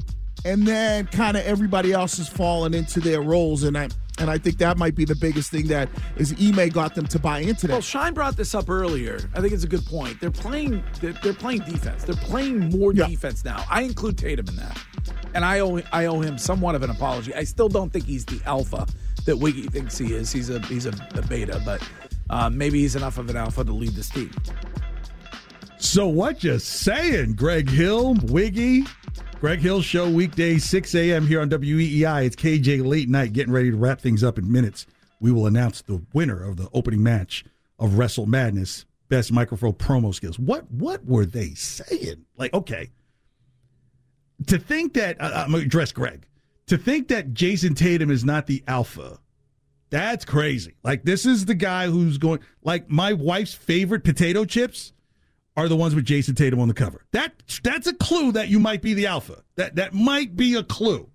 and 0.46 0.68
then 0.68 1.08
kind 1.08 1.38
of 1.38 1.46
everybody 1.46 1.94
else 1.94 2.20
is 2.20 2.28
falling 2.28 2.74
into 2.74 3.00
their 3.00 3.22
roles, 3.22 3.64
and 3.64 3.78
I 3.78 3.90
and 4.20 4.30
I 4.30 4.38
think 4.38 4.58
that 4.60 4.78
might 4.78 4.96
be 4.96 5.06
the 5.06 5.16
biggest 5.16 5.50
thing 5.50 5.68
that 5.68 5.90
is 6.18 6.36
Ime 6.40 6.70
got 6.70 6.96
them 6.96 7.08
to 7.08 7.20
buy 7.20 7.40
into 7.40 7.68
that. 7.68 7.74
Well, 7.74 7.82
Shine 7.82 8.14
brought 8.14 8.38
this 8.38 8.54
up 8.54 8.70
earlier. 8.70 9.20
I 9.34 9.42
think 9.42 9.54
it's 9.54 9.64
a 9.64 9.68
good 9.68 9.86
point. 9.86 10.20
They're 10.20 10.32
playing. 10.32 10.84
They're, 11.02 11.14
they're 11.14 11.34
playing 11.34 11.62
defense. 11.62 12.04
They're 12.04 12.16
playing 12.16 12.70
more 12.70 12.94
defense 12.94 13.44
now. 13.44 13.64
I 13.70 13.82
include 13.82 14.18
Tatum 14.18 14.48
in 14.50 14.56
that, 14.58 14.80
and 15.34 15.44
I 15.44 15.60
owe 15.60 15.82
I 15.92 16.06
owe 16.06 16.20
him 16.20 16.38
somewhat 16.38 16.76
of 16.76 16.84
an 16.84 16.90
apology. 16.90 17.34
I 17.34 17.44
still 17.44 17.70
don't 17.70 17.92
think 17.92 18.06
he's 18.06 18.26
the 18.26 18.42
alpha 18.46 18.86
that 19.26 19.38
Wiggy 19.38 19.64
thinks 19.68 19.98
he 19.98 20.14
is. 20.14 20.32
He's 20.32 20.50
a 20.50 20.60
he's 20.68 20.86
a, 20.86 20.94
a 21.16 21.22
beta, 21.24 21.62
but 21.66 21.82
uh, 22.30 22.50
maybe 22.50 22.82
he's 22.82 22.96
enough 22.96 23.18
of 23.18 23.30
an 23.30 23.38
alpha 23.38 23.64
to 23.64 23.72
lead 23.74 23.92
this 23.92 24.10
team. 24.10 24.32
So 25.78 26.08
what 26.08 26.44
you 26.44 26.60
saying, 26.60 27.34
Greg 27.34 27.70
Hill, 27.70 28.16
Wiggy? 28.24 28.86
Greg 29.44 29.60
Hill 29.60 29.82
Show 29.82 30.10
weekday, 30.10 30.58
6 30.58 30.96
a.m. 30.96 31.28
here 31.28 31.42
on 31.42 31.50
WEEI. 31.50 32.24
It's 32.24 32.36
KJ 32.38 32.86
Late 32.86 33.10
Night 33.10 33.34
getting 33.34 33.52
ready 33.52 33.72
to 33.72 33.76
wrap 33.76 34.00
things 34.00 34.24
up 34.24 34.38
in 34.38 34.50
minutes. 34.50 34.86
We 35.20 35.34
will 35.34 35.48
announce 35.48 35.82
the 35.82 36.02
winner 36.14 36.42
of 36.42 36.56
the 36.56 36.70
opening 36.74 37.04
match 37.04 37.44
of 37.78 37.98
Wrestle 37.98 38.26
Madness. 38.26 38.86
Best 39.10 39.34
microphone 39.34 39.74
promo 39.74 40.16
skills. 40.16 40.40
What 40.40 40.72
what 40.72 41.04
were 41.04 41.26
they 41.26 41.56
saying? 41.56 42.24
Like, 42.38 42.54
okay. 42.54 42.92
To 44.48 44.58
think 44.58 44.94
that 44.94 45.20
uh, 45.20 45.44
I'm 45.46 45.52
gonna 45.52 45.64
address 45.64 45.92
Greg. 45.92 46.26
To 46.68 46.78
think 46.78 47.10
that 47.10 47.34
Jayson 47.34 47.76
Tatum 47.76 48.12
is 48.12 48.24
not 48.24 48.48
the 48.48 48.64
alpha. 48.66 49.20
That's 49.90 50.24
crazy. 50.24 50.76
Like 50.86 51.04
this 51.04 51.26
is 51.26 51.44
the 51.44 51.54
guy 51.54 51.88
who's 51.88 52.18
going 52.18 52.40
like 52.64 52.90
my 52.90 53.12
wife's 53.12 53.54
favorite 53.54 54.06
potato 54.06 54.46
chips 54.46 54.94
are 55.56 55.68
the 55.68 55.76
ones 55.76 55.96
with 55.96 56.06
Jayson 56.06 56.36
Tatum 56.36 56.60
on 56.60 56.68
the 56.68 56.74
cover. 56.74 57.06
That 57.12 57.34
that's 57.64 57.88
a 57.88 57.94
clue 57.94 58.32
that 58.34 58.50
you 58.50 58.60
might 58.60 58.82
be 58.82 58.94
the 58.94 59.08
alpha. 59.08 59.44
That 59.56 59.76
that 59.76 59.94
might 59.94 60.36
be 60.36 60.56
a 60.56 60.64
clue. 60.64 61.10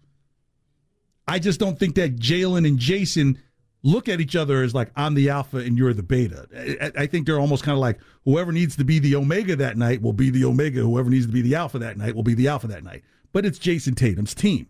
I 1.27 1.39
just 1.39 1.61
don't 1.61 1.79
think 1.79 1.97
that 1.97 2.17
Jaylen 2.17 2.67
and 2.67 2.79
Jason 2.79 3.39
look 3.83 4.09
at 4.09 4.21
each 4.21 4.37
other 4.37 4.63
as 4.63 4.75
like 4.75 4.91
I'm 4.97 5.15
the 5.15 5.31
alpha 5.31 5.59
and 5.59 5.77
you're 5.77 5.93
the 5.93 6.03
beta. 6.03 6.49
I, 6.81 7.03
I 7.03 7.07
think 7.07 7.27
they're 7.27 7.41
almost 7.41 7.65
kind 7.65 7.75
of 7.75 7.81
like 7.81 7.99
whoever 8.25 8.53
needs 8.53 8.77
to 8.77 8.85
be 8.85 8.99
the 8.99 9.17
omega 9.17 9.57
that 9.57 9.77
night 9.77 10.03
will 10.03 10.13
be 10.13 10.31
the 10.31 10.45
omega. 10.45 10.81
Whoever 10.81 11.11
needs 11.11 11.27
to 11.27 11.33
be 11.33 11.43
the 11.43 11.55
alpha 11.55 11.79
that 11.79 11.97
night 11.97 12.15
will 12.15 12.23
be 12.23 12.35
the 12.35 12.49
alpha 12.49 12.67
that 12.69 12.85
night. 12.85 13.03
But 13.33 13.45
it's 13.45 13.59
Jayson 13.59 13.95
Tatum's 13.95 14.35
team. 14.35 14.69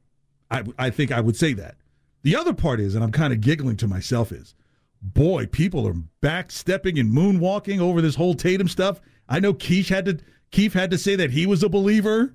I 0.51 0.65
I 0.79 0.91
think 0.91 1.13
I 1.13 1.21
would 1.21 1.37
say 1.37 1.53
that. 1.55 1.77
The 2.23 2.35
other 2.37 2.53
part 2.53 2.81
is, 2.81 2.95
and 2.95 3.05
I'm 3.05 3.13
kind 3.13 3.33
of 3.33 3.41
giggling 3.41 3.77
to 3.77 3.87
myself, 3.87 4.33
is 4.33 4.55
boy, 5.01 5.47
people 5.47 5.87
are 5.87 5.95
backstepping 6.21 6.99
and 6.99 7.13
moonwalking 7.13 7.81
over 7.81 8.01
this 8.01 8.17
whole 8.17 8.35
Tatum 8.35 8.69
stuff. 8.69 9.01
I 9.29 9.41
know 9.41 9.55
Keith 9.55 9.89
had 9.89 10.05
to 10.07 10.19
Keith 10.51 10.73
had 10.73 10.91
to 10.91 10.99
say 10.99 11.17
that 11.17 11.31
he 11.31 11.47
was 11.47 11.63
a 11.63 11.69
believer. 11.69 12.35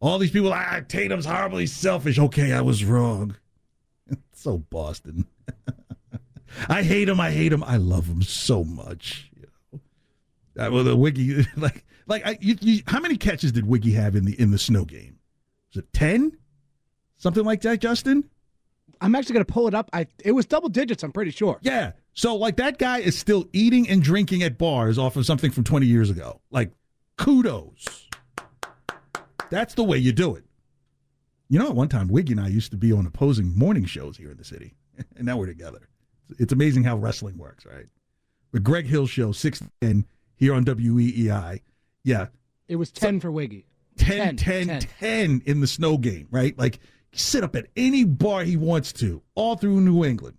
All 0.00 0.18
these 0.18 0.30
people, 0.30 0.52
ah, 0.52 0.80
Tatum's 0.88 1.26
horribly 1.26 1.66
selfish. 1.66 2.18
Okay, 2.18 2.52
I 2.52 2.62
was 2.62 2.84
wrong. 2.84 3.36
so 4.32 4.58
Boston. 4.58 5.26
I 6.68 6.82
hate 6.82 7.08
him. 7.08 7.20
I 7.20 7.30
hate 7.30 7.52
him. 7.52 7.62
I 7.62 7.76
love 7.76 8.06
him 8.06 8.22
so 8.22 8.64
much. 8.64 9.30
You 9.36 9.46
know? 10.56 10.66
Uh, 10.66 10.70
well, 10.70 10.84
the 10.84 10.96
Wiggy, 10.96 11.46
like, 11.56 11.84
like, 12.06 12.26
I, 12.26 12.38
you, 12.40 12.56
you, 12.60 12.82
how 12.86 13.00
many 13.00 13.16
catches 13.16 13.52
did 13.52 13.66
Wiggy 13.66 13.92
have 13.92 14.16
in 14.16 14.24
the 14.24 14.40
in 14.40 14.50
the 14.50 14.58
snow 14.58 14.84
game? 14.84 15.18
Was 15.70 15.84
it 15.84 15.92
ten? 15.92 16.36
Something 17.18 17.44
like 17.44 17.60
that, 17.62 17.80
Justin. 17.80 18.24
I'm 19.02 19.14
actually 19.14 19.34
going 19.34 19.44
to 19.44 19.52
pull 19.52 19.68
it 19.68 19.74
up. 19.74 19.90
I 19.92 20.06
it 20.24 20.32
was 20.32 20.46
double 20.46 20.68
digits. 20.68 21.02
I'm 21.02 21.12
pretty 21.12 21.30
sure. 21.30 21.58
Yeah. 21.62 21.92
So 22.14 22.36
like 22.36 22.56
that 22.56 22.78
guy 22.78 22.98
is 22.98 23.18
still 23.18 23.46
eating 23.52 23.88
and 23.88 24.02
drinking 24.02 24.42
at 24.42 24.58
bars 24.58 24.98
off 24.98 25.16
of 25.16 25.26
something 25.26 25.50
from 25.50 25.64
20 25.64 25.86
years 25.86 26.10
ago. 26.10 26.40
Like 26.50 26.72
kudos. 27.16 28.08
That's 29.50 29.74
the 29.74 29.84
way 29.84 29.98
you 29.98 30.12
do 30.12 30.34
it. 30.34 30.44
You 31.48 31.58
know, 31.58 31.68
at 31.68 31.74
one 31.74 31.88
time 31.88 32.08
Wiggy 32.08 32.32
and 32.32 32.40
I 32.40 32.48
used 32.48 32.70
to 32.70 32.76
be 32.76 32.92
on 32.92 33.06
opposing 33.06 33.58
morning 33.58 33.84
shows 33.84 34.16
here 34.16 34.30
in 34.30 34.36
the 34.36 34.44
city, 34.44 34.74
and 35.16 35.26
now 35.26 35.36
we're 35.36 35.46
together. 35.46 35.88
It's 36.38 36.52
amazing 36.52 36.84
how 36.84 36.96
wrestling 36.96 37.36
works, 37.36 37.66
right? 37.66 37.86
The 38.52 38.60
Greg 38.60 38.86
Hill 38.86 39.06
Show, 39.06 39.32
610 39.32 40.06
here 40.36 40.54
on 40.54 40.64
WEEI. 40.64 41.60
Yeah. 42.04 42.28
It 42.68 42.76
was 42.76 42.92
10 42.92 43.16
so, 43.16 43.20
for 43.22 43.32
Wiggy. 43.32 43.66
10, 43.96 44.36
10, 44.36 44.66
10, 44.66 44.66
10, 44.66 44.80
10 45.00 45.42
in 45.46 45.60
the 45.60 45.66
snow 45.66 45.98
game, 45.98 46.28
right? 46.30 46.56
Like 46.56 46.78
sit 47.12 47.42
up 47.44 47.56
at 47.56 47.66
any 47.76 48.04
bar 48.04 48.44
he 48.44 48.56
wants 48.56 48.92
to, 48.94 49.22
all 49.34 49.56
through 49.56 49.80
New 49.80 50.04
England. 50.04 50.36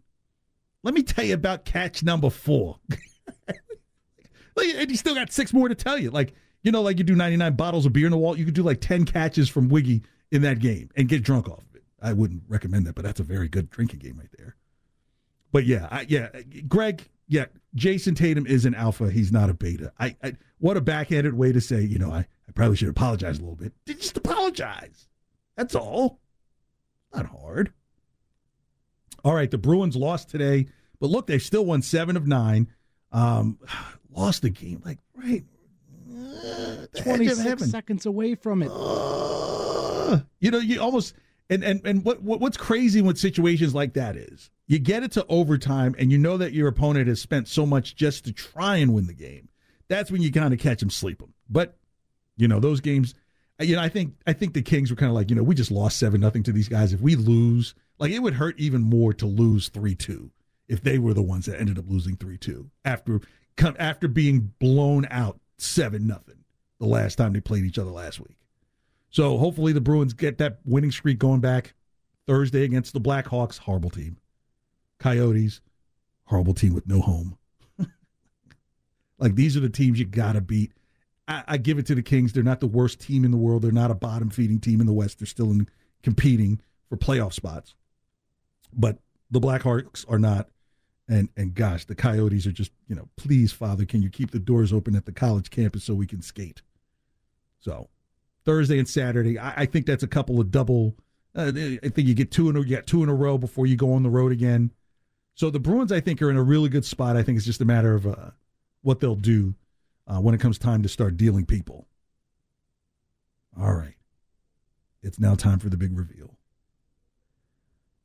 Let 0.84 0.94
me 0.94 1.04
tell 1.04 1.24
you 1.24 1.34
about 1.34 1.66
catch 1.66 2.04
number 2.04 2.30
four. 2.30 2.80
and 4.58 4.90
he 4.90 4.96
still 4.96 5.16
got 5.16 5.32
six 5.32 5.54
more 5.54 5.70
to 5.70 5.76
tell 5.76 5.98
you. 5.98 6.10
Like, 6.10 6.34
you 6.64 6.72
know, 6.72 6.82
like 6.82 6.98
you 6.98 7.04
do 7.04 7.16
99 7.16 7.56
bottles 7.56 7.86
of 7.86 7.94
beer 7.94 8.06
in 8.06 8.12
the 8.12 8.18
wall, 8.18 8.38
you 8.38 8.46
could 8.46 8.54
do 8.54 8.64
like 8.64 8.82
10 8.82 9.06
catches 9.06 9.50
from 9.50 9.70
Wiggy 9.70 10.04
in 10.32 10.42
that 10.44 10.60
game 10.60 10.90
and 10.96 11.08
get 11.08 11.24
drunk 11.24 11.48
off 11.50 11.60
of 11.60 11.76
it. 11.76 11.84
I 12.02 12.14
wouldn't 12.14 12.44
recommend 12.48 12.88
that, 12.88 12.96
but 12.96 13.04
that's 13.04 13.20
a 13.20 13.24
very 13.24 13.48
good 13.48 13.70
drinking 13.70 14.00
game 14.00 14.18
right 14.18 14.30
there. 14.38 14.56
But 15.52 15.66
yeah, 15.66 15.88
I, 15.92 16.06
yeah, 16.08 16.30
Greg, 16.68 17.08
yeah, 17.28 17.46
Jayson 17.76 18.16
Tatum 18.16 18.48
is 18.48 18.66
an 18.66 18.74
alpha. 18.74 19.12
He's 19.12 19.32
not 19.32 19.50
a 19.50 19.54
beta. 19.54 19.92
I, 20.00 20.16
I 20.24 20.34
what 20.60 20.78
a 20.78 20.82
backhanded 20.82 21.34
way 21.34 21.52
to 21.52 21.62
say, 21.62 21.82
you 21.82 22.00
know, 22.00 22.12
I, 22.12 22.20
I 22.20 22.52
probably 22.54 22.78
should 22.78 22.90
apologize 22.90 23.38
a 23.38 23.42
little 23.42 23.56
bit. 23.56 23.74
Just 23.86 24.18
apologize. 24.18 25.08
That's 25.58 25.76
all. 25.76 26.20
Not 27.14 27.26
hard. 27.26 27.74
All 29.24 29.34
right, 29.34 29.50
the 29.50 29.58
Bruins 29.58 29.96
lost 29.96 30.30
today, 30.30 30.68
but 31.00 31.10
look, 31.10 31.28
they 31.28 31.40
still 31.40 31.66
won 31.66 31.82
seven 31.82 32.18
of 32.18 32.28
nine. 32.28 32.68
Um, 33.12 33.60
lost 34.10 34.42
the 34.42 34.50
game, 34.50 34.82
like 34.86 35.00
right, 35.16 35.44
uh, 36.12 36.88
26 36.96 37.70
seconds 37.70 38.06
away 38.06 38.36
from 38.36 38.62
it. 38.64 38.72
Uh, 38.74 40.20
you 40.40 40.52
know, 40.52 40.60
you 40.60 40.82
almost 40.82 41.16
and 41.50 41.64
and 41.64 41.86
and 41.86 42.04
what, 42.04 42.22
what 42.22 42.40
what's 42.40 42.58
crazy 42.58 43.02
with 43.02 43.18
situations 43.18 43.76
like 43.76 43.94
that 43.94 44.16
is 44.16 44.50
you 44.68 44.80
get 44.80 45.04
it 45.04 45.12
to 45.12 45.26
overtime, 45.28 45.96
and 46.00 46.12
you 46.12 46.18
know 46.18 46.38
that 46.38 46.54
your 46.54 46.68
opponent 46.68 47.08
has 47.08 47.22
spent 47.22 47.48
so 47.48 47.66
much 47.66 47.96
just 47.96 48.26
to 48.26 48.34
try 48.34 48.78
and 48.78 48.94
win 48.94 49.06
the 49.06 49.14
game. 49.14 49.50
That's 49.90 50.10
when 50.10 50.22
you 50.22 50.32
kind 50.32 50.54
of 50.54 50.60
catch 50.60 50.80
them 50.80 50.90
sleeping. 50.90 51.34
But 51.50 51.78
you 52.38 52.48
know 52.48 52.60
those 52.60 52.80
games. 52.80 53.14
You 53.60 53.76
know, 53.76 53.82
I 53.82 53.90
think 53.90 54.16
I 54.26 54.34
think 54.34 54.54
the 54.54 54.62
Kings 54.64 54.90
were 54.90 54.96
kind 54.96 55.10
of 55.10 55.16
like, 55.16 55.30
you 55.30 55.36
know, 55.36 55.44
we 55.44 55.54
just 55.54 55.70
lost 55.70 56.00
seven 56.00 56.20
nothing 56.22 56.42
to 56.44 56.52
these 56.52 56.68
guys. 56.68 56.94
If 56.94 57.02
we 57.02 57.16
lose, 57.16 57.76
like 58.02 58.12
it 58.12 58.20
would 58.20 58.34
hurt 58.34 58.60
even 58.60 58.82
more 58.82 59.14
to 59.14 59.28
lose 59.28 59.70
three 59.70 59.96
two 59.96 60.32
if 60.68 60.82
they 60.82 60.98
were 60.98 61.14
the 61.14 61.22
ones 61.22 61.46
that 61.46 61.60
ended 61.60 61.78
up 61.78 61.86
losing 61.88 62.18
three 62.18 62.38
two 62.38 62.70
after 62.84 63.22
after 63.78 64.08
being 64.08 64.52
blown 64.60 65.08
out 65.12 65.40
seven 65.58 66.08
nothing 66.08 66.44
the 66.80 66.88
last 66.88 67.16
time 67.16 67.32
they 67.32 67.40
played 67.40 67.64
each 67.64 67.78
other 67.78 67.92
last 67.92 68.20
week. 68.20 68.38
So 69.12 69.38
hopefully 69.38 69.72
the 69.72 69.82
Bruins 69.82 70.14
get 70.14 70.40
that 70.40 70.60
winning 70.66 70.92
streak 70.92 71.20
going 71.20 71.42
back 71.42 71.74
Thursday 72.26 72.64
against 72.64 72.94
the 72.94 73.02
Blackhawks. 73.02 73.60
Horrible 73.60 73.92
team. 73.92 74.18
Coyotes, 75.00 75.62
horrible 76.26 76.54
team 76.54 76.74
with 76.74 76.88
no 76.88 77.02
home. 77.02 77.38
like 79.20 79.36
these 79.36 79.56
are 79.56 79.62
the 79.62 79.70
teams 79.70 80.00
you 80.00 80.06
got 80.06 80.34
to 80.34 80.42
beat. 80.42 80.72
I, 81.28 81.44
I, 81.48 81.58
give 81.58 81.78
it 81.78 81.86
to 81.88 81.96
the 81.96 82.02
Kings. 82.02 82.34
They're 82.34 82.42
not 82.42 82.62
the 82.62 82.68
worst 82.68 83.00
team 83.00 83.26
in 83.26 83.32
the 83.32 83.38
world. 83.38 83.62
They're 83.62 83.72
not 83.72 83.92
a 83.92 83.96
bottom 83.96 84.30
feeding 84.30 84.60
team 84.60 84.80
in 84.80 84.88
the 84.88 84.94
West. 84.94 85.20
They're 85.20 85.28
still 85.28 85.52
in, 85.52 85.68
competing 86.02 86.62
for 86.90 86.98
playoff 86.98 87.34
spots. 87.34 87.76
But 88.74 88.98
the 89.30 89.40
Blackhawks 89.40 90.06
are 90.10 90.20
not. 90.20 90.48
And 91.08 91.30
and 91.36 91.54
gosh, 91.54 91.86
the 91.86 91.96
Coyotes 91.96 92.48
are 92.48 92.52
just 92.52 92.72
you 92.88 92.96
know, 92.96 93.10
please, 93.18 93.52
Father, 93.52 93.86
can 93.86 94.02
you 94.02 94.10
keep 94.10 94.32
the 94.32 94.40
doors 94.40 94.72
open 94.72 94.96
at 94.96 95.06
the 95.06 95.12
college 95.12 95.50
campus 95.50 95.84
so 95.84 95.94
we 95.94 96.08
can 96.08 96.22
skate? 96.22 96.62
So 97.60 97.90
Thursday 98.46 98.80
and 98.80 98.88
Saturday, 98.88 99.38
I, 99.38 99.62
I 99.62 99.66
think 99.66 99.86
that's 99.86 100.04
a 100.04 100.08
couple 100.08 100.40
of 100.40 100.52
double. 100.52 100.96
Uh, 101.36 101.52
I 101.84 101.90
think 101.90 102.08
you 102.08 102.14
get 102.14 102.32
two 102.32 102.50
in 102.50 102.56
a, 102.56 102.60
you 102.60 102.66
get 102.66 102.88
two 102.88 103.04
in 103.04 103.10
a 103.10 103.14
row 103.14 103.38
before 103.38 103.66
you 103.66 103.76
go 103.76 103.94
on 103.94 104.04
the 104.04 104.10
road 104.10 104.32
again. 104.32 104.72
So 105.36 105.50
the 105.50 105.60
Bruins, 105.60 105.92
I 105.92 106.02
think, 106.02 106.22
are 106.22 106.30
in 106.30 106.38
a 106.38 106.44
really 106.44 106.70
good 106.70 106.86
spot. 106.86 107.16
I 107.16 107.24
think 107.24 107.38
it's 107.38 107.46
just 107.46 107.62
a 107.62 107.66
matter 107.66 107.96
of 107.96 108.06
uh, 108.06 108.32
what 108.82 109.00
they'll 109.00 109.16
do 109.16 109.56
uh, 110.08 110.20
when 110.20 110.36
it 110.36 110.42
comes 110.42 110.58
time 110.58 110.84
to 110.84 110.90
start 110.90 111.18
dealing 111.18 111.46
people. 111.46 111.88
All 113.60 113.74
right. 113.74 113.96
It's 115.02 115.20
now 115.20 115.36
time 115.36 115.60
for 115.60 115.70
the 115.70 115.78
big 115.78 115.98
reveal. 115.98 116.38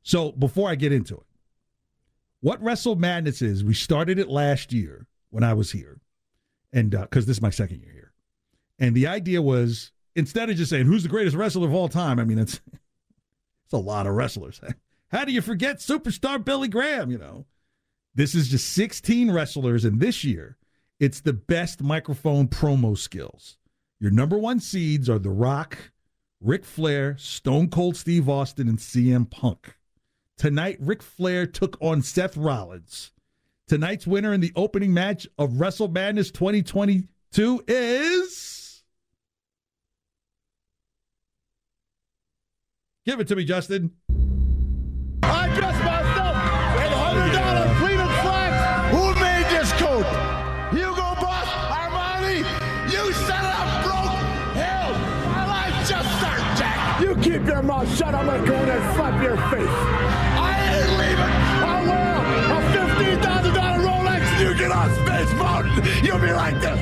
So 0.07 0.31
before 0.31 0.69
I 0.69 0.75
get 0.75 0.93
into 0.93 1.15
it, 1.15 1.25
what 2.39 2.63
Wrestle 2.63 2.95
Madness 2.95 3.41
is, 3.41 3.61
we 3.61 3.73
started 3.73 4.17
it 4.17 4.29
last 4.29 4.71
year 4.71 5.05
when 5.31 5.43
I 5.43 5.53
was 5.53 5.73
here, 5.73 5.99
and 6.71 6.91
because 6.91 7.25
uh, 7.25 7.27
this 7.27 7.35
is 7.35 7.41
my 7.41 7.49
second 7.49 7.81
year 7.81 7.91
here, 7.91 8.13
and 8.79 8.95
the 8.95 9.05
idea 9.05 9.41
was 9.41 9.91
instead 10.15 10.49
of 10.49 10.55
just 10.55 10.69
saying 10.69 10.85
who's 10.85 11.03
the 11.03 11.09
greatest 11.09 11.35
wrestler 11.35 11.67
of 11.67 11.73
all 11.73 11.89
time, 11.89 12.19
I 12.19 12.23
mean 12.23 12.39
it's 12.39 12.61
it's 13.65 13.73
a 13.73 13.77
lot 13.77 14.07
of 14.07 14.13
wrestlers. 14.13 14.61
How 15.11 15.25
do 15.25 15.33
you 15.33 15.41
forget 15.41 15.79
superstar 15.79 16.41
Billy 16.41 16.69
Graham? 16.69 17.11
You 17.11 17.17
know, 17.17 17.45
this 18.15 18.33
is 18.33 18.47
just 18.47 18.69
16 18.69 19.29
wrestlers, 19.29 19.83
and 19.83 19.99
this 19.99 20.23
year 20.23 20.55
it's 21.01 21.19
the 21.19 21.33
best 21.33 21.83
microphone 21.83 22.47
promo 22.47 22.97
skills. 22.97 23.57
Your 23.99 24.11
number 24.11 24.37
one 24.37 24.61
seeds 24.61 25.09
are 25.09 25.19
The 25.19 25.31
Rock, 25.31 25.91
Ric 26.39 26.63
Flair, 26.63 27.17
Stone 27.17 27.71
Cold 27.71 27.97
Steve 27.97 28.29
Austin, 28.29 28.69
and 28.69 28.77
CM 28.77 29.29
Punk. 29.29 29.76
Tonight, 30.37 30.77
Ric 30.79 31.01
Flair 31.01 31.47
took 31.47 31.77
on 31.81 32.03
Seth 32.03 32.37
Rollins. 32.37 33.11
Tonight's 33.67 34.05
winner 34.05 34.33
in 34.33 34.39
the 34.39 34.53
opening 34.55 34.93
match 34.93 35.27
of 35.39 35.59
Wrestle 35.59 35.87
Madness 35.87 36.29
2022 36.29 37.63
is. 37.67 38.83
Give 43.03 43.19
it 43.19 43.27
to 43.29 43.35
me, 43.35 43.45
Justin. 43.45 43.91
I 45.23 45.47
dressed 45.55 45.83
myself 45.83 46.35
in 46.85 46.91
$100 46.93 47.79
pleated 47.79 48.05
slacks. 48.21 48.93
Who 48.93 49.15
made 49.19 49.45
this 49.49 49.71
coat? 49.73 50.05
Hugo 50.71 51.15
Boss, 51.19 51.47
Armani, 51.47 52.37
you 52.91 53.11
set 53.13 53.43
it 53.43 53.55
up 53.57 53.83
broke. 53.83 54.21
Hell, 54.53 54.93
my 55.31 55.45
life 55.47 55.89
just 55.89 56.17
started, 56.19 56.57
Jack. 56.57 57.01
You 57.01 57.15
keep 57.15 57.47
your 57.47 57.63
mouth 57.63 57.89
shut. 57.97 58.13
I'm 58.13 58.27
going 58.27 58.41
to 58.41 58.47
go 58.47 58.55
in 58.55 58.69
and 58.69 58.95
slap 58.95 59.23
your 59.23 59.37
face. 59.49 59.86
You 64.67 64.73
Space 64.73 65.33
Mountain. 65.35 65.81
You'll 66.03 66.19
be 66.19 66.33
like 66.33 66.59
this. 66.59 66.77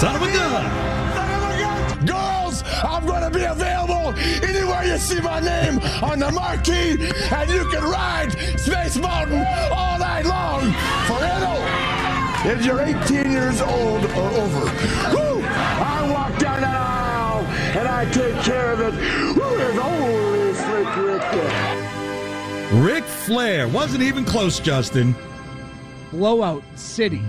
Son 0.00 0.16
of 0.16 0.22
a 0.22 0.32
gun. 0.32 1.14
Son 1.14 1.30
of 1.30 1.42
a 1.42 1.58
gun. 1.60 2.06
Girls, 2.06 2.64
I'm 2.82 3.06
going 3.06 3.22
to 3.22 3.30
be 3.30 3.44
available 3.44 4.14
anywhere 4.42 4.84
you 4.84 4.96
see 4.96 5.20
my 5.20 5.40
name 5.40 5.78
on 6.02 6.18
the 6.20 6.30
marquee, 6.32 6.92
and 7.32 7.50
you 7.50 7.68
can 7.70 7.84
ride 7.84 8.32
Space 8.58 8.96
Mountain 8.96 9.44
all 9.72 9.98
night 9.98 10.24
long 10.24 10.72
for 11.06 11.18
Edo. 11.18 11.54
If 12.50 12.64
you're 12.64 12.80
18 12.80 13.30
years 13.30 13.60
old 13.60 14.04
or 14.04 14.30
over, 14.40 14.64
woo, 15.14 15.42
I 15.44 16.08
walk 16.10 16.38
down 16.38 16.62
that 16.62 16.76
aisle 16.76 16.93
and 17.84 17.94
I 17.94 18.04
take 18.12 18.34
care 18.42 18.72
of 18.72 18.80
it. 18.80 18.94
Who 18.94 19.42
is 19.42 19.78
only 19.78 20.54
Slick 20.54 20.96
Rick 22.72 22.82
Ric 22.82 23.04
Flair 23.04 23.68
wasn't 23.68 24.02
even 24.02 24.24
close, 24.24 24.58
Justin. 24.58 25.14
Blowout 26.10 26.62
City. 26.76 27.20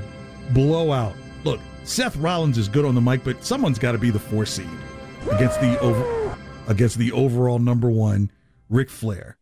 Blowout. 0.51 1.15
Look, 1.43 1.59
Seth 1.83 2.15
Rollins 2.15 2.57
is 2.57 2.69
good 2.69 2.85
on 2.85 2.95
the 2.95 3.01
mic, 3.01 3.23
but 3.23 3.43
someone's 3.43 3.79
got 3.79 3.91
to 3.91 3.97
be 3.97 4.11
the 4.11 4.19
four 4.19 4.45
seed 4.45 4.67
against 5.31 5.59
the 5.59 5.77
over 5.79 6.37
against 6.67 6.97
the 6.97 7.11
overall 7.11 7.59
number 7.59 7.89
one, 7.89 8.31
Ric 8.69 8.89
Flair. 8.89 9.37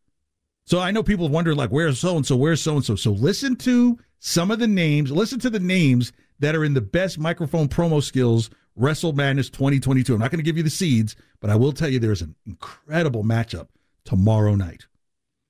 So 0.66 0.80
I 0.80 0.92
know 0.92 1.04
people 1.04 1.30
wonder 1.30 1.54
like, 1.54 1.70
where's 1.70 2.00
so 2.00 2.18
and 2.18 2.26
so? 2.26 2.36
Where's 2.36 2.62
so 2.62 2.76
and 2.76 2.86
so? 2.86 2.96
So 2.96 3.12
listen 3.12 3.56
to 3.58 4.00
some 4.20 4.50
of 4.50 4.60
the 4.60 4.68
names. 4.68 5.12
Listen 5.12 5.40
to 5.40 5.50
the 5.50 5.60
names 5.60 6.12
that 6.40 6.56
are 6.56 6.66
in 6.66 6.74
the 6.74 6.82
best 6.82 7.20
microphone 7.20 7.68
promo 7.68 8.02
skills 8.02 8.50
Wrestle 8.76 9.14
Madness 9.14 9.50
2022. 9.50 10.14
I'm 10.14 10.20
not 10.20 10.32
going 10.32 10.40
to 10.40 10.44
give 10.44 10.58
you 10.58 10.64
the 10.64 10.70
seeds, 10.70 11.16
but 11.40 11.50
I 11.50 11.56
will 11.56 11.74
tell 11.74 11.90
you 11.90 12.00
there's 12.00 12.22
an 12.22 12.36
incredible 12.46 13.24
matchup 13.24 13.68
tomorrow 14.04 14.56
night. 14.56 14.88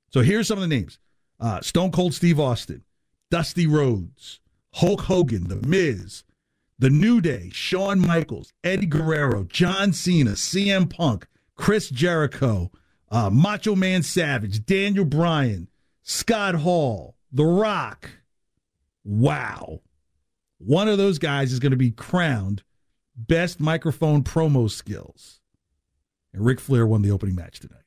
So 0.09 0.21
here's 0.21 0.47
some 0.47 0.57
of 0.57 0.61
the 0.61 0.75
names: 0.75 0.99
uh, 1.39 1.61
Stone 1.61 1.91
Cold 1.91 2.13
Steve 2.13 2.39
Austin, 2.39 2.83
Dusty 3.31 3.67
Rhodes, 3.67 4.39
Hulk 4.73 5.01
Hogan, 5.01 5.47
The 5.47 5.67
Miz, 5.67 6.23
The 6.79 6.89
New 6.89 7.21
Day, 7.21 7.49
Shawn 7.51 7.99
Michaels, 7.99 8.53
Eddie 8.63 8.85
Guerrero, 8.85 9.43
John 9.45 9.93
Cena, 9.93 10.31
CM 10.31 10.89
Punk, 10.89 11.27
Chris 11.55 11.89
Jericho, 11.89 12.71
uh, 13.09 13.29
Macho 13.29 13.75
Man 13.75 14.03
Savage, 14.03 14.65
Daniel 14.65 15.05
Bryan, 15.05 15.69
Scott 16.01 16.55
Hall, 16.55 17.15
The 17.31 17.45
Rock. 17.45 18.09
Wow. 19.03 19.81
One 20.57 20.87
of 20.87 20.97
those 20.97 21.19
guys 21.19 21.51
is 21.51 21.59
going 21.59 21.71
to 21.71 21.77
be 21.77 21.91
crowned 21.91 22.63
best 23.15 23.59
microphone 23.59 24.23
promo 24.23 24.69
skills. 24.69 25.39
And 26.33 26.43
Ric 26.43 26.59
Flair 26.59 26.85
won 26.87 27.01
the 27.01 27.11
opening 27.11 27.35
match 27.35 27.59
tonight. 27.59 27.83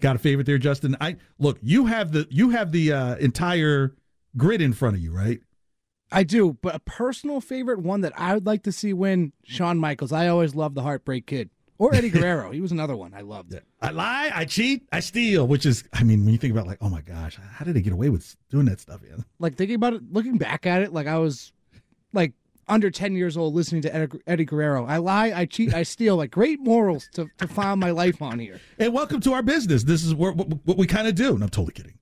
Got 0.00 0.16
a 0.16 0.18
favorite 0.18 0.44
there, 0.46 0.58
Justin? 0.58 0.96
I 1.00 1.16
look. 1.38 1.58
You 1.60 1.86
have 1.86 2.12
the 2.12 2.26
you 2.30 2.50
have 2.50 2.70
the 2.72 2.92
uh, 2.92 3.16
entire 3.16 3.94
grid 4.36 4.62
in 4.62 4.72
front 4.72 4.96
of 4.96 5.02
you, 5.02 5.12
right? 5.12 5.40
I 6.10 6.22
do, 6.22 6.56
but 6.62 6.74
a 6.74 6.78
personal 6.78 7.40
favorite 7.40 7.80
one 7.80 8.00
that 8.00 8.12
I 8.16 8.32
would 8.32 8.46
like 8.46 8.62
to 8.62 8.72
see 8.72 8.92
win 8.92 9.32
Shawn 9.44 9.78
Michaels. 9.78 10.12
I 10.12 10.28
always 10.28 10.54
loved 10.54 10.74
the 10.74 10.82
Heartbreak 10.82 11.26
Kid. 11.26 11.50
Or 11.76 11.94
Eddie 11.94 12.10
Guerrero. 12.10 12.50
he 12.50 12.60
was 12.60 12.72
another 12.72 12.96
one 12.96 13.12
I 13.14 13.20
loved. 13.20 13.52
Yeah. 13.52 13.60
I 13.80 13.90
lie, 13.90 14.30
I 14.34 14.44
cheat, 14.46 14.88
I 14.90 15.00
steal, 15.00 15.46
which 15.46 15.64
is, 15.66 15.84
I 15.92 16.02
mean, 16.02 16.24
when 16.24 16.32
you 16.32 16.38
think 16.38 16.52
about 16.52 16.66
like, 16.66 16.78
oh 16.80 16.88
my 16.88 17.02
gosh, 17.02 17.38
how 17.52 17.64
did 17.64 17.74
they 17.74 17.82
get 17.82 17.92
away 17.92 18.08
with 18.08 18.36
doing 18.50 18.66
that 18.66 18.80
stuff? 18.80 19.00
Yeah. 19.06 19.16
Like 19.38 19.56
thinking 19.56 19.76
about 19.76 19.92
it, 19.92 20.02
looking 20.10 20.38
back 20.38 20.66
at 20.66 20.82
it, 20.82 20.92
like 20.92 21.06
I 21.06 21.18
was 21.18 21.52
like 22.12 22.32
under 22.68 22.90
10 22.90 23.14
years 23.14 23.36
old 23.36 23.54
listening 23.54 23.82
to 23.82 24.20
Eddie, 24.26 24.44
Guerrero. 24.44 24.86
I 24.86 24.98
lie, 24.98 25.32
I 25.34 25.46
cheat, 25.46 25.74
I 25.74 25.82
steal. 25.82 26.16
Like 26.16 26.30
great 26.30 26.60
morals 26.60 27.08
to, 27.14 27.28
to 27.38 27.48
found 27.48 27.80
my 27.80 27.90
life 27.90 28.20
on 28.22 28.38
here. 28.38 28.60
And 28.78 28.92
welcome 28.92 29.20
to 29.22 29.32
our 29.32 29.42
business. 29.42 29.84
This 29.84 30.04
is 30.04 30.14
what, 30.14 30.36
what, 30.36 30.48
what 30.64 30.76
we 30.76 30.86
kind 30.86 31.08
of 31.08 31.14
do. 31.14 31.34
And 31.34 31.42
I'm 31.42 31.48
totally 31.48 31.72
kidding. 31.72 31.98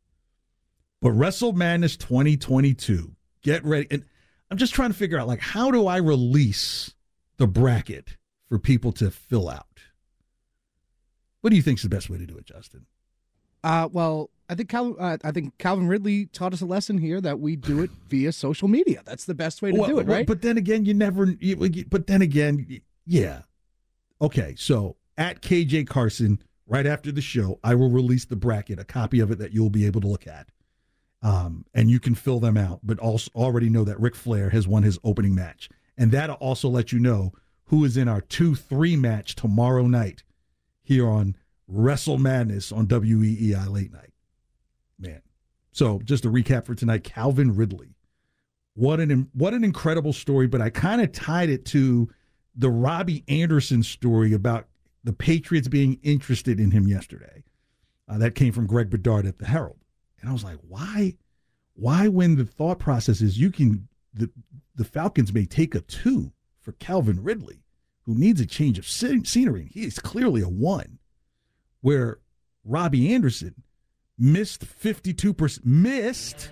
But 1.00 1.12
Wrestle 1.12 1.52
Madness 1.52 1.96
2022, 1.96 3.14
get 3.42 3.64
ready. 3.64 3.86
And 3.90 4.04
I'm 4.50 4.58
just 4.58 4.74
trying 4.74 4.90
to 4.90 4.96
figure 4.96 5.18
out 5.18 5.28
like, 5.28 5.40
how 5.40 5.70
do 5.70 5.86
I 5.86 5.98
release 5.98 6.94
the 7.36 7.46
bracket 7.46 8.16
for 8.48 8.58
people 8.58 8.92
to 8.92 9.10
fill 9.10 9.48
out? 9.48 9.66
What 11.40 11.50
do 11.50 11.56
you 11.56 11.62
think 11.62 11.78
is 11.78 11.82
the 11.82 11.88
best 11.88 12.10
way 12.10 12.18
to 12.18 12.26
do 12.26 12.36
it, 12.38 12.44
Justin? 12.44 12.86
Uh, 13.62 13.88
well, 13.92 14.30
I 14.48 14.54
think 14.54 14.68
Cal- 14.68 14.96
uh, 14.98 15.18
I 15.24 15.32
think 15.32 15.58
Calvin 15.58 15.88
Ridley 15.88 16.26
taught 16.26 16.52
us 16.52 16.60
a 16.60 16.66
lesson 16.66 16.98
here 16.98 17.20
that 17.20 17.40
we 17.40 17.56
do 17.56 17.82
it 17.82 17.90
via 18.08 18.32
social 18.32 18.68
media. 18.68 19.02
That's 19.04 19.24
the 19.24 19.34
best 19.34 19.62
way 19.62 19.72
to 19.72 19.78
well, 19.78 19.88
do 19.88 19.98
it, 19.98 20.06
right? 20.06 20.26
But 20.26 20.42
then 20.42 20.56
again, 20.56 20.84
you 20.84 20.94
never. 20.94 21.26
You, 21.40 21.84
but 21.88 22.06
then 22.06 22.22
again, 22.22 22.80
yeah. 23.04 23.42
Okay, 24.20 24.54
so 24.56 24.96
at 25.18 25.42
KJ 25.42 25.88
Carson, 25.88 26.42
right 26.66 26.86
after 26.86 27.12
the 27.12 27.20
show, 27.20 27.58
I 27.62 27.74
will 27.74 27.90
release 27.90 28.24
the 28.24 28.36
bracket, 28.36 28.78
a 28.78 28.84
copy 28.84 29.20
of 29.20 29.30
it 29.30 29.38
that 29.38 29.52
you'll 29.52 29.70
be 29.70 29.86
able 29.86 30.00
to 30.00 30.08
look 30.08 30.26
at, 30.26 30.48
um, 31.22 31.66
and 31.74 31.90
you 31.90 32.00
can 32.00 32.14
fill 32.14 32.40
them 32.40 32.56
out. 32.56 32.80
But 32.82 32.98
also 32.98 33.30
already 33.34 33.68
know 33.68 33.84
that 33.84 34.00
Ric 34.00 34.14
Flair 34.14 34.50
has 34.50 34.68
won 34.68 34.84
his 34.84 34.98
opening 35.02 35.34
match, 35.34 35.68
and 35.98 36.12
that'll 36.12 36.36
also 36.36 36.68
let 36.68 36.92
you 36.92 36.98
know 36.98 37.32
who 37.64 37.84
is 37.84 37.96
in 37.96 38.06
our 38.06 38.20
two-three 38.20 38.94
match 38.94 39.34
tomorrow 39.34 39.88
night 39.88 40.22
here 40.84 41.08
on 41.08 41.36
Wrestle 41.66 42.18
Madness 42.18 42.70
on 42.70 42.86
WEEI 42.86 43.68
late 43.68 43.92
night. 43.92 44.12
Man. 44.98 45.22
So 45.72 46.00
just 46.04 46.24
a 46.24 46.30
recap 46.30 46.64
for 46.64 46.74
tonight, 46.74 47.04
Calvin 47.04 47.54
Ridley. 47.54 47.96
What 48.74 49.00
an 49.00 49.30
what 49.32 49.54
an 49.54 49.64
incredible 49.64 50.12
story, 50.12 50.46
but 50.46 50.60
I 50.60 50.70
kind 50.70 51.00
of 51.00 51.12
tied 51.12 51.48
it 51.48 51.64
to 51.66 52.10
the 52.54 52.70
Robby 52.70 53.24
Anderson 53.28 53.82
story 53.82 54.32
about 54.32 54.68
the 55.04 55.12
Patriots 55.12 55.68
being 55.68 55.98
interested 56.02 56.58
in 56.58 56.70
him 56.70 56.88
yesterday. 56.88 57.44
Uh, 58.08 58.18
that 58.18 58.34
came 58.34 58.52
from 58.52 58.66
Greg 58.66 58.88
Bedard 58.88 59.26
at 59.26 59.38
the 59.38 59.46
Herald. 59.46 59.78
And 60.20 60.30
I 60.30 60.32
was 60.32 60.44
like, 60.44 60.58
why 60.66 61.16
why 61.74 62.08
when 62.08 62.36
the 62.36 62.44
thought 62.44 62.78
process 62.78 63.20
is 63.20 63.38
you 63.38 63.50
can 63.50 63.88
the 64.14 64.30
the 64.74 64.84
Falcons 64.84 65.32
may 65.32 65.46
take 65.46 65.74
a 65.74 65.80
2 65.80 66.32
for 66.60 66.72
Calvin 66.72 67.22
Ridley 67.22 67.62
who 68.02 68.14
needs 68.14 68.40
a 68.40 68.46
change 68.46 68.78
of 68.78 68.88
scenery. 68.88 69.70
He 69.72 69.84
is 69.84 69.98
clearly 69.98 70.42
a 70.42 70.48
1 70.48 70.98
where 71.80 72.20
Robby 72.64 73.12
Anderson 73.12 73.62
missed 74.18 74.64
52% 74.64 75.64
missed 75.64 76.50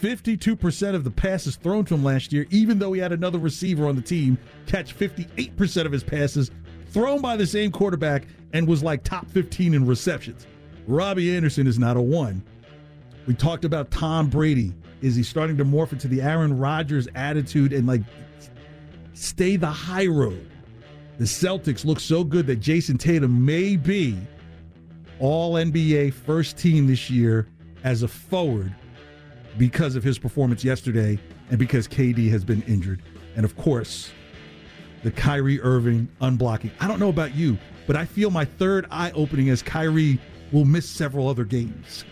52% 0.00 0.94
of 0.94 1.04
the 1.04 1.10
passes 1.10 1.56
thrown 1.56 1.84
to 1.84 1.94
him 1.94 2.04
last 2.04 2.32
year 2.32 2.46
even 2.50 2.78
though 2.78 2.92
he 2.92 3.00
had 3.00 3.12
another 3.12 3.38
receiver 3.38 3.86
on 3.86 3.96
the 3.96 4.02
team 4.02 4.36
catch 4.66 4.96
58% 4.96 5.86
of 5.86 5.92
his 5.92 6.02
passes 6.02 6.50
thrown 6.92 7.22
by 7.22 7.36
the 7.36 7.46
same 7.46 7.72
quarterback 7.72 8.26
and 8.52 8.68
was 8.68 8.82
like 8.82 9.02
top 9.02 9.28
15 9.30 9.74
in 9.74 9.86
receptions. 9.86 10.46
Robby 10.86 11.34
Anderson 11.34 11.66
is 11.66 11.78
not 11.78 11.96
a 11.96 12.00
1. 12.02 12.42
We 13.26 13.34
talked 13.34 13.64
about 13.64 13.90
Tom 13.90 14.28
Brady. 14.28 14.74
Is 15.00 15.16
he 15.16 15.22
starting 15.22 15.56
to 15.56 15.64
morph 15.64 15.92
into 15.92 16.08
the 16.08 16.20
Aaron 16.20 16.58
Rodgers 16.58 17.08
attitude 17.14 17.72
and 17.72 17.86
like 17.86 18.02
stay 19.14 19.56
the 19.56 19.66
high 19.66 20.06
road? 20.06 20.48
The 21.18 21.24
Celtics 21.24 21.84
look 21.84 22.00
so 22.00 22.24
good 22.24 22.46
that 22.48 22.60
jayson 22.60 22.98
Tatum 22.98 23.44
may 23.44 23.76
be 23.76 24.18
all 25.22 25.54
NBA 25.54 26.12
first 26.12 26.58
team 26.58 26.88
this 26.88 27.08
year 27.08 27.46
as 27.84 28.02
a 28.02 28.08
forward 28.08 28.74
because 29.56 29.94
of 29.94 30.02
his 30.02 30.18
performance 30.18 30.64
yesterday 30.64 31.16
and 31.48 31.58
because 31.60 31.86
KD 31.86 32.28
has 32.30 32.44
been 32.44 32.60
injured. 32.62 33.02
And 33.36 33.44
of 33.44 33.56
course, 33.56 34.10
the 35.04 35.12
Kyrie 35.12 35.60
Irving 35.60 36.08
unblocking. 36.20 36.72
I 36.80 36.88
don't 36.88 36.98
know 36.98 37.08
about 37.08 37.36
you, 37.36 37.56
but 37.86 37.94
I 37.94 38.04
feel 38.04 38.30
my 38.30 38.44
third 38.44 38.86
eye 38.90 39.12
opening 39.12 39.48
as 39.48 39.62
Kyrie 39.62 40.18
will 40.50 40.64
miss 40.64 40.88
several 40.88 41.28
other 41.28 41.44
games. 41.44 42.04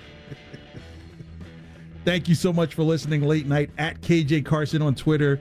Thank 2.05 2.29
you 2.29 2.37
so 2.37 2.53
much 2.53 2.75
for 2.75 2.85
listening 2.85 3.23
late 3.23 3.47
night 3.47 3.71
at 3.77 4.01
KJ 4.03 4.45
Carson 4.45 4.83
on 4.83 4.95
Twitter, 4.95 5.41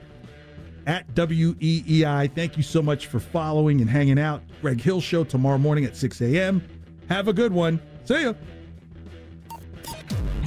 at 0.88 1.06
WEEI. 1.14 2.34
Thank 2.34 2.56
you 2.56 2.64
so 2.64 2.82
much 2.82 3.06
for 3.06 3.20
following 3.20 3.80
and 3.80 3.88
hanging 3.88 4.18
out. 4.18 4.42
Greg 4.60 4.80
Hill 4.80 5.00
Show 5.00 5.22
tomorrow 5.22 5.58
morning 5.58 5.84
at 5.84 5.96
6 5.96 6.20
a.m. 6.20 6.62
Have 7.10 7.26
a 7.26 7.32
good 7.32 7.52
one. 7.52 7.80
See 8.04 8.22
ya. 8.22 8.34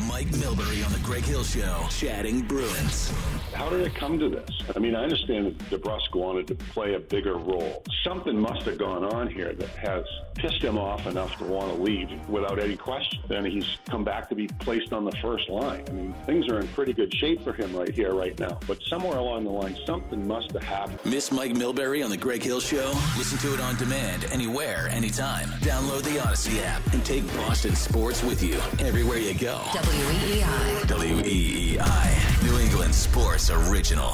Mike 0.08 0.30
Milbury 0.30 0.86
on 0.86 0.94
the 0.94 1.02
Greg 1.04 1.24
Hill 1.24 1.44
Show, 1.44 1.86
chatting 1.90 2.42
Bruins. 2.42 3.12
How 3.54 3.70
did 3.70 3.82
it 3.82 3.94
come 3.94 4.18
to 4.20 4.30
this? 4.30 4.50
I 4.76 4.80
mean, 4.80 4.96
I 4.96 5.04
understand 5.04 5.46
that 5.46 5.58
DeBrusk 5.70 6.16
wanted 6.16 6.48
to 6.48 6.56
play 6.56 6.96
a 6.96 7.00
bigger 7.00 7.36
role. 7.36 7.84
Something 8.04 8.38
must 8.40 8.64
have 8.64 8.78
gone 8.78 9.04
on 9.04 9.28
here 9.30 9.54
that 9.54 9.70
has 9.70 10.06
pissed 10.34 10.62
him 10.62 10.78
off 10.78 11.06
enough 11.06 11.38
to 11.38 11.44
want 11.44 11.76
to 11.76 11.82
leave 11.82 12.10
without 12.28 12.60
any 12.60 12.76
question. 12.76 13.22
Then 13.28 13.46
he's 13.46 13.78
come 13.90 14.04
back 14.04 14.28
to 14.30 14.36
be 14.36 14.48
placed 14.48 14.92
on 14.92 15.06
the 15.06 15.12
first 15.22 15.50
line. 15.50 15.84
I 15.88 15.92
mean, 15.92 16.14
things 16.26 16.48
are 16.50 16.60
in 16.60 16.68
pretty 16.70 16.94
good 16.94 17.14
shape 17.14 17.44
for 17.44 17.54
him 17.54 17.76
right 17.76 17.94
here, 17.94 18.14
right 18.14 18.38
now. 18.40 18.60
But 18.68 18.82
somewhere 18.84 19.18
along 19.18 19.44
the 19.44 19.52
line, 19.52 19.78
something 19.86 20.28
must 20.28 20.52
have 20.54 20.64
happened. 20.64 21.00
Miss 21.06 21.32
Mike 21.32 21.54
Milbury 21.54 22.04
on 22.04 22.10
the 22.10 22.18
Greg 22.18 22.42
Hill 22.42 22.60
Show? 22.60 22.92
Listen 23.18 23.38
to 23.40 23.54
it 23.54 23.60
on 23.60 23.76
demand, 23.78 24.26
anywhere, 24.32 24.88
anytime. 24.90 25.50
Download 25.60 26.02
the 26.04 26.20
Audacy 26.20 26.62
app 26.64 26.82
and 26.94 27.06
take 27.06 27.26
Boston 27.38 27.76
sports 27.76 28.24
with 28.24 28.42
you 28.42 28.56
everywhere 28.80 29.20
you 29.20 29.34
go. 29.36 29.60
WEEI. 29.74 30.88
WEEI. 30.88 32.44
New 32.44 32.60
England 32.60 32.94
Sports 32.94 33.43
Original. 33.50 34.14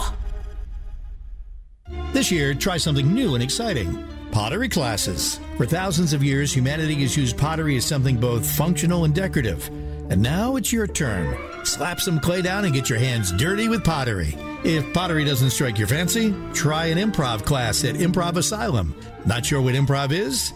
This 2.13 2.31
year, 2.31 2.53
try 2.53 2.77
something 2.77 3.13
new 3.13 3.35
and 3.35 3.43
exciting. 3.43 4.03
Pottery 4.31 4.69
classes. 4.69 5.39
For 5.57 5.65
thousands 5.65 6.13
of 6.13 6.23
years, 6.23 6.53
humanity 6.53 6.95
has 6.95 7.17
used 7.17 7.37
pottery 7.37 7.77
as 7.77 7.85
something 7.85 8.17
both 8.17 8.45
functional 8.45 9.05
and 9.05 9.13
decorative. 9.13 9.67
And 10.09 10.21
now 10.21 10.55
it's 10.55 10.73
your 10.73 10.87
turn. 10.87 11.37
Slap 11.65 11.99
some 11.99 12.19
clay 12.19 12.41
down 12.41 12.65
and 12.65 12.73
get 12.73 12.89
your 12.89 12.99
hands 12.99 13.31
dirty 13.31 13.67
with 13.67 13.83
pottery. 13.83 14.35
If 14.63 14.91
pottery 14.93 15.23
doesn't 15.23 15.51
strike 15.51 15.77
your 15.77 15.87
fancy, 15.87 16.33
try 16.53 16.87
an 16.87 16.97
improv 16.97 17.45
class 17.45 17.83
at 17.83 17.95
Improv 17.95 18.37
Asylum. 18.37 18.95
Not 19.25 19.45
sure 19.45 19.61
what 19.61 19.75
improv 19.75 20.11
is? 20.11 20.53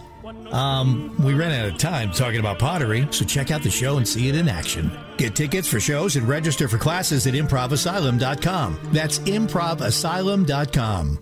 Um, 0.52 1.16
we 1.24 1.34
ran 1.34 1.52
out 1.52 1.72
of 1.72 1.78
time 1.78 2.12
talking 2.12 2.40
about 2.40 2.60
pottery, 2.60 3.08
so 3.12 3.26
check 3.26 3.52
out 3.52 3.62
the 3.62 3.70
show 3.70 3.98
and 3.98 4.08
see 4.08 4.30
it 4.30 4.36
in 4.36 4.48
action. 4.48 4.92
Get 5.18 5.36
tickets 5.36 5.68
for 5.68 5.80
shows 5.80 6.16
and 6.16 6.28
register 6.28 6.68
for 6.68 6.78
classes 6.78 7.28
at 7.28 7.34
improvasylum.com. 7.34 8.80
That's 8.92 9.20
improvasylum.com. 9.20 11.20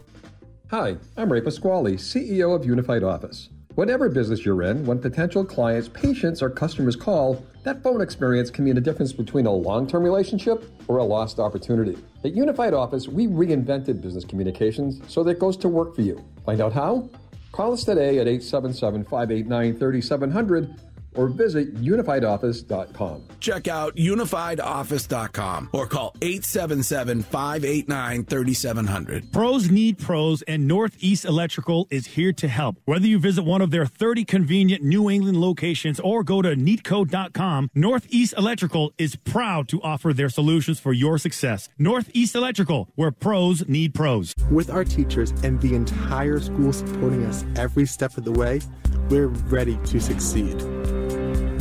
Hi, 0.70 0.96
I'm 1.18 1.32
Ray 1.32 1.42
Pasquale, 1.42 1.98
CEO 1.98 2.56
of 2.56 2.66
Unified 2.66 3.04
Office. 3.04 3.50
Whatever 3.76 4.10
business 4.10 4.46
you're 4.46 4.64
in, 4.64 4.86
when 4.86 5.00
potential 5.00 5.44
clients, 5.44 5.89
patients, 5.89 6.42
or 6.42 6.50
customers 6.50 6.96
call, 6.96 7.46
that 7.64 7.84
phone 7.84 8.02
experience 8.02 8.50
can 8.50 8.66
mean 8.66 8.78
a 8.78 8.82
difference 8.82 9.14
between 9.14 9.46
a 9.46 9.52
long 9.52 9.88
term 9.88 10.04
relationship 10.04 10.64
or 10.88 10.98
a 10.98 11.04
lost 11.04 11.39
opportunity. 11.39 11.98
At 12.24 12.36
Unified 12.36 12.74
Office, 12.74 13.08
we 13.08 13.28
reinvented 13.28 14.02
business 14.02 14.26
communications 14.26 15.02
so 15.08 15.24
that 15.24 15.32
it 15.32 15.39
goes 15.39 15.58
to 15.58 15.70
work 15.70 15.96
for 15.96 16.02
you. 16.02 16.24
Find 16.46 16.62
out 16.62 16.74
how? 16.74 17.10
Call 17.52 17.74
us 17.74 17.84
today 17.84 18.20
at 18.20 18.28
877 18.28 19.04
589 19.04 19.78
3700 19.78 20.76
or 21.16 21.28
visit 21.28 21.76
unifiedoffice.com. 21.76 23.24
Check 23.39 23.68
out 23.68 23.95
unifiedoffice.com 23.95 25.70
or 25.74 25.88
call 25.88 26.16
877 26.22 27.24
589 27.24 28.26
3700. 28.26 29.32
Pros 29.32 29.70
need 29.70 29.97
pros, 29.97 30.41
and 30.43 30.68
Northeast 30.68 31.26
Electrical 31.26 31.88
is 31.89 32.07
here 32.07 32.34
to 32.34 32.47
help. 32.47 32.78
Whether 32.86 33.07
you 33.07 33.20
visit 33.20 33.43
one 33.43 33.62
of 33.62 33.72
their 33.72 33.86
30 33.86 34.26
convenient 34.26 34.84
New 34.84 35.09
England 35.09 35.39
locations 35.39 35.99
or 35.99 36.24
go 36.24 36.41
to 36.41 36.55
neatco.com, 36.55 37.70
Northeast 37.74 38.34
Electrical 38.38 38.93
is 38.97 39.16
proud 39.16 39.68
to 39.70 39.82
offer 39.82 40.14
their 40.14 40.30
solutions 40.30 40.80
for 40.80 40.93
your 40.93 41.18
success. 41.18 41.70
Northeast 41.78 42.36
Electrical, 42.36 42.89
where 42.95 43.12
pros 43.12 43.68
need 43.68 43.93
pros. 43.93 44.34
With 44.49 44.70
our 44.70 44.84
teachers 44.84 45.32
and 45.43 45.59
the 45.62 45.76
entire 45.76 46.39
school 46.39 46.74
supporting 46.74 47.26
us 47.26 47.45
every 47.55 47.86
step 47.86 48.18
of 48.18 48.26
the 48.26 48.32
way, 48.32 48.62
we're 49.09 49.28
ready 49.28 49.78
to 49.86 49.99
succeed. 49.99 50.62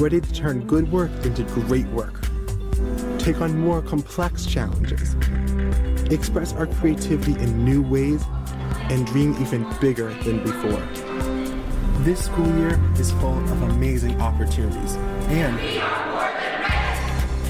Ready 0.00 0.18
to 0.18 0.32
turn 0.32 0.66
good 0.66 0.90
work 0.90 1.10
into 1.26 1.42
great 1.42 1.86
work. 1.88 2.24
Take 3.18 3.42
on 3.42 3.58
more 3.60 3.82
complex 3.82 4.46
challenges. 4.46 5.14
Express 6.10 6.54
our 6.54 6.66
creativity 6.66 7.32
in 7.32 7.66
new 7.66 7.82
ways 7.82 8.24
and 8.88 9.06
dream 9.06 9.36
even 9.42 9.66
bigger 9.78 10.08
than 10.24 10.42
before. 10.42 10.80
This 12.02 12.24
school 12.24 12.48
year 12.56 12.80
is 12.94 13.10
full 13.10 13.38
of 13.40 13.60
amazing 13.60 14.18
opportunities 14.22 14.96
and 15.28 15.60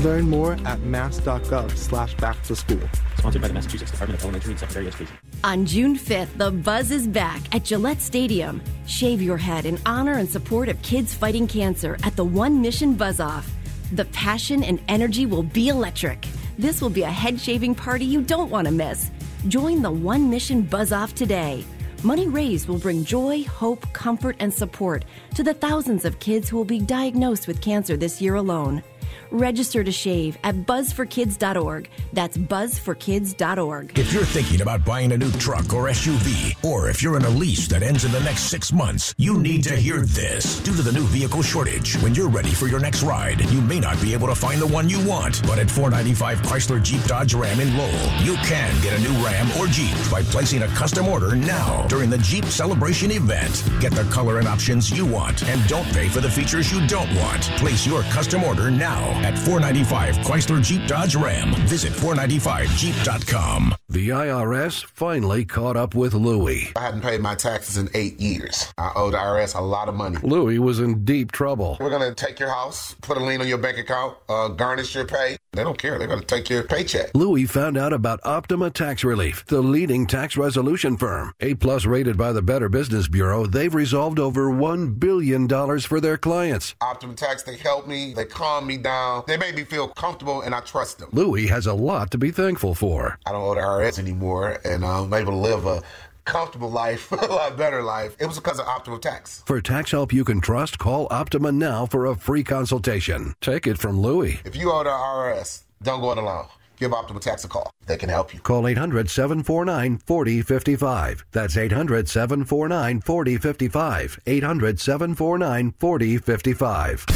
learn 0.00 0.28
more 0.28 0.56
at 0.64 0.80
mass.gov 0.80 1.76
slash 1.76 2.14
back 2.14 2.42
to 2.44 2.56
school. 2.56 2.80
Sponsored 3.16 3.42
by 3.42 3.48
the 3.48 3.54
Massachusetts 3.54 3.90
Department 3.90 4.18
of 4.18 4.24
Elementary 4.24 4.52
and 4.52 4.60
Secondary 4.60 4.86
Education. 4.88 5.16
On 5.44 5.64
June 5.64 5.96
5th, 5.96 6.36
the 6.36 6.50
buzz 6.50 6.90
is 6.90 7.06
back 7.06 7.40
at 7.54 7.64
Gillette 7.64 8.00
Stadium. 8.00 8.62
Shave 8.86 9.22
your 9.22 9.36
head 9.36 9.66
in 9.66 9.78
honor 9.86 10.18
and 10.18 10.28
support 10.28 10.68
of 10.68 10.80
kids 10.82 11.14
fighting 11.14 11.46
cancer 11.46 11.96
at 12.02 12.16
the 12.16 12.24
One 12.24 12.60
Mission 12.60 12.94
Buzz 12.94 13.20
Off. 13.20 13.50
The 13.92 14.04
passion 14.06 14.62
and 14.62 14.80
energy 14.88 15.26
will 15.26 15.42
be 15.42 15.68
electric. 15.68 16.26
This 16.58 16.80
will 16.80 16.90
be 16.90 17.02
a 17.02 17.10
head 17.10 17.40
shaving 17.40 17.74
party 17.74 18.04
you 18.04 18.22
don't 18.22 18.50
want 18.50 18.66
to 18.66 18.72
miss. 18.72 19.10
Join 19.48 19.82
the 19.82 19.90
One 19.90 20.28
Mission 20.28 20.62
Buzz 20.62 20.92
Off 20.92 21.14
today. 21.14 21.64
Money 22.02 22.28
raised 22.28 22.68
will 22.68 22.78
bring 22.78 23.04
joy, 23.04 23.44
hope, 23.44 23.90
comfort, 23.92 24.36
and 24.40 24.52
support 24.52 25.04
to 25.34 25.42
the 25.42 25.54
thousands 25.54 26.04
of 26.04 26.18
kids 26.18 26.48
who 26.48 26.56
will 26.56 26.64
be 26.64 26.78
diagnosed 26.78 27.46
with 27.46 27.60
cancer 27.60 27.96
this 27.96 28.22
year 28.22 28.36
alone. 28.36 28.82
Register 29.30 29.84
to 29.84 29.92
shave 29.92 30.36
at 30.42 30.56
buzzforkids.org. 30.66 31.88
That's 32.12 32.36
buzzforkids.org. 32.36 33.98
If 33.98 34.12
you're 34.12 34.24
thinking 34.24 34.60
about 34.60 34.84
buying 34.84 35.12
a 35.12 35.18
new 35.18 35.30
truck 35.32 35.72
or 35.72 35.84
SUV, 35.88 36.64
or 36.64 36.90
if 36.90 37.00
you're 37.00 37.16
in 37.16 37.24
a 37.24 37.30
lease 37.30 37.68
that 37.68 37.84
ends 37.84 38.04
in 38.04 38.10
the 38.10 38.20
next 38.20 38.50
six 38.50 38.72
months, 38.72 39.14
you 39.18 39.38
need 39.38 39.62
to 39.64 39.76
hear 39.76 40.00
this. 40.00 40.60
Due 40.60 40.74
to 40.74 40.82
the 40.82 40.92
new 40.92 41.04
vehicle 41.04 41.42
shortage, 41.42 41.94
when 42.02 42.14
you're 42.14 42.28
ready 42.28 42.50
for 42.50 42.66
your 42.66 42.80
next 42.80 43.04
ride, 43.04 43.40
you 43.50 43.60
may 43.60 43.78
not 43.78 44.00
be 44.02 44.12
able 44.12 44.26
to 44.26 44.34
find 44.34 44.60
the 44.60 44.66
one 44.66 44.88
you 44.88 44.98
want. 45.06 45.46
But 45.46 45.60
at 45.60 45.70
495 45.70 46.42
Chrysler 46.42 46.82
Jeep 46.82 47.02
Dodge 47.04 47.34
Ram 47.34 47.60
in 47.60 47.76
Lowell, 47.76 48.22
you 48.22 48.34
can 48.38 48.82
get 48.82 48.98
a 48.98 49.02
new 49.02 49.24
Ram 49.24 49.46
or 49.60 49.68
Jeep 49.68 49.94
by 50.10 50.22
placing 50.22 50.62
a 50.62 50.68
custom 50.68 51.06
order 51.06 51.36
now 51.36 51.86
during 51.86 52.10
the 52.10 52.18
Jeep 52.18 52.46
Celebration 52.46 53.12
event. 53.12 53.62
Get 53.80 53.92
the 53.92 54.04
color 54.10 54.38
and 54.38 54.48
options 54.48 54.90
you 54.90 55.06
want 55.06 55.44
and 55.44 55.64
don't 55.68 55.86
pay 55.92 56.08
for 56.08 56.20
the 56.20 56.30
features 56.30 56.72
you 56.72 56.84
don't 56.88 57.14
want. 57.14 57.42
Place 57.58 57.86
your 57.86 58.02
custom 58.04 58.42
order 58.42 58.70
now 58.70 59.19
at 59.22 59.38
495 59.38 60.16
Chrysler 60.18 60.62
Jeep 60.62 60.86
Dodge 60.86 61.16
Ram. 61.16 61.54
Visit 61.66 61.92
495jeep.com. 61.92 63.74
The 63.88 64.08
IRS 64.10 64.84
finally 64.84 65.44
caught 65.44 65.76
up 65.76 65.94
with 65.94 66.14
Louie. 66.14 66.72
I 66.76 66.80
hadn't 66.80 67.02
paid 67.02 67.20
my 67.20 67.34
taxes 67.34 67.76
in 67.76 67.88
eight 67.94 68.20
years. 68.20 68.72
I 68.78 68.92
owed 68.94 69.14
the 69.14 69.18
IRS 69.18 69.56
a 69.56 69.60
lot 69.60 69.88
of 69.88 69.94
money. 69.94 70.18
Louie 70.22 70.58
was 70.58 70.80
in 70.80 71.04
deep 71.04 71.32
trouble. 71.32 71.76
We're 71.80 71.90
going 71.90 72.08
to 72.08 72.14
take 72.14 72.38
your 72.38 72.50
house, 72.50 72.94
put 73.02 73.16
a 73.16 73.20
lien 73.20 73.40
on 73.40 73.48
your 73.48 73.58
bank 73.58 73.78
account, 73.78 74.16
uh, 74.28 74.48
garnish 74.48 74.94
your 74.94 75.06
pay. 75.06 75.36
They 75.52 75.64
don't 75.64 75.78
care. 75.78 75.98
They're 75.98 76.06
going 76.06 76.20
to 76.20 76.26
take 76.26 76.48
your 76.48 76.62
paycheck. 76.62 77.10
Louie 77.12 77.44
found 77.44 77.76
out 77.76 77.92
about 77.92 78.20
Optima 78.22 78.70
Tax 78.70 79.02
Relief, 79.02 79.44
the 79.46 79.60
leading 79.60 80.06
tax 80.06 80.36
resolution 80.36 80.96
firm. 80.96 81.34
A 81.40 81.54
plus 81.54 81.86
rated 81.86 82.16
by 82.16 82.32
the 82.32 82.40
Better 82.40 82.68
Business 82.68 83.08
Bureau, 83.08 83.46
they've 83.46 83.74
resolved 83.74 84.20
over 84.20 84.48
$1 84.48 85.00
billion 85.00 85.48
for 85.80 86.00
their 86.00 86.16
clients. 86.16 86.76
Optima 86.80 87.14
Tax, 87.14 87.42
they 87.42 87.56
help 87.56 87.88
me, 87.88 88.14
they 88.14 88.26
calm 88.26 88.64
me 88.64 88.76
down, 88.76 89.24
they 89.26 89.36
make 89.36 89.56
me 89.56 89.64
feel 89.64 89.88
comfortable, 89.88 90.40
and 90.42 90.54
I 90.54 90.60
trust 90.60 91.00
them. 91.00 91.08
Louie 91.12 91.48
has 91.48 91.66
a 91.66 91.74
lot 91.74 92.12
to 92.12 92.18
be 92.18 92.30
thankful 92.30 92.76
for. 92.76 93.18
I 93.26 93.32
don't 93.32 93.42
owe 93.42 93.54
the 93.56 93.60
IRS 93.60 93.98
anymore, 93.98 94.60
and 94.64 94.84
I'm 94.84 95.12
able 95.12 95.32
to 95.32 95.38
live 95.38 95.66
a 95.66 95.82
comfortable 96.24 96.70
life, 96.70 97.10
a 97.12 97.16
lot 97.16 97.56
better 97.56 97.82
life. 97.82 98.16
It 98.18 98.26
was 98.26 98.36
because 98.36 98.58
of 98.58 98.66
Optima 98.66 98.98
Tax. 98.98 99.42
For 99.46 99.60
tax 99.60 99.90
help 99.90 100.12
you 100.12 100.24
can 100.24 100.40
trust, 100.40 100.78
call 100.78 101.06
Optima 101.10 101.52
now 101.52 101.86
for 101.86 102.06
a 102.06 102.14
free 102.16 102.44
consultation. 102.44 103.34
Take 103.40 103.66
it 103.66 103.78
from 103.78 104.00
Louie. 104.00 104.40
If 104.44 104.56
you 104.56 104.70
owe 104.72 104.84
the 104.84 104.90
IRS, 104.90 105.62
don't 105.82 106.00
go 106.00 106.12
it 106.12 106.18
alone. 106.18 106.46
Give 106.80 106.94
Optima 106.94 107.20
Tax 107.20 107.44
a 107.44 107.48
call. 107.48 107.70
They 107.86 107.98
can 107.98 108.08
help 108.08 108.32
you. 108.32 108.40
Call 108.40 108.66
800 108.66 109.10
749 109.10 109.98
4055. 109.98 111.24
That's 111.30 111.56
800 111.56 112.08
749 112.08 113.00
4055. 113.02 114.20
800 114.26 114.80
749 114.80 115.74
4055. 115.78 117.06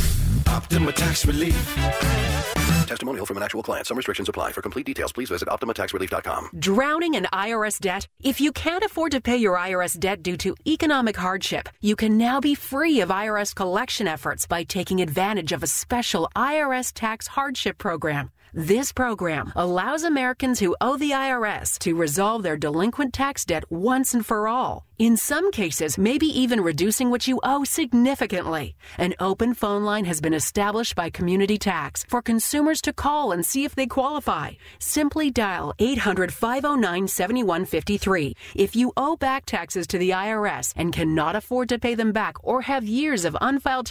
Optima 0.46 0.92
Tax 0.92 1.26
Relief. 1.26 2.53
Testimonial 2.86 3.26
from 3.26 3.36
an 3.36 3.42
actual 3.42 3.62
client. 3.62 3.86
Some 3.86 3.96
restrictions 3.96 4.28
apply. 4.28 4.52
For 4.52 4.62
complete 4.62 4.86
details, 4.86 5.12
please 5.12 5.30
visit 5.30 5.48
OptimaTaxRelief.com. 5.48 6.50
Drowning 6.58 7.14
in 7.14 7.24
IRS 7.32 7.80
debt? 7.80 8.06
If 8.22 8.40
you 8.40 8.52
can't 8.52 8.84
afford 8.84 9.12
to 9.12 9.20
pay 9.20 9.36
your 9.36 9.56
IRS 9.56 9.98
debt 9.98 10.22
due 10.22 10.36
to 10.38 10.54
economic 10.66 11.16
hardship, 11.16 11.68
you 11.80 11.96
can 11.96 12.16
now 12.16 12.40
be 12.40 12.54
free 12.54 13.00
of 13.00 13.08
IRS 13.08 13.54
collection 13.54 14.06
efforts 14.06 14.46
by 14.46 14.64
taking 14.64 15.00
advantage 15.00 15.52
of 15.52 15.62
a 15.62 15.66
special 15.66 16.28
IRS 16.36 16.92
tax 16.94 17.26
hardship 17.26 17.78
program. 17.78 18.30
This 18.56 18.92
program 18.92 19.52
allows 19.56 20.04
Americans 20.04 20.60
who 20.60 20.76
owe 20.80 20.96
the 20.96 21.10
IRS 21.10 21.76
to 21.80 21.96
resolve 21.96 22.44
their 22.44 22.56
delinquent 22.56 23.12
tax 23.12 23.44
debt 23.44 23.64
once 23.68 24.14
and 24.14 24.24
for 24.24 24.46
all. 24.46 24.86
In 24.96 25.16
some 25.16 25.50
cases, 25.50 25.98
maybe 25.98 26.26
even 26.38 26.60
reducing 26.60 27.10
what 27.10 27.26
you 27.26 27.40
owe 27.42 27.64
significantly. 27.64 28.76
An 28.96 29.14
open 29.18 29.54
phone 29.54 29.82
line 29.82 30.04
has 30.04 30.20
been 30.20 30.32
established 30.32 30.94
by 30.94 31.10
Community 31.10 31.58
Tax 31.58 32.04
for 32.08 32.22
consumers 32.22 32.80
to 32.82 32.92
call 32.92 33.32
and 33.32 33.44
see 33.44 33.64
if 33.64 33.74
they 33.74 33.88
qualify. 33.88 34.52
Simply 34.78 35.32
dial 35.32 35.74
800 35.80 36.32
509 36.32 37.08
7153. 37.08 38.36
If 38.54 38.76
you 38.76 38.92
owe 38.96 39.16
back 39.16 39.46
taxes 39.46 39.88
to 39.88 39.98
the 39.98 40.10
IRS 40.10 40.72
and 40.76 40.92
cannot 40.92 41.34
afford 41.34 41.68
to 41.70 41.78
pay 41.80 41.96
them 41.96 42.12
back 42.12 42.36
or 42.44 42.62
have 42.62 42.86
years 42.86 43.24
of 43.24 43.36
unfiled 43.40 43.90